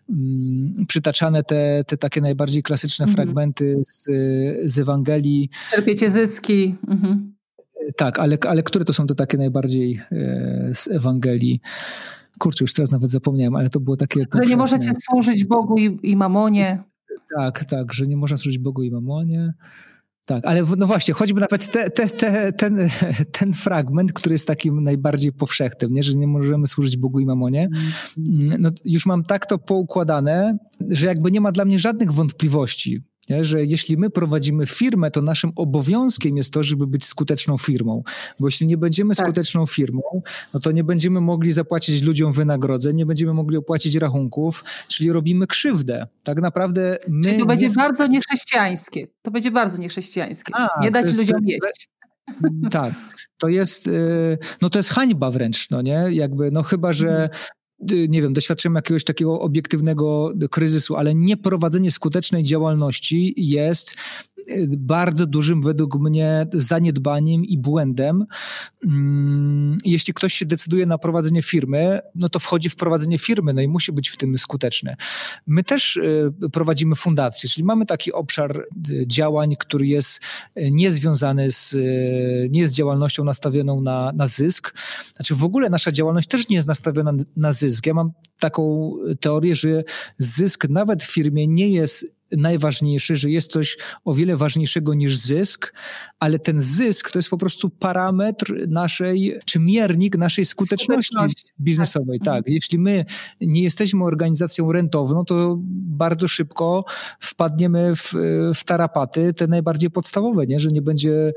mm, 0.10 0.74
przytaczane 0.88 1.44
te, 1.44 1.84
te 1.88 1.98
takie 1.98 2.22
najbardziej 2.22 2.64
klasyczne 2.64 3.04
mhm. 3.04 3.16
fragmenty 3.16 3.82
z, 3.86 4.06
z 4.72 4.80
Ewangelii. 4.80 5.50
Czerpiecie 5.72 6.10
zyski. 6.10 6.76
Mhm. 6.88 7.34
Tak, 7.98 8.20
ale, 8.20 8.38
ale 8.48 8.64
które 8.64 8.86
to 8.86 8.94
są 8.94 9.08
te 9.08 9.16
takie 9.16 9.38
najbardziej 9.38 10.02
e, 10.12 10.72
z 10.74 10.88
Ewangelii? 10.88 11.62
Kurczę, 12.40 12.64
już 12.64 12.74
teraz 12.74 12.92
nawet 12.92 13.10
zapomniałem, 13.10 13.56
ale 13.56 13.70
to 13.70 13.80
było 13.80 13.98
takie... 13.98 14.26
Że 14.34 14.46
nie 14.46 14.58
możecie 14.58 14.92
służyć 15.10 15.46
Bogu 15.46 15.78
i, 15.78 16.00
i 16.04 16.16
mamonie. 16.16 16.84
Tak, 17.36 17.66
tak, 17.66 17.94
że 17.94 18.06
nie 18.06 18.18
można 18.18 18.38
służyć 18.38 18.60
Bogu 18.60 18.84
i 18.84 18.92
mamonie. 18.92 19.54
Tak, 20.30 20.46
ale 20.46 20.64
no 20.78 20.88
właśnie, 20.88 21.14
choćby 21.14 21.42
nawet 21.42 21.72
te, 21.72 21.90
te, 21.90 22.08
te, 22.08 22.52
ten, 22.52 22.78
ten 23.40 23.54
fragment, 23.54 24.14
który 24.14 24.34
jest 24.34 24.48
takim 24.48 24.84
najbardziej 24.84 25.34
powszechnym, 25.34 25.94
nie? 25.94 26.04
że 26.04 26.16
nie 26.16 26.28
możemy 26.28 26.68
służyć 26.68 26.98
Bogu 26.98 27.20
i 27.20 27.26
mamonie, 27.26 27.70
mm, 28.30 28.62
no 28.62 28.72
już 28.86 29.06
mam 29.06 29.24
tak 29.24 29.46
to 29.46 29.58
poukładane, 29.58 30.58
że 30.90 31.08
jakby 31.08 31.32
nie 31.32 31.42
ma 31.42 31.52
dla 31.52 31.66
mnie 31.66 31.80
żadnych 31.80 32.12
wątpliwości, 32.12 33.02
nie? 33.30 33.44
że 33.44 33.66
jeśli 33.66 33.98
my 33.98 34.10
prowadzimy 34.10 34.66
firmę, 34.68 35.12
to 35.12 35.22
naszym 35.22 35.52
obowiązkiem 35.56 36.38
jest 36.38 36.54
to, 36.54 36.64
żeby 36.64 36.88
być 36.88 37.06
skuteczną 37.06 37.58
firmą. 37.58 38.04
Bo 38.40 38.48
jeśli 38.48 38.68
nie 38.68 38.78
będziemy 38.78 39.16
tak. 39.16 39.26
skuteczną 39.26 39.66
firmą, 39.66 40.02
no 40.54 40.60
to 40.60 40.72
nie 40.72 40.84
będziemy 40.84 41.22
mogli 41.22 41.52
zapłacić 41.52 42.02
ludziom 42.02 42.32
wynagrodzeń, 42.32 42.96
nie 42.96 43.06
będziemy 43.06 43.34
mogli 43.34 43.58
opłacić 43.58 43.96
rachunków, 43.96 44.64
czyli 44.88 45.12
robimy 45.12 45.48
krzywdę. 45.48 46.08
Tak 46.24 46.42
naprawdę 46.42 46.98
my. 47.08 47.24
Czyli 47.24 47.40
to 47.40 47.46
będzie 47.46 47.68
nie... 47.68 47.74
bardzo 47.76 48.08
niechrześcijańskie. 48.08 49.08
To 49.22 49.32
będzie 49.32 49.52
bardzo 49.52 49.78
niechrześcijańskie. 49.78 50.54
A, 50.56 50.82
nie 50.82 50.92
dać 50.92 51.06
jest... 51.06 51.18
ludziom 51.18 51.42
jeść. 51.46 51.90
Tak. 52.72 52.94
To 53.38 53.48
jest, 53.48 53.88
y, 53.88 54.38
no 54.62 54.70
to 54.70 54.80
jest 54.80 54.90
hańba 54.90 55.32
wręcz, 55.32 55.70
no 55.70 55.82
nie? 55.82 56.06
Jakby, 56.12 56.52
no 56.52 56.64
chyba, 56.64 56.94
że 56.94 57.10
mhm. 57.10 57.30
Nie 57.82 58.22
wiem, 58.22 58.34
doświadczymy 58.34 58.78
jakiegoś 58.78 59.04
takiego 59.04 59.40
obiektywnego 59.40 60.34
kryzysu, 60.52 60.96
ale 60.96 61.16
nieprowadzenie 61.16 61.92
skutecznej 61.92 62.44
działalności 62.44 63.34
jest 63.38 63.96
bardzo 64.78 65.26
dużym 65.26 65.62
według 65.62 66.00
mnie 66.00 66.48
zaniedbaniem 66.54 67.46
i 67.46 67.58
błędem. 67.58 68.26
Mm, 68.86 69.78
jeśli 69.86 70.14
ktoś 70.14 70.34
się 70.34 70.46
decyduje 70.46 70.86
na 70.86 70.98
prowadzenie 70.98 71.42
firmy, 71.42 72.00
no 72.16 72.30
to 72.30 72.40
wchodzi 72.40 72.70
w 72.70 72.76
prowadzenie 72.76 73.18
firmy, 73.18 73.54
no 73.54 73.62
i 73.62 73.68
musi 73.68 73.92
być 73.92 74.10
w 74.10 74.18
tym 74.18 74.38
skuteczny. 74.38 74.96
My 75.48 75.64
też 75.64 75.96
y, 75.96 76.32
prowadzimy 76.52 76.96
fundację, 76.96 77.50
czyli 77.50 77.66
mamy 77.66 77.86
taki 77.86 78.14
obszar 78.14 78.66
y, 78.90 79.08
działań, 79.08 79.56
który 79.60 79.88
jest 79.88 80.20
y, 80.58 80.72
niezwiązany 80.72 81.52
z, 81.52 81.76
nie 82.52 82.62
jest 82.62 82.74
działalnością 82.74 83.24
nastawioną 83.24 83.82
na, 83.82 84.12
na 84.16 84.28
zysk. 84.28 84.74
Znaczy 85.16 85.36
w 85.36 85.44
ogóle 85.44 85.70
nasza 85.70 85.92
działalność 85.92 86.28
też 86.28 86.50
nie 86.50 86.56
jest 86.56 86.68
nastawiona 86.68 87.14
na 87.38 87.52
zysk. 87.52 87.86
Ja 87.86 87.94
mam 87.94 88.12
taką 88.40 88.94
teorię, 89.20 89.56
że 89.56 89.84
zysk 90.18 90.70
nawet 90.70 91.04
w 91.04 91.12
firmie 91.12 91.48
nie 91.48 91.68
jest 91.68 92.19
najważniejszy, 92.38 93.16
że 93.16 93.30
jest 93.30 93.52
coś 93.52 93.78
o 94.06 94.14
wiele 94.14 94.38
ważniejszego 94.38 94.94
niż 94.94 95.18
zysk, 95.18 95.74
ale 96.20 96.40
ten 96.40 96.60
zysk 96.60 97.12
to 97.12 97.20
jest 97.20 97.30
po 97.30 97.38
prostu 97.38 97.70
parametr 97.70 98.68
naszej, 98.68 99.40
czy 99.46 99.60
miernik 99.60 100.18
naszej 100.18 100.46
skuteczności, 100.46 101.14
skuteczności. 101.14 101.52
biznesowej. 101.60 102.20
Tak. 102.20 102.46
tak. 102.46 102.54
Jeśli 102.54 102.80
my 102.80 103.06
nie 103.42 103.64
jesteśmy 103.64 104.04
organizacją 104.04 104.72
rentowną, 104.72 105.26
to 105.26 105.56
bardzo 106.00 106.28
szybko 106.28 106.86
wpadniemy 107.20 107.96
w, 107.96 108.14
w 108.56 108.64
tarapaty, 108.64 109.34
te 109.34 109.48
najbardziej 109.48 109.92
podstawowe, 109.92 110.48
nie? 110.48 110.60
że 110.60 110.70
nie 110.70 110.82
będzie, 110.82 111.34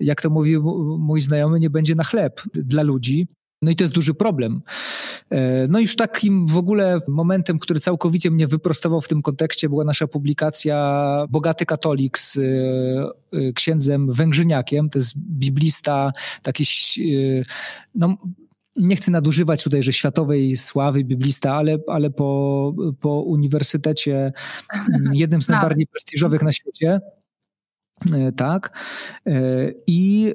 jak 0.00 0.22
to 0.22 0.30
mówił 0.30 0.62
mój 0.98 1.20
znajomy, 1.20 1.60
nie 1.60 1.70
będzie 1.70 1.94
na 1.94 2.04
chleb 2.04 2.42
dla 2.54 2.82
ludzi. 2.82 3.28
No 3.62 3.70
i 3.70 3.76
to 3.76 3.84
jest 3.84 3.94
duży 3.94 4.14
problem. 4.14 4.62
E, 5.30 5.68
no 5.68 5.80
już 5.80 5.96
takim 5.96 6.46
w 6.46 6.58
ogóle 6.58 6.98
momentem, 7.08 7.58
który 7.58 7.80
całkowicie 7.80 8.30
mnie 8.30 8.46
wyprostował 8.46 9.00
w 9.00 9.08
tym 9.08 9.22
kontekście, 9.22 9.68
była 9.68 9.84
nasza 9.84 10.06
publikacja 10.06 11.26
Bogaty 11.30 11.66
Katolik 11.66 12.18
z 12.18 12.36
e, 12.36 12.42
e, 13.38 13.52
księdzem 13.52 14.12
Węgrzyniakiem. 14.12 14.88
To 14.90 14.98
jest 14.98 15.18
biblista, 15.18 16.12
taki 16.42 16.64
no, 17.94 18.16
nie 18.76 18.96
chcę 18.96 19.10
nadużywać 19.10 19.64
tutaj, 19.64 19.82
że 19.82 19.92
światowej 19.92 20.56
sławy 20.56 21.04
biblista, 21.04 21.54
ale, 21.54 21.78
ale 21.86 22.10
po, 22.10 22.74
po 23.00 23.20
uniwersytecie, 23.20 24.32
jednym 25.12 25.42
z 25.42 25.48
najbardziej 25.48 25.86
prestiżowych 25.86 26.42
na 26.42 26.52
świecie. 26.52 27.00
Tak. 28.36 28.78
I 29.86 30.34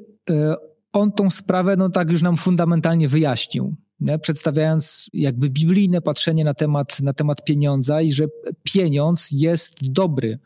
on 0.92 1.12
tą 1.12 1.30
sprawę, 1.30 1.76
no 1.76 1.88
tak 1.88 2.10
już 2.10 2.22
nam 2.22 2.36
fundamentalnie 2.36 3.08
wyjaśnił. 3.08 3.74
Nie? 4.00 4.18
przedstawiając 4.18 5.10
jakby 5.12 5.50
biblijne 5.50 6.00
patrzenie 6.00 6.44
na 6.44 6.54
temat, 6.54 7.00
na 7.00 7.12
temat 7.12 7.44
pieniądza 7.44 8.00
i 8.00 8.12
że 8.12 8.24
pieniądz 8.62 9.30
jest 9.30 9.92
dobry 9.92 10.38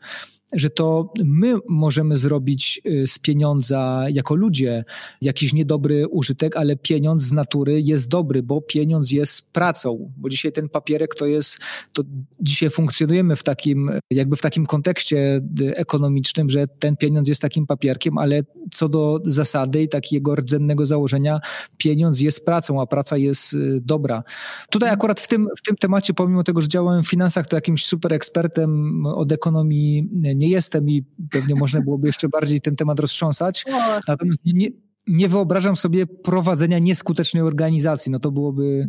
że 0.53 0.69
to 0.69 1.13
my 1.25 1.53
możemy 1.69 2.15
zrobić 2.15 2.81
y, 2.85 3.07
z 3.07 3.19
pieniądza 3.19 4.05
jako 4.09 4.35
ludzie 4.35 4.83
jakiś 5.21 5.53
niedobry 5.53 6.07
użytek, 6.07 6.57
ale 6.57 6.75
pieniądz 6.75 7.23
z 7.23 7.31
natury 7.31 7.81
jest 7.81 8.09
dobry, 8.09 8.43
bo 8.43 8.61
pieniądz 8.61 9.11
jest 9.11 9.51
pracą, 9.51 10.11
bo 10.17 10.29
dzisiaj 10.29 10.51
ten 10.51 10.69
papierek 10.69 11.15
to 11.15 11.25
jest, 11.25 11.59
to 11.93 12.03
dzisiaj 12.39 12.69
funkcjonujemy 12.69 13.35
w 13.35 13.43
takim, 13.43 13.91
jakby 14.11 14.35
w 14.35 14.41
takim 14.41 14.65
kontekście 14.65 15.41
y, 15.61 15.77
ekonomicznym, 15.77 16.49
że 16.49 16.67
ten 16.67 16.97
pieniądz 16.97 17.27
jest 17.27 17.41
takim 17.41 17.67
papierkiem, 17.67 18.17
ale 18.17 18.41
co 18.71 18.89
do 18.89 19.19
zasady 19.25 19.83
i 19.83 19.89
takiego 19.89 20.35
rdzennego 20.35 20.85
założenia, 20.85 21.39
pieniądz 21.77 22.21
jest 22.21 22.45
pracą, 22.45 22.81
a 22.81 22.85
praca 22.85 23.17
jest 23.17 23.53
y, 23.53 23.81
dobra. 23.81 24.23
Tutaj 24.69 24.89
akurat 24.89 25.19
w 25.19 25.27
tym, 25.27 25.47
w 25.57 25.61
tym 25.61 25.75
temacie, 25.75 26.13
pomimo 26.13 26.43
tego, 26.43 26.61
że 26.61 26.67
działałem 26.67 27.03
w 27.03 27.09
finansach, 27.09 27.47
to 27.47 27.57
jakimś 27.57 27.85
super 27.85 28.13
ekspertem 28.13 29.05
od 29.05 29.31
ekonomii 29.31 30.09
nie 30.37 30.49
jestem 30.49 30.89
i 30.89 31.05
pewnie 31.31 31.55
można 31.55 31.81
byłoby 31.81 32.07
jeszcze 32.07 32.29
bardziej 32.29 32.61
ten 32.61 32.75
temat 32.75 32.99
roztrząsać. 32.99 33.65
Natomiast 34.07 34.45
nie, 34.45 34.69
nie 35.07 35.29
wyobrażam 35.29 35.75
sobie 35.75 36.07
prowadzenia 36.07 36.79
nieskutecznej 36.79 37.43
organizacji. 37.43 38.11
No 38.11 38.19
to 38.19 38.31
byłoby 38.31 38.87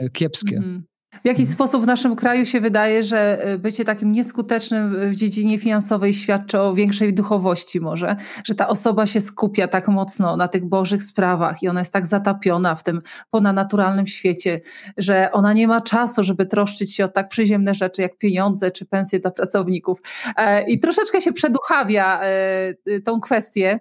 e, 0.00 0.10
kiepskie. 0.10 0.56
Mm 0.56 0.78
-hmm. 0.78 0.97
W 1.24 1.26
jakiś 1.26 1.40
mhm. 1.40 1.54
sposób 1.54 1.82
w 1.82 1.86
naszym 1.86 2.16
kraju 2.16 2.46
się 2.46 2.60
wydaje, 2.60 3.02
że 3.02 3.44
e, 3.44 3.58
bycie 3.58 3.84
takim 3.84 4.10
nieskutecznym 4.10 5.10
w 5.10 5.14
dziedzinie 5.14 5.58
finansowej 5.58 6.14
świadczy 6.14 6.60
o 6.60 6.74
większej 6.74 7.14
duchowości 7.14 7.80
może, 7.80 8.16
że 8.44 8.54
ta 8.54 8.68
osoba 8.68 9.06
się 9.06 9.20
skupia 9.20 9.68
tak 9.68 9.88
mocno 9.88 10.36
na 10.36 10.48
tych 10.48 10.64
bożych 10.64 11.02
sprawach 11.02 11.62
i 11.62 11.68
ona 11.68 11.80
jest 11.80 11.92
tak 11.92 12.06
zatapiona 12.06 12.74
w 12.74 12.82
tym 12.82 13.00
ponadnaturalnym 13.30 14.06
świecie, 14.06 14.60
że 14.96 15.32
ona 15.32 15.52
nie 15.52 15.68
ma 15.68 15.80
czasu, 15.80 16.24
żeby 16.24 16.46
troszczyć 16.46 16.94
się 16.94 17.04
o 17.04 17.08
tak 17.08 17.28
przyziemne 17.28 17.74
rzeczy 17.74 18.02
jak 18.02 18.18
pieniądze 18.18 18.70
czy 18.70 18.86
pensje 18.86 19.20
dla 19.20 19.30
pracowników. 19.30 20.02
E, 20.36 20.62
I 20.62 20.80
troszeczkę 20.80 21.20
się 21.20 21.32
przeduchawia 21.32 22.20
e, 22.22 23.00
tą 23.04 23.20
kwestię, 23.20 23.80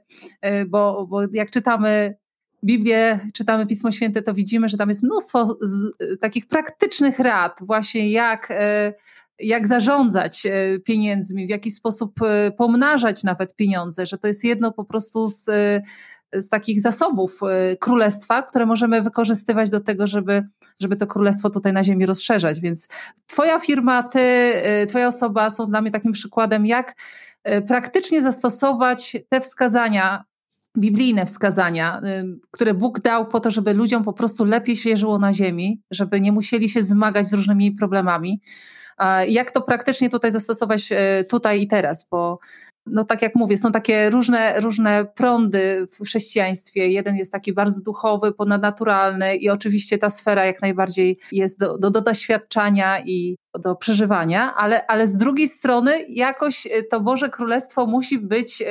bo, 0.68 1.08
bo 1.10 1.22
jak 1.32 1.50
czytamy 1.50 2.16
Biblię, 2.64 3.20
czytamy 3.34 3.66
Pismo 3.66 3.92
Święte, 3.92 4.22
to 4.22 4.34
widzimy, 4.34 4.70
że 4.70 4.78
tam 4.78 4.90
jest 4.90 5.04
mnóstwo 5.04 5.46
z, 5.62 5.92
takich 6.20 6.48
praktycznych 6.48 7.20
rad, 7.20 7.60
właśnie 7.62 8.12
jak, 8.12 8.52
e, 8.52 8.94
jak 9.40 9.68
zarządzać 9.68 10.46
e, 10.46 10.80
pieniędzmi, 10.80 11.48
w 11.48 11.50
jaki 11.50 11.72
sposób 11.72 12.20
pomnażać 12.58 13.24
nawet 13.24 13.56
pieniądze, 13.56 14.06
że 14.06 14.18
to 14.18 14.28
jest 14.28 14.44
jedno 14.44 14.72
po 14.72 14.86
prostu 14.86 15.30
z, 15.30 15.46
z 16.34 16.50
takich 16.50 16.82
zasobów 16.82 17.40
królestwa, 17.80 18.44
które 18.44 18.66
możemy 18.66 19.02
wykorzystywać 19.02 19.70
do 19.70 19.82
tego, 19.82 20.08
żeby, 20.08 20.48
żeby 20.80 20.96
to 20.96 21.08
królestwo 21.08 21.50
tutaj 21.50 21.74
na 21.74 21.84
ziemi 21.84 22.06
rozszerzać. 22.06 22.60
Więc 22.60 22.88
Twoja 23.28 23.60
firma, 23.60 24.04
Ty, 24.04 24.54
Twoja 24.90 25.08
osoba 25.08 25.50
są 25.50 25.66
dla 25.66 25.82
mnie 25.82 25.92
takim 25.92 26.12
przykładem, 26.12 26.66
jak 26.66 26.96
praktycznie 27.68 28.22
zastosować 28.22 29.18
te 29.30 29.42
wskazania 29.42 30.24
biblijne 30.78 31.26
wskazania, 31.26 32.02
y, 32.04 32.40
które 32.52 32.74
Bóg 32.74 33.00
dał 33.00 33.28
po 33.28 33.40
to, 33.40 33.52
żeby 33.52 33.74
ludziom 33.74 34.04
po 34.04 34.14
prostu 34.14 34.46
lepiej 34.46 34.76
się 34.76 34.98
żyło 34.98 35.20
na 35.20 35.34
ziemi, 35.34 35.82
żeby 35.92 36.22
nie 36.22 36.32
musieli 36.32 36.70
się 36.70 36.84
zmagać 36.84 37.28
z 37.28 37.34
różnymi 37.34 37.72
problemami. 37.72 38.42
Jak 39.28 39.52
to 39.52 39.62
praktycznie 39.62 40.10
tutaj 40.10 40.32
zastosować 40.32 40.92
y, 40.92 41.26
tutaj 41.30 41.62
i 41.62 41.68
teraz, 41.68 42.08
bo 42.12 42.40
no 42.86 43.04
tak 43.04 43.22
jak 43.22 43.36
mówię, 43.36 43.58
są 43.58 43.72
takie 43.72 44.10
różne, 44.10 44.60
różne 44.60 45.06
prądy 45.06 45.88
w 45.92 46.04
chrześcijaństwie. 46.04 46.88
Jeden 46.88 47.16
jest 47.16 47.32
taki 47.32 47.54
bardzo 47.54 47.82
duchowy, 47.82 48.32
ponadnaturalny 48.32 49.36
i 49.36 49.50
oczywiście 49.50 49.98
ta 49.98 50.10
sfera 50.10 50.46
jak 50.46 50.62
najbardziej 50.62 51.20
jest 51.32 51.60
do, 51.60 51.78
do, 51.78 51.92
do 51.92 52.02
doświadczania 52.02 53.00
i 53.06 53.38
do 53.60 53.76
przeżywania, 53.76 54.56
ale, 54.56 54.88
ale 54.88 55.08
z 55.08 55.16
drugiej 55.16 55.48
strony 55.48 56.06
jakoś 56.10 56.66
y, 56.66 56.84
to 56.92 57.00
Boże 57.00 57.30
Królestwo 57.30 57.86
musi 57.86 58.20
być 58.20 58.64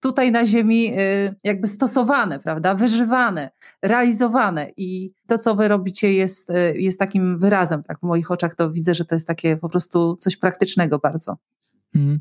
tutaj 0.00 0.32
na 0.32 0.44
Ziemi 0.44 0.98
y, 0.98 1.34
jakby 1.44 1.66
stosowane, 1.66 2.38
prawda, 2.38 2.74
wyżywane, 2.74 3.50
realizowane 3.82 4.70
i 4.76 5.12
to, 5.26 5.38
co 5.38 5.54
wy 5.54 5.68
robicie 5.68 6.12
jest, 6.12 6.50
y, 6.50 6.74
jest 6.78 6.98
takim 6.98 7.38
wyrazem, 7.38 7.82
tak 7.82 7.98
w 8.00 8.02
moich 8.02 8.30
oczach 8.30 8.54
to 8.54 8.70
widzę, 8.70 8.94
że 8.94 9.04
to 9.04 9.14
jest 9.14 9.26
takie 9.26 9.56
po 9.56 9.68
prostu 9.68 10.16
coś 10.16 10.36
praktycznego 10.36 10.98
bardzo. 10.98 11.36
Hmm. 11.92 12.18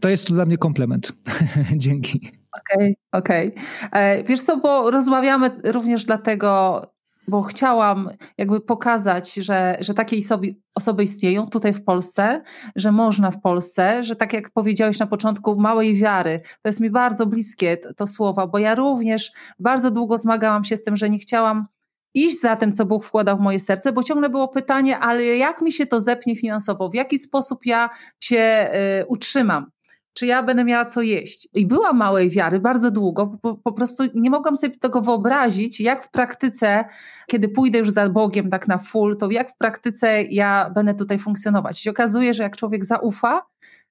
To 0.00 0.08
jest 0.08 0.32
dla 0.32 0.44
mnie 0.44 0.58
komplement. 0.58 1.12
Dzięki. 1.76 2.20
Okej, 2.52 2.96
okay, 3.12 3.20
okej. 3.20 3.54
Okay. 3.54 4.00
E, 4.02 4.24
wiesz 4.24 4.42
co, 4.42 4.56
bo 4.56 4.90
rozmawiamy 4.90 5.50
również 5.64 6.04
dlatego, 6.04 6.82
bo 7.28 7.42
chciałam 7.42 8.10
jakby 8.38 8.60
pokazać, 8.60 9.34
że, 9.34 9.76
że 9.80 9.94
takie 9.94 10.18
osoby, 10.18 10.56
osoby 10.74 11.02
istnieją 11.02 11.46
tutaj 11.46 11.72
w 11.72 11.84
Polsce, 11.84 12.42
że 12.76 12.92
można 12.92 13.30
w 13.30 13.40
Polsce, 13.40 14.02
że 14.02 14.16
tak 14.16 14.32
jak 14.32 14.50
powiedziałeś 14.50 14.98
na 14.98 15.06
początku, 15.06 15.60
małej 15.60 15.94
wiary, 15.94 16.40
to 16.62 16.68
jest 16.68 16.80
mi 16.80 16.90
bardzo 16.90 17.26
bliskie 17.26 17.76
to, 17.76 17.94
to 17.94 18.06
słowa, 18.06 18.46
bo 18.46 18.58
ja 18.58 18.74
również 18.74 19.32
bardzo 19.58 19.90
długo 19.90 20.18
zmagałam 20.18 20.64
się 20.64 20.76
z 20.76 20.82
tym, 20.82 20.96
że 20.96 21.10
nie 21.10 21.18
chciałam 21.18 21.66
iść 22.14 22.40
za 22.40 22.56
tym, 22.56 22.72
co 22.72 22.86
Bóg 22.86 23.04
wkładał 23.04 23.36
w 23.36 23.40
moje 23.40 23.58
serce, 23.58 23.92
bo 23.92 24.02
ciągle 24.02 24.28
było 24.28 24.48
pytanie, 24.48 24.98
ale 24.98 25.24
jak 25.24 25.62
mi 25.62 25.72
się 25.72 25.86
to 25.86 26.00
zepnie 26.00 26.36
finansowo, 26.36 26.88
w 26.88 26.94
jaki 26.94 27.18
sposób 27.18 27.66
ja 27.66 27.90
się 28.20 28.70
y, 29.02 29.06
utrzymam 29.06 29.70
czy 30.16 30.26
ja 30.26 30.42
będę 30.42 30.64
miała 30.64 30.84
co 30.84 31.02
jeść. 31.02 31.48
I 31.54 31.66
była 31.66 31.92
małej 31.92 32.30
wiary 32.30 32.60
bardzo 32.60 32.90
długo, 32.90 33.38
po, 33.42 33.54
po, 33.54 33.72
prostu 33.72 34.04
nie 34.14 34.30
mogłam 34.30 34.56
sobie 34.56 34.76
tego 34.76 35.00
wyobrazić, 35.00 35.80
jak 35.80 36.04
w 36.04 36.10
praktyce, 36.10 36.84
kiedy 37.26 37.48
pójdę 37.48 37.78
już 37.78 37.90
za 37.90 38.08
Bogiem 38.08 38.50
tak 38.50 38.68
na 38.68 38.78
full, 38.78 39.16
to 39.16 39.30
jak 39.30 39.50
w 39.50 39.56
praktyce 39.56 40.22
ja 40.22 40.70
będę 40.74 40.94
tutaj 40.94 41.18
funkcjonować. 41.18 41.80
I 41.80 41.82
się 41.82 41.90
okazuje, 41.90 42.34
że 42.34 42.42
jak 42.42 42.56
człowiek 42.56 42.84
zaufa, 42.84 43.42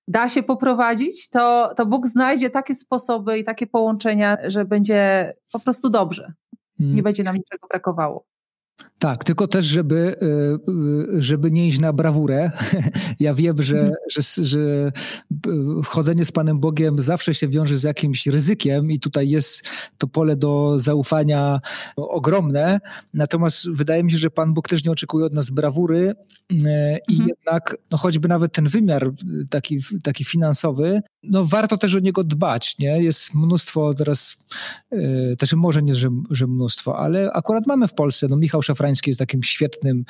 da 0.08 0.30
się 0.30 0.44
poprowadzić, 0.44 1.30
to, 1.30 1.74
to 1.78 1.86
Bóg 1.86 2.08
znajdzie 2.08 2.50
takie 2.50 2.76
sposoby 2.76 3.40
i 3.40 3.44
takie 3.44 3.68
połączenia, 3.68 4.38
że 4.48 4.66
będzie 4.66 5.34
po 5.52 5.60
prostu 5.60 5.90
dobrze. 5.90 6.34
Nie 6.80 6.86
hmm. 6.86 7.04
będzie 7.04 7.24
nam 7.24 7.36
niczego 7.36 7.68
brakowało. 7.68 8.26
Tak, 9.06 9.24
tylko 9.24 9.48
też, 9.48 9.66
żeby, 9.66 9.96
y, 9.96 11.16
y, 11.18 11.22
żeby 11.22 11.52
nie 11.52 11.68
iść 11.68 11.80
na 11.80 11.94
brawurę. 11.94 12.52
Ja 13.20 13.34
wiem, 13.34 13.62
że, 13.62 13.78
mhm. 13.78 13.96
że, 14.12 14.44
że 14.44 14.60
y, 14.60 14.92
chodzenie 15.86 16.26
z 16.26 16.32
Panem 16.32 16.60
Bogiem 16.60 17.02
zawsze 17.02 17.34
się 17.34 17.48
wiąże 17.48 17.78
z 17.78 17.84
jakimś 17.84 18.28
ryzykiem 18.28 18.92
i 18.92 19.00
tutaj 19.00 19.30
jest 19.30 19.64
to 19.98 20.08
pole 20.08 20.36
do 20.36 20.74
zaufania 20.80 21.60
ogromne. 21.96 22.80
Natomiast 23.14 23.72
wydaje 23.72 24.04
mi 24.04 24.12
się, 24.12 24.18
że 24.18 24.30
Pan 24.30 24.54
Bóg 24.54 24.68
też 24.68 24.86
nie 24.86 24.92
oczekuje 24.92 25.26
od 25.26 25.34
nas 25.34 25.50
brawury 25.50 26.14
i 26.50 26.56
mhm. 27.14 27.30
jednak 27.30 27.78
no 27.92 27.98
choćby 27.98 28.28
nawet 28.28 28.54
ten 28.54 28.68
wymiar 28.68 29.12
taki, 29.50 29.78
taki 30.04 30.24
finansowy, 30.24 31.02
no 31.24 31.46
warto 31.46 31.78
też 31.78 31.96
o 31.96 32.00
niego 32.00 32.24
dbać. 32.24 32.78
Nie? 32.80 33.04
Jest 33.04 33.36
mnóstwo 33.36 33.94
teraz, 33.94 34.38
też 35.38 35.54
może 35.54 35.82
nie, 35.82 35.94
że, 35.94 36.10
że 36.30 36.48
mnóstwo, 36.48 37.00
ale 37.00 37.32
akurat 37.32 37.68
mamy 37.68 37.88
w 37.88 37.94
Polsce, 37.94 38.28
no 38.30 38.38
Michał 38.38 38.62
Szafrański 38.62 38.95
Szymański 38.96 39.10
jest 39.10 39.20
takim 39.20 39.44
świetnym, 39.44 40.06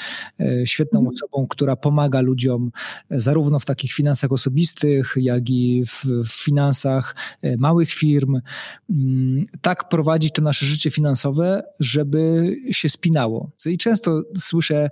świetną 0.66 1.00
mhm. 1.00 1.16
osobą, 1.16 1.48
która 1.50 1.76
pomaga 1.76 2.22
ludziom 2.22 2.72
zarówno 3.10 3.60
w 3.60 3.66
takich 3.66 3.92
finansach 3.92 4.32
osobistych, 4.32 5.14
jak 5.18 5.50
i 5.50 5.84
w, 5.86 6.06
w 6.06 6.44
finansach 6.44 7.16
małych 7.58 7.90
firm. 7.90 8.42
Mm, 8.90 9.46
tak 9.62 9.90
prowadzić 9.90 10.34
to 10.34 10.42
nasze 10.42 10.66
życie 10.66 10.92
finansowe, 10.92 11.64
żeby 11.80 12.56
się 12.72 12.90
spinało. 12.90 13.52
I 13.66 13.78
często 13.78 14.22
słyszę 14.38 14.90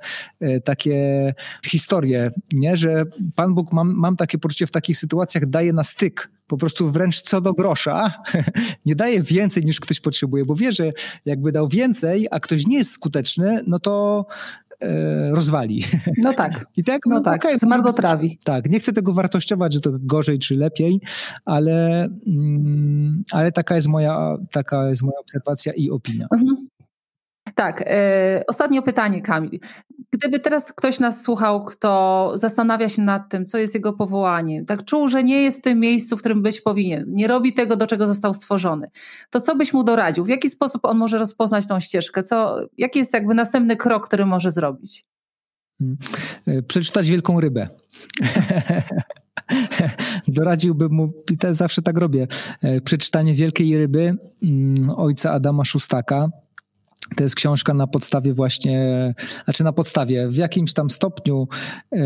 takie 0.64 1.34
historie, 1.66 2.32
nie? 2.54 2.78
że 2.78 3.04
Pan 3.36 3.54
Bóg, 3.54 3.74
mam, 3.74 3.94
mam 3.96 4.16
takie 4.16 4.38
poczucie, 4.38 4.68
w 4.68 4.72
takich 4.72 4.98
sytuacjach 4.98 5.46
daje 5.50 5.74
na 5.74 5.84
styk 5.84 6.33
po 6.48 6.58
prostu 6.58 6.92
wręcz 6.92 7.22
co 7.22 7.42
do 7.42 7.54
grosza, 7.54 8.14
nie 8.86 8.96
daje 8.96 9.22
więcej 9.22 9.66
niż 9.66 9.80
ktoś 9.80 10.00
potrzebuje, 10.00 10.46
bo 10.46 10.56
wie, 10.56 10.72
że 10.72 10.92
jakby 11.26 11.52
dał 11.52 11.68
więcej, 11.68 12.28
a 12.32 12.40
ktoś 12.40 12.68
nie 12.68 12.78
jest 12.78 12.92
skuteczny, 12.92 13.64
no 13.68 13.80
to 13.80 14.26
e, 14.82 15.30
rozwali. 15.32 15.84
No 16.18 16.34
tak. 16.34 16.66
I 16.78 16.84
tak, 16.84 17.02
no, 17.06 17.16
no 17.16 17.22
tak, 17.22 17.46
okay, 17.46 17.58
zmarnotrawi. 17.58 18.40
Tak, 18.46 18.70
nie 18.70 18.80
chcę 18.80 18.94
tego 18.94 19.14
wartościować, 19.14 19.74
że 19.74 19.80
to 19.80 19.90
gorzej 19.94 20.40
czy 20.40 20.56
lepiej, 20.56 21.02
ale, 21.46 22.08
mm, 22.28 23.24
ale 23.32 23.52
taka, 23.52 23.76
jest 23.76 23.88
moja, 23.88 24.38
taka 24.52 24.90
jest 24.90 25.02
moja 25.02 25.20
obserwacja 25.20 25.74
i 25.74 25.90
opinia. 25.90 26.28
Mhm. 26.34 26.68
Tak, 27.56 27.84
e, 27.88 28.44
ostatnie 28.48 28.82
pytanie, 28.82 29.22
Kamil. 29.22 29.60
Gdyby 30.14 30.40
teraz 30.40 30.74
ktoś 30.74 31.00
nas 31.00 31.22
słuchał, 31.22 31.66
kto 31.66 32.32
zastanawia 32.36 32.90
się 32.90 33.02
nad 33.02 33.30
tym, 33.30 33.46
co 33.46 33.58
jest 33.58 33.74
jego 33.74 33.94
powołaniem, 33.94 34.66
tak 34.66 34.86
czuł, 34.86 35.08
że 35.08 35.24
nie 35.24 35.42
jest 35.42 35.60
w 35.60 35.62
tym 35.62 35.80
miejscu, 35.80 36.18
w 36.18 36.20
którym 36.20 36.42
być 36.42 36.62
powinien, 36.62 37.06
nie 37.08 37.28
robi 37.28 37.54
tego, 37.54 37.76
do 37.76 37.88
czego 37.88 38.08
został 38.08 38.34
stworzony, 38.34 38.88
to 39.30 39.42
co 39.42 39.56
byś 39.56 39.74
mu 39.74 39.84
doradził? 39.84 40.26
W 40.26 40.30
jaki 40.30 40.50
sposób 40.50 40.86
on 40.86 40.98
może 40.98 41.18
rozpoznać 41.18 41.68
tą 41.68 41.80
ścieżkę? 41.80 42.24
Co, 42.24 42.60
jaki 42.78 43.00
jest 43.00 43.14
jakby 43.14 43.34
następny 43.34 43.78
krok, 43.78 44.08
który 44.08 44.26
może 44.26 44.52
zrobić? 44.52 45.06
Hmm. 45.80 45.98
Przeczytać 46.68 47.10
wielką 47.10 47.40
rybę. 47.40 47.68
Doradziłbym 50.28 50.94
mu, 50.94 51.14
i 51.32 51.38
to 51.38 51.54
zawsze 51.54 51.82
tak 51.82 51.98
robię, 51.98 52.28
e, 52.62 52.82
przeczytanie 52.82 53.34
Wielkiej 53.34 53.78
Ryby 53.78 54.16
mm, 54.44 54.90
ojca 54.90 55.32
Adama 55.32 55.66
Szustaka. 55.66 56.30
To 57.18 57.24
jest 57.24 57.36
książka 57.36 57.74
na 57.74 57.88
podstawie 57.88 58.34
właśnie, 58.34 59.14
znaczy 59.46 59.64
na 59.64 59.74
podstawie, 59.74 60.28
w 60.28 60.36
jakimś 60.36 60.74
tam 60.74 60.90
stopniu 60.90 61.48
e, 61.92 61.98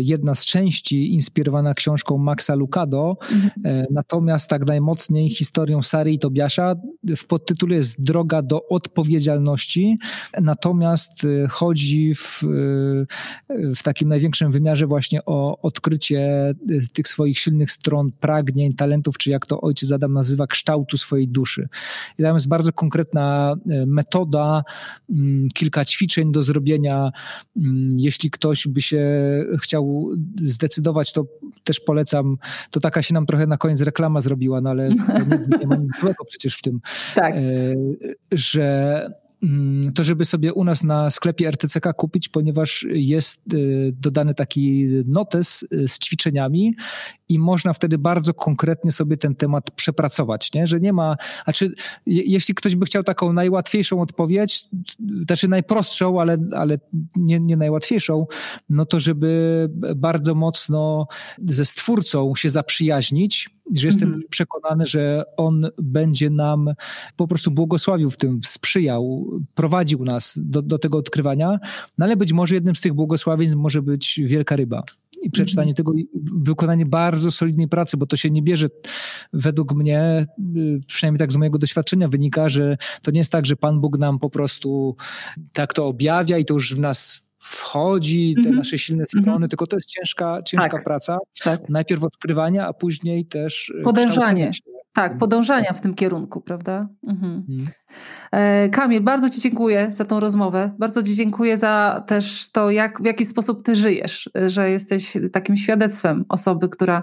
jedna 0.00 0.34
z 0.34 0.44
części 0.44 1.14
inspirowana 1.14 1.74
książką 1.74 2.18
Maxa 2.18 2.54
Lucado, 2.54 3.16
e, 3.64 3.86
natomiast 3.90 4.50
tak 4.50 4.66
najmocniej 4.66 5.30
historią 5.30 5.82
Sary 5.82 6.12
i 6.12 6.18
Tobiasza. 6.18 6.74
W 7.16 7.26
podtytule 7.26 7.76
jest 7.76 8.02
Droga 8.02 8.42
do 8.42 8.68
odpowiedzialności, 8.68 9.98
natomiast 10.40 11.24
e, 11.24 11.48
chodzi 11.48 12.14
w, 12.14 12.44
w 13.76 13.82
takim 13.82 14.08
największym 14.08 14.50
wymiarze 14.50 14.86
właśnie 14.86 15.24
o 15.24 15.60
odkrycie 15.62 16.54
tych 16.92 17.08
swoich 17.08 17.38
silnych 17.38 17.70
stron, 17.70 18.12
pragnień, 18.20 18.72
talentów, 18.72 19.18
czy 19.18 19.30
jak 19.30 19.46
to 19.46 19.60
ojciec 19.60 19.92
Adam 19.92 20.12
nazywa, 20.12 20.46
kształtu 20.46 20.96
swojej 20.96 21.28
duszy. 21.28 21.68
I 22.18 22.22
tam 22.22 22.34
jest 22.34 22.48
bardzo 22.48 22.72
konkretna 22.72 23.54
metoda, 23.86 24.35
Mm, 25.10 25.48
kilka 25.54 25.84
ćwiczeń 25.84 26.32
do 26.32 26.42
zrobienia. 26.42 27.10
Mm, 27.56 27.90
jeśli 27.96 28.30
ktoś 28.30 28.68
by 28.68 28.82
się 28.82 29.02
chciał 29.62 30.10
zdecydować, 30.36 31.12
to 31.12 31.26
też 31.64 31.80
polecam. 31.80 32.36
To 32.70 32.80
taka 32.80 33.02
się 33.02 33.14
nam 33.14 33.26
trochę 33.26 33.46
na 33.46 33.56
koniec 33.56 33.80
reklama 33.80 34.20
zrobiła, 34.20 34.60
no 34.60 34.70
ale 34.70 34.88
nie, 34.88 35.58
nie 35.60 35.66
ma 35.66 35.76
nic 35.76 36.00
złego 36.00 36.24
przecież 36.24 36.56
w 36.56 36.62
tym, 36.62 36.80
tak. 37.14 37.34
E, 37.34 37.40
że 38.32 39.25
to 39.94 40.04
żeby 40.04 40.24
sobie 40.24 40.52
u 40.52 40.64
nas 40.64 40.84
na 40.84 41.10
sklepie 41.10 41.48
RTCK 41.48 41.92
kupić, 41.96 42.28
ponieważ 42.28 42.86
jest 42.90 43.54
y, 43.54 43.94
dodany 44.00 44.34
taki 44.34 44.86
notes 45.06 45.62
y, 45.72 45.88
z 45.88 45.98
ćwiczeniami 45.98 46.74
i 47.28 47.38
można 47.38 47.72
wtedy 47.72 47.98
bardzo 47.98 48.34
konkretnie 48.34 48.92
sobie 48.92 49.16
ten 49.16 49.34
temat 49.34 49.70
przepracować, 49.70 50.52
nie? 50.52 50.66
że 50.66 50.80
nie 50.80 50.92
ma, 50.92 51.16
a 51.46 51.52
czy 51.52 51.74
jeśli 52.06 52.54
ktoś 52.54 52.76
by 52.76 52.86
chciał 52.86 53.02
taką 53.02 53.32
najłatwiejszą 53.32 54.00
odpowiedź, 54.00 54.68
znaczy 55.26 55.48
najprostszą, 55.48 56.20
ale, 56.20 56.36
ale 56.54 56.78
nie, 57.16 57.40
nie 57.40 57.56
najłatwiejszą, 57.56 58.26
no 58.68 58.84
to 58.84 59.00
żeby 59.00 59.68
bardzo 59.96 60.34
mocno 60.34 61.06
ze 61.46 61.64
stwórcą 61.64 62.32
się 62.34 62.50
zaprzyjaźnić, 62.50 63.50
że 63.74 63.86
jestem 63.86 64.08
mhm. 64.08 64.28
przekonany, 64.30 64.86
że 64.86 65.24
on 65.36 65.68
będzie 65.78 66.30
nam 66.30 66.70
po 67.16 67.28
prostu 67.28 67.50
błogosławił 67.50 68.10
w 68.10 68.16
tym, 68.16 68.40
sprzyjał, 68.44 69.30
prowadził 69.54 70.04
nas 70.04 70.40
do, 70.44 70.62
do 70.62 70.78
tego 70.78 70.98
odkrywania, 70.98 71.58
no 71.98 72.04
ale 72.04 72.16
być 72.16 72.32
może 72.32 72.54
jednym 72.54 72.76
z 72.76 72.80
tych 72.80 72.92
błogosławieństw 72.92 73.56
może 73.56 73.82
być 73.82 74.20
wielka 74.24 74.56
ryba. 74.56 74.82
I 75.22 75.30
przeczytanie 75.30 75.70
mhm. 75.70 75.76
tego, 75.76 75.92
wykonanie 76.36 76.86
bardzo 76.86 77.30
solidnej 77.30 77.68
pracy, 77.68 77.96
bo 77.96 78.06
to 78.06 78.16
się 78.16 78.30
nie 78.30 78.42
bierze, 78.42 78.66
według 79.32 79.74
mnie, 79.74 80.26
y, 80.56 80.80
przynajmniej 80.86 81.18
tak 81.18 81.32
z 81.32 81.36
mojego 81.36 81.58
doświadczenia 81.58 82.08
wynika, 82.08 82.48
że 82.48 82.76
to 83.02 83.10
nie 83.10 83.18
jest 83.18 83.32
tak, 83.32 83.46
że 83.46 83.56
Pan 83.56 83.80
Bóg 83.80 83.98
nam 83.98 84.18
po 84.18 84.30
prostu 84.30 84.96
tak 85.52 85.72
to 85.72 85.86
objawia 85.86 86.38
i 86.38 86.44
to 86.44 86.54
już 86.54 86.74
w 86.74 86.80
nas 86.80 87.26
wchodzi, 87.38 88.34
te 88.34 88.40
mm 88.40 88.52
-hmm. 88.52 88.56
nasze 88.56 88.78
silne 88.78 89.06
strony, 89.06 89.28
mm 89.28 89.42
-hmm. 89.42 89.48
tylko 89.48 89.66
to 89.66 89.76
jest 89.76 89.88
ciężka, 89.88 90.42
ciężka 90.42 90.68
tak, 90.68 90.84
praca. 90.84 91.18
Tak. 91.44 91.68
Najpierw 91.68 92.02
odkrywania, 92.02 92.66
a 92.66 92.72
później 92.72 93.26
też 93.26 93.68
y, 93.68 93.82
podążanie. 93.82 94.50
Tak, 94.96 95.18
podążania 95.18 95.72
w 95.72 95.80
tym 95.80 95.94
kierunku, 95.94 96.40
prawda? 96.40 96.88
Mhm. 97.08 97.44
Mhm. 97.48 97.68
E, 98.32 98.68
Kamil, 98.68 99.02
bardzo 99.02 99.30
Ci 99.30 99.40
dziękuję 99.40 99.90
za 99.90 100.04
tą 100.04 100.20
rozmowę. 100.20 100.74
Bardzo 100.78 101.02
Ci 101.02 101.14
dziękuję 101.14 101.56
za 101.58 102.04
też 102.06 102.52
to, 102.52 102.70
jak, 102.70 103.02
w 103.02 103.04
jaki 103.04 103.24
sposób 103.24 103.64
Ty 103.64 103.74
żyjesz, 103.74 104.30
że 104.46 104.70
jesteś 104.70 105.16
takim 105.32 105.56
świadectwem 105.56 106.24
osoby, 106.28 106.68
która 106.68 107.02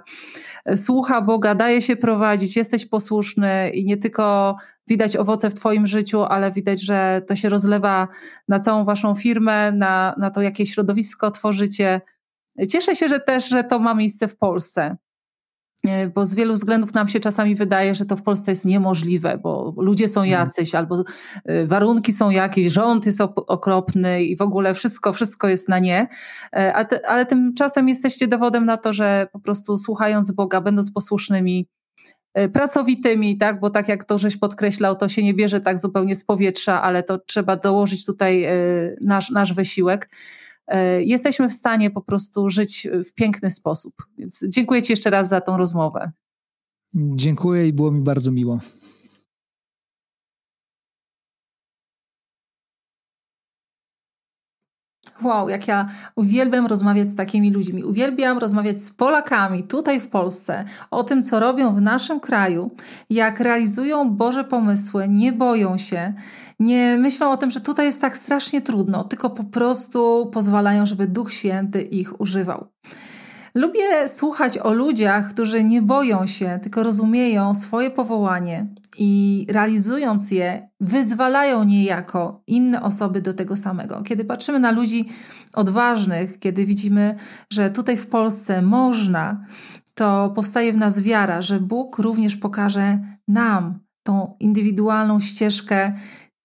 słucha 0.75 1.21
Boga, 1.21 1.55
daje 1.55 1.81
się 1.81 1.95
prowadzić, 1.95 2.55
jesteś 2.55 2.85
posłuszny 2.85 3.69
i 3.69 3.85
nie 3.85 3.97
tylko 3.97 4.55
widać 4.87 5.17
owoce 5.17 5.49
w 5.49 5.53
Twoim 5.53 5.87
życiu, 5.87 6.23
ale 6.23 6.51
widać, 6.51 6.81
że 6.81 7.21
to 7.27 7.35
się 7.35 7.49
rozlewa 7.49 8.07
na 8.47 8.59
całą 8.59 8.85
Waszą 8.85 9.15
firmę, 9.15 9.71
na, 9.71 10.15
na 10.17 10.31
to, 10.31 10.41
jakie 10.41 10.65
środowisko 10.65 11.31
tworzycie. 11.31 12.01
Cieszę 12.69 12.95
się, 12.95 13.07
że 13.07 13.19
też, 13.19 13.49
że 13.49 13.63
to 13.63 13.79
ma 13.79 13.93
miejsce 13.93 14.27
w 14.27 14.37
Polsce, 14.37 14.97
bo 16.15 16.25
z 16.25 16.33
wielu 16.33 16.53
względów 16.53 16.93
nam 16.93 17.07
się 17.07 17.19
czasami 17.19 17.55
wydaje, 17.55 17.95
że 17.95 18.05
to 18.05 18.15
w 18.15 18.21
Polsce 18.21 18.51
jest 18.51 18.65
niemożliwe, 18.65 19.37
bo 19.37 19.73
ludzie 19.77 20.07
są 20.07 20.21
mhm. 20.21 20.41
jacyś, 20.41 20.75
albo 20.75 21.03
e, 21.45 21.65
warunki 21.65 22.13
są 22.13 22.29
jakieś, 22.29 22.73
rząd 22.73 23.05
jest 23.05 23.21
okropny 23.35 24.23
i 24.23 24.35
w 24.37 24.41
ogóle 24.41 24.73
wszystko, 24.73 25.13
wszystko 25.13 25.47
jest 25.47 25.69
na 25.69 25.79
nie. 25.79 26.07
E, 26.55 26.85
ale 27.07 27.25
tymczasem 27.25 27.89
jesteście 27.89 28.27
dowodem 28.27 28.65
na 28.65 28.77
to, 28.77 28.93
że 28.93 29.27
po 29.31 29.39
prostu 29.39 29.77
słuchając 29.77 30.31
Boga, 30.31 30.61
będąc 30.61 30.91
posłusznymi, 30.91 31.67
pracowitymi, 32.53 33.37
tak, 33.37 33.59
bo 33.59 33.69
tak 33.69 33.87
jak 33.87 34.03
to 34.03 34.17
żeś 34.17 34.37
podkreślał, 34.37 34.95
to 34.95 35.09
się 35.09 35.23
nie 35.23 35.33
bierze 35.33 35.61
tak 35.61 35.79
zupełnie 35.79 36.15
z 36.15 36.25
powietrza, 36.25 36.81
ale 36.81 37.03
to 37.03 37.17
trzeba 37.17 37.55
dołożyć 37.55 38.05
tutaj 38.05 38.47
nasz, 39.01 39.29
nasz 39.29 39.53
wysiłek 39.53 40.09
E, 40.09 40.42
jesteśmy 40.99 41.49
w 41.49 41.53
stanie 41.53 41.91
po 41.91 42.01
prostu 42.01 42.49
żyć 42.49 42.87
w 43.05 43.13
piękny 43.13 43.51
sposób. 43.51 43.93
Więc 44.17 44.45
dziękuję 44.49 44.81
Ci 44.81 44.91
jeszcze 44.91 45.09
raz 45.09 45.29
za 45.29 45.41
tą 45.41 45.57
rozmowę. 45.57 46.11
Dziękuję 46.95 47.67
i 47.67 47.73
było 47.73 47.91
mi 47.91 48.01
bardzo 48.01 48.31
miło. 48.31 48.59
Wow, 55.21 55.49
jak 55.49 55.67
ja 55.67 55.89
uwielbiam 56.15 56.65
rozmawiać 56.65 57.09
z 57.09 57.15
takimi 57.15 57.51
ludźmi. 57.51 57.83
Uwielbiam 57.83 58.37
rozmawiać 58.37 58.81
z 58.81 58.91
Polakami 58.91 59.63
tutaj 59.63 59.99
w 59.99 60.07
Polsce 60.07 60.65
o 60.91 61.03
tym, 61.03 61.23
co 61.23 61.39
robią 61.39 61.73
w 61.73 61.81
naszym 61.81 62.19
kraju, 62.19 62.71
jak 63.09 63.39
realizują 63.39 64.09
Boże 64.09 64.43
pomysły, 64.43 65.09
nie 65.09 65.33
boją 65.33 65.77
się, 65.77 66.13
nie 66.59 66.97
myślą 66.97 67.31
o 67.31 67.37
tym, 67.37 67.51
że 67.51 67.61
tutaj 67.61 67.85
jest 67.85 68.01
tak 68.01 68.17
strasznie 68.17 68.61
trudno, 68.61 69.03
tylko 69.03 69.29
po 69.29 69.43
prostu 69.43 70.29
pozwalają, 70.33 70.85
żeby 70.85 71.07
Duch 71.07 71.33
Święty 71.33 71.81
ich 71.81 72.21
używał. 72.21 72.67
Lubię 73.55 74.09
słuchać 74.09 74.57
o 74.57 74.73
ludziach, 74.73 75.29
którzy 75.29 75.63
nie 75.63 75.81
boją 75.81 76.25
się, 76.27 76.59
tylko 76.63 76.83
rozumieją 76.83 77.55
swoje 77.55 77.91
powołanie 77.91 78.67
i 78.97 79.45
realizując 79.49 80.31
je, 80.31 80.69
wyzwalają 80.79 81.63
niejako 81.63 82.43
inne 82.47 82.81
osoby 82.81 83.21
do 83.21 83.33
tego 83.33 83.55
samego. 83.55 84.01
Kiedy 84.01 84.25
patrzymy 84.25 84.59
na 84.59 84.71
ludzi 84.71 85.09
odważnych, 85.53 86.39
kiedy 86.39 86.65
widzimy, 86.65 87.15
że 87.49 87.69
tutaj 87.69 87.97
w 87.97 88.07
Polsce 88.07 88.61
można, 88.61 89.45
to 89.95 90.31
powstaje 90.35 90.73
w 90.73 90.77
nas 90.77 90.99
wiara, 90.99 91.41
że 91.41 91.59
Bóg 91.59 91.99
również 91.99 92.35
pokaże 92.35 92.99
nam 93.27 93.79
tą 94.03 94.35
indywidualną 94.39 95.19
ścieżkę 95.19 95.93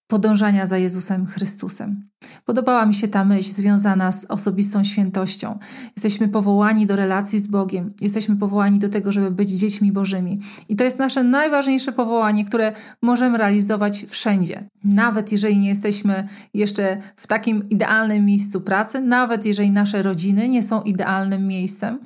podążania 0.09 0.67
za 0.67 0.79
Jezusem 0.79 1.27
Chrystusem. 1.27 2.09
Podobała 2.45 2.87
mi 2.87 2.95
się 2.95 3.09
ta 3.09 3.25
myśl 3.25 3.51
związana 3.51 4.13
z 4.13 4.25
osobistą 4.25 4.85
świętością. 4.85 5.59
Jesteśmy 5.97 6.29
powołani 6.29 6.87
do 6.87 6.97
relacji 6.97 7.39
z 7.39 7.47
Bogiem, 7.47 7.95
jesteśmy 8.01 8.37
powołani 8.37 8.79
do 8.79 8.89
tego, 8.89 9.13
żeby 9.13 9.31
być 9.31 9.51
dziećmi 9.51 9.93
Bożymi. 9.93 10.41
I 10.69 10.77
to 10.77 10.85
jest 10.85 10.99
nasze 10.99 11.25
najważniejsze 11.25 11.93
powołanie, 11.93 12.45
które 12.45 12.73
możemy 13.03 13.39
realizować 13.39 14.07
wszędzie. 14.09 14.69
Nawet 14.85 15.33
jeżeli 15.33 15.59
nie 15.59 15.69
jesteśmy 15.69 16.29
jeszcze 16.55 16.99
w 17.17 17.27
takim 17.27 17.63
idealnym 17.71 18.25
miejscu 18.25 18.61
pracy, 18.61 19.01
nawet 19.01 19.45
jeżeli 19.45 19.71
nasze 19.71 20.03
rodziny 20.03 20.49
nie 20.49 20.63
są 20.63 20.83
idealnym 20.83 21.47
miejscem, 21.47 21.99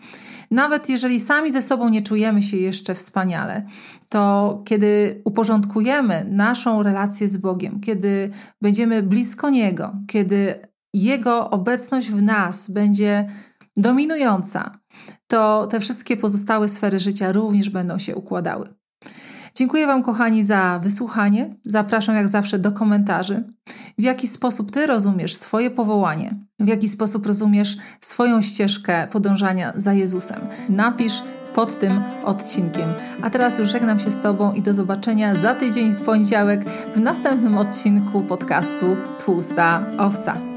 nawet 0.52 0.88
jeżeli 0.88 1.20
sami 1.20 1.50
ze 1.50 1.62
sobą 1.62 1.88
nie 1.88 2.02
czujemy 2.02 2.42
się 2.42 2.56
jeszcze 2.56 2.94
wspaniale, 2.94 3.66
to 4.08 4.62
kiedy 4.64 5.22
uporządkujemy 5.24 6.26
naszą 6.30 6.82
relację 6.82 7.28
z 7.28 7.36
Bogiem, 7.36 7.80
kiedy 7.80 8.30
będziemy 8.60 9.02
blisko 9.02 9.50
Niego, 9.50 9.96
kiedy 10.08 10.54
Jego 10.94 11.50
obecność 11.50 12.10
w 12.10 12.22
nas 12.22 12.70
będzie 12.70 13.28
dominująca, 13.76 14.78
to 15.26 15.66
te 15.66 15.80
wszystkie 15.80 16.16
pozostałe 16.16 16.68
sfery 16.68 16.98
życia 16.98 17.32
również 17.32 17.70
będą 17.70 17.98
się 17.98 18.16
układały. 18.16 18.81
Dziękuję 19.54 19.86
Wam, 19.86 20.02
kochani, 20.02 20.44
za 20.44 20.80
wysłuchanie. 20.82 21.56
Zapraszam 21.62 22.14
jak 22.14 22.28
zawsze 22.28 22.58
do 22.58 22.72
komentarzy. 22.72 23.44
W 23.98 24.02
jaki 24.02 24.28
sposób 24.28 24.70
Ty 24.70 24.86
rozumiesz 24.86 25.36
swoje 25.36 25.70
powołanie? 25.70 26.34
W 26.60 26.68
jaki 26.68 26.88
sposób 26.88 27.26
rozumiesz 27.26 27.76
swoją 28.00 28.42
ścieżkę 28.42 29.08
podążania 29.10 29.72
za 29.76 29.92
Jezusem? 29.92 30.40
Napisz 30.68 31.22
pod 31.54 31.78
tym 31.78 32.02
odcinkiem. 32.24 32.88
A 33.22 33.30
teraz 33.30 33.58
już 33.58 33.68
żegnam 33.68 33.98
się 33.98 34.10
z 34.10 34.18
Tobą 34.18 34.52
i 34.52 34.62
do 34.62 34.74
zobaczenia 34.74 35.34
za 35.34 35.54
tydzień 35.54 35.92
w 35.92 36.04
poniedziałek 36.04 36.64
w 36.96 37.00
następnym 37.00 37.58
odcinku 37.58 38.20
podcastu 38.20 38.96
Tłusta 39.24 39.86
Owca. 39.98 40.51